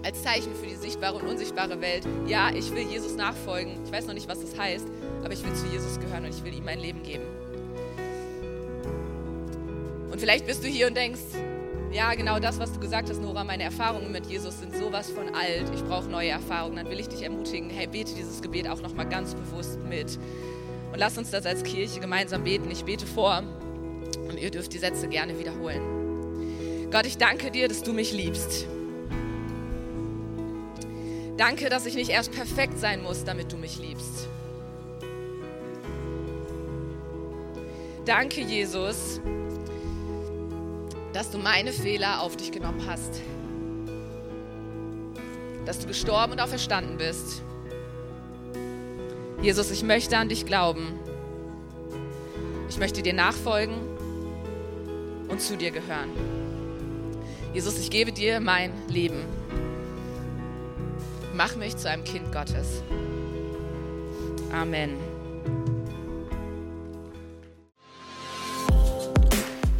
als 0.03 0.21
Zeichen 0.21 0.53
für 0.57 0.67
die 0.67 0.75
sichtbare 0.75 1.19
und 1.19 1.29
unsichtbare 1.29 1.81
Welt. 1.81 2.05
Ja, 2.27 2.51
ich 2.53 2.75
will 2.75 2.83
Jesus 2.83 3.15
nachfolgen. 3.15 3.75
Ich 3.85 3.93
weiß 3.93 4.09
noch 4.09 4.15
nicht, 4.15 4.29
was 4.29 4.41
das 4.41 4.59
heißt, 4.59 4.89
aber 5.23 5.33
ich 5.33 5.45
will 5.45 5.55
zu 5.55 5.67
Jesus 5.67 6.01
gehören 6.01 6.25
und 6.25 6.35
ich 6.35 6.43
will 6.43 6.53
ihm 6.53 6.65
mein 6.65 6.81
Leben 6.81 7.05
geben. 7.05 7.23
Und 10.11 10.19
vielleicht 10.19 10.49
bist 10.49 10.65
du 10.65 10.67
hier 10.67 10.89
und 10.89 10.97
denkst, 10.97 11.21
ja, 11.93 12.14
genau 12.14 12.38
das, 12.38 12.59
was 12.59 12.72
du 12.72 12.80
gesagt 12.80 13.11
hast, 13.11 13.20
Nora, 13.20 13.43
meine 13.43 13.64
Erfahrungen 13.64 14.12
mit 14.12 14.26
Jesus 14.26 14.61
sind 14.61 14.76
sowas 14.76 15.11
von 15.11 15.34
alt. 15.34 15.64
Ich 15.74 15.82
brauche 15.84 16.09
neue 16.09 16.28
Erfahrungen. 16.28 16.76
Dann 16.76 16.88
will 16.88 17.01
ich 17.01 17.09
dich 17.09 17.22
ermutigen, 17.22 17.68
hey, 17.70 17.86
bete 17.86 18.14
dieses 18.14 18.41
Gebet 18.43 18.68
auch 18.68 18.80
nochmal 18.80 19.09
ganz 19.09 19.34
bewusst 19.34 19.80
mit. 19.88 20.18
Und 20.93 20.99
lass 20.99 21.18
uns 21.18 21.30
das 21.30 21.47
als 21.47 21.64
Kirche 21.64 22.01
gemeinsam 22.01 22.45
beten. 22.45 22.70
Ich 22.70 22.84
bete 22.84 23.07
vor 23.07 23.43
und 24.28 24.38
ihr 24.38 24.51
dürft 24.51 24.72
die 24.72 24.78
Sätze 24.78 25.09
gerne 25.09 25.38
wiederholen. 25.38 26.88
Gott, 26.91 27.07
ich 27.07 27.18
danke 27.18 27.51
dir, 27.51 27.68
dass 27.68 27.82
du 27.82 27.93
mich 27.93 28.12
liebst. 28.12 28.66
Danke, 31.36 31.70
dass 31.70 31.86
ich 31.86 31.95
nicht 31.95 32.11
erst 32.11 32.32
perfekt 32.32 32.78
sein 32.78 33.03
muss, 33.03 33.24
damit 33.24 33.53
du 33.53 33.57
mich 33.57 33.78
liebst. 33.78 34.28
Danke, 38.05 38.41
Jesus, 38.41 39.20
dass 41.13 41.31
du 41.31 41.39
meine 41.39 41.73
Fehler 41.73 42.21
auf 42.21 42.37
dich 42.37 42.53
genommen 42.53 42.85
hast. 42.87 43.21
Dass 45.67 45.79
du 45.79 45.87
gestorben 45.87 46.33
und 46.33 46.41
auferstanden 46.41 46.97
bist. 46.97 47.43
Jesus, 49.43 49.71
ich 49.71 49.83
möchte 49.83 50.17
an 50.17 50.29
dich 50.29 50.47
glauben. 50.47 50.99
Ich 52.69 52.79
möchte 52.79 53.03
dir 53.03 53.15
nachfolgen 53.15 53.75
und 55.29 55.41
zu 55.41 55.57
dir 55.57 55.71
gehören. 55.71 56.11
Jesus, 57.53 57.79
ich 57.79 57.91
gebe 57.91 58.13
dir 58.13 58.41
mein 58.41 58.73
Leben. 58.89 59.25
Mach 61.35 61.57
mich 61.57 61.77
zu 61.77 61.89
einem 61.89 62.05
Kind 62.05 62.33
Gottes. 62.33 62.83
Amen. 64.53 65.10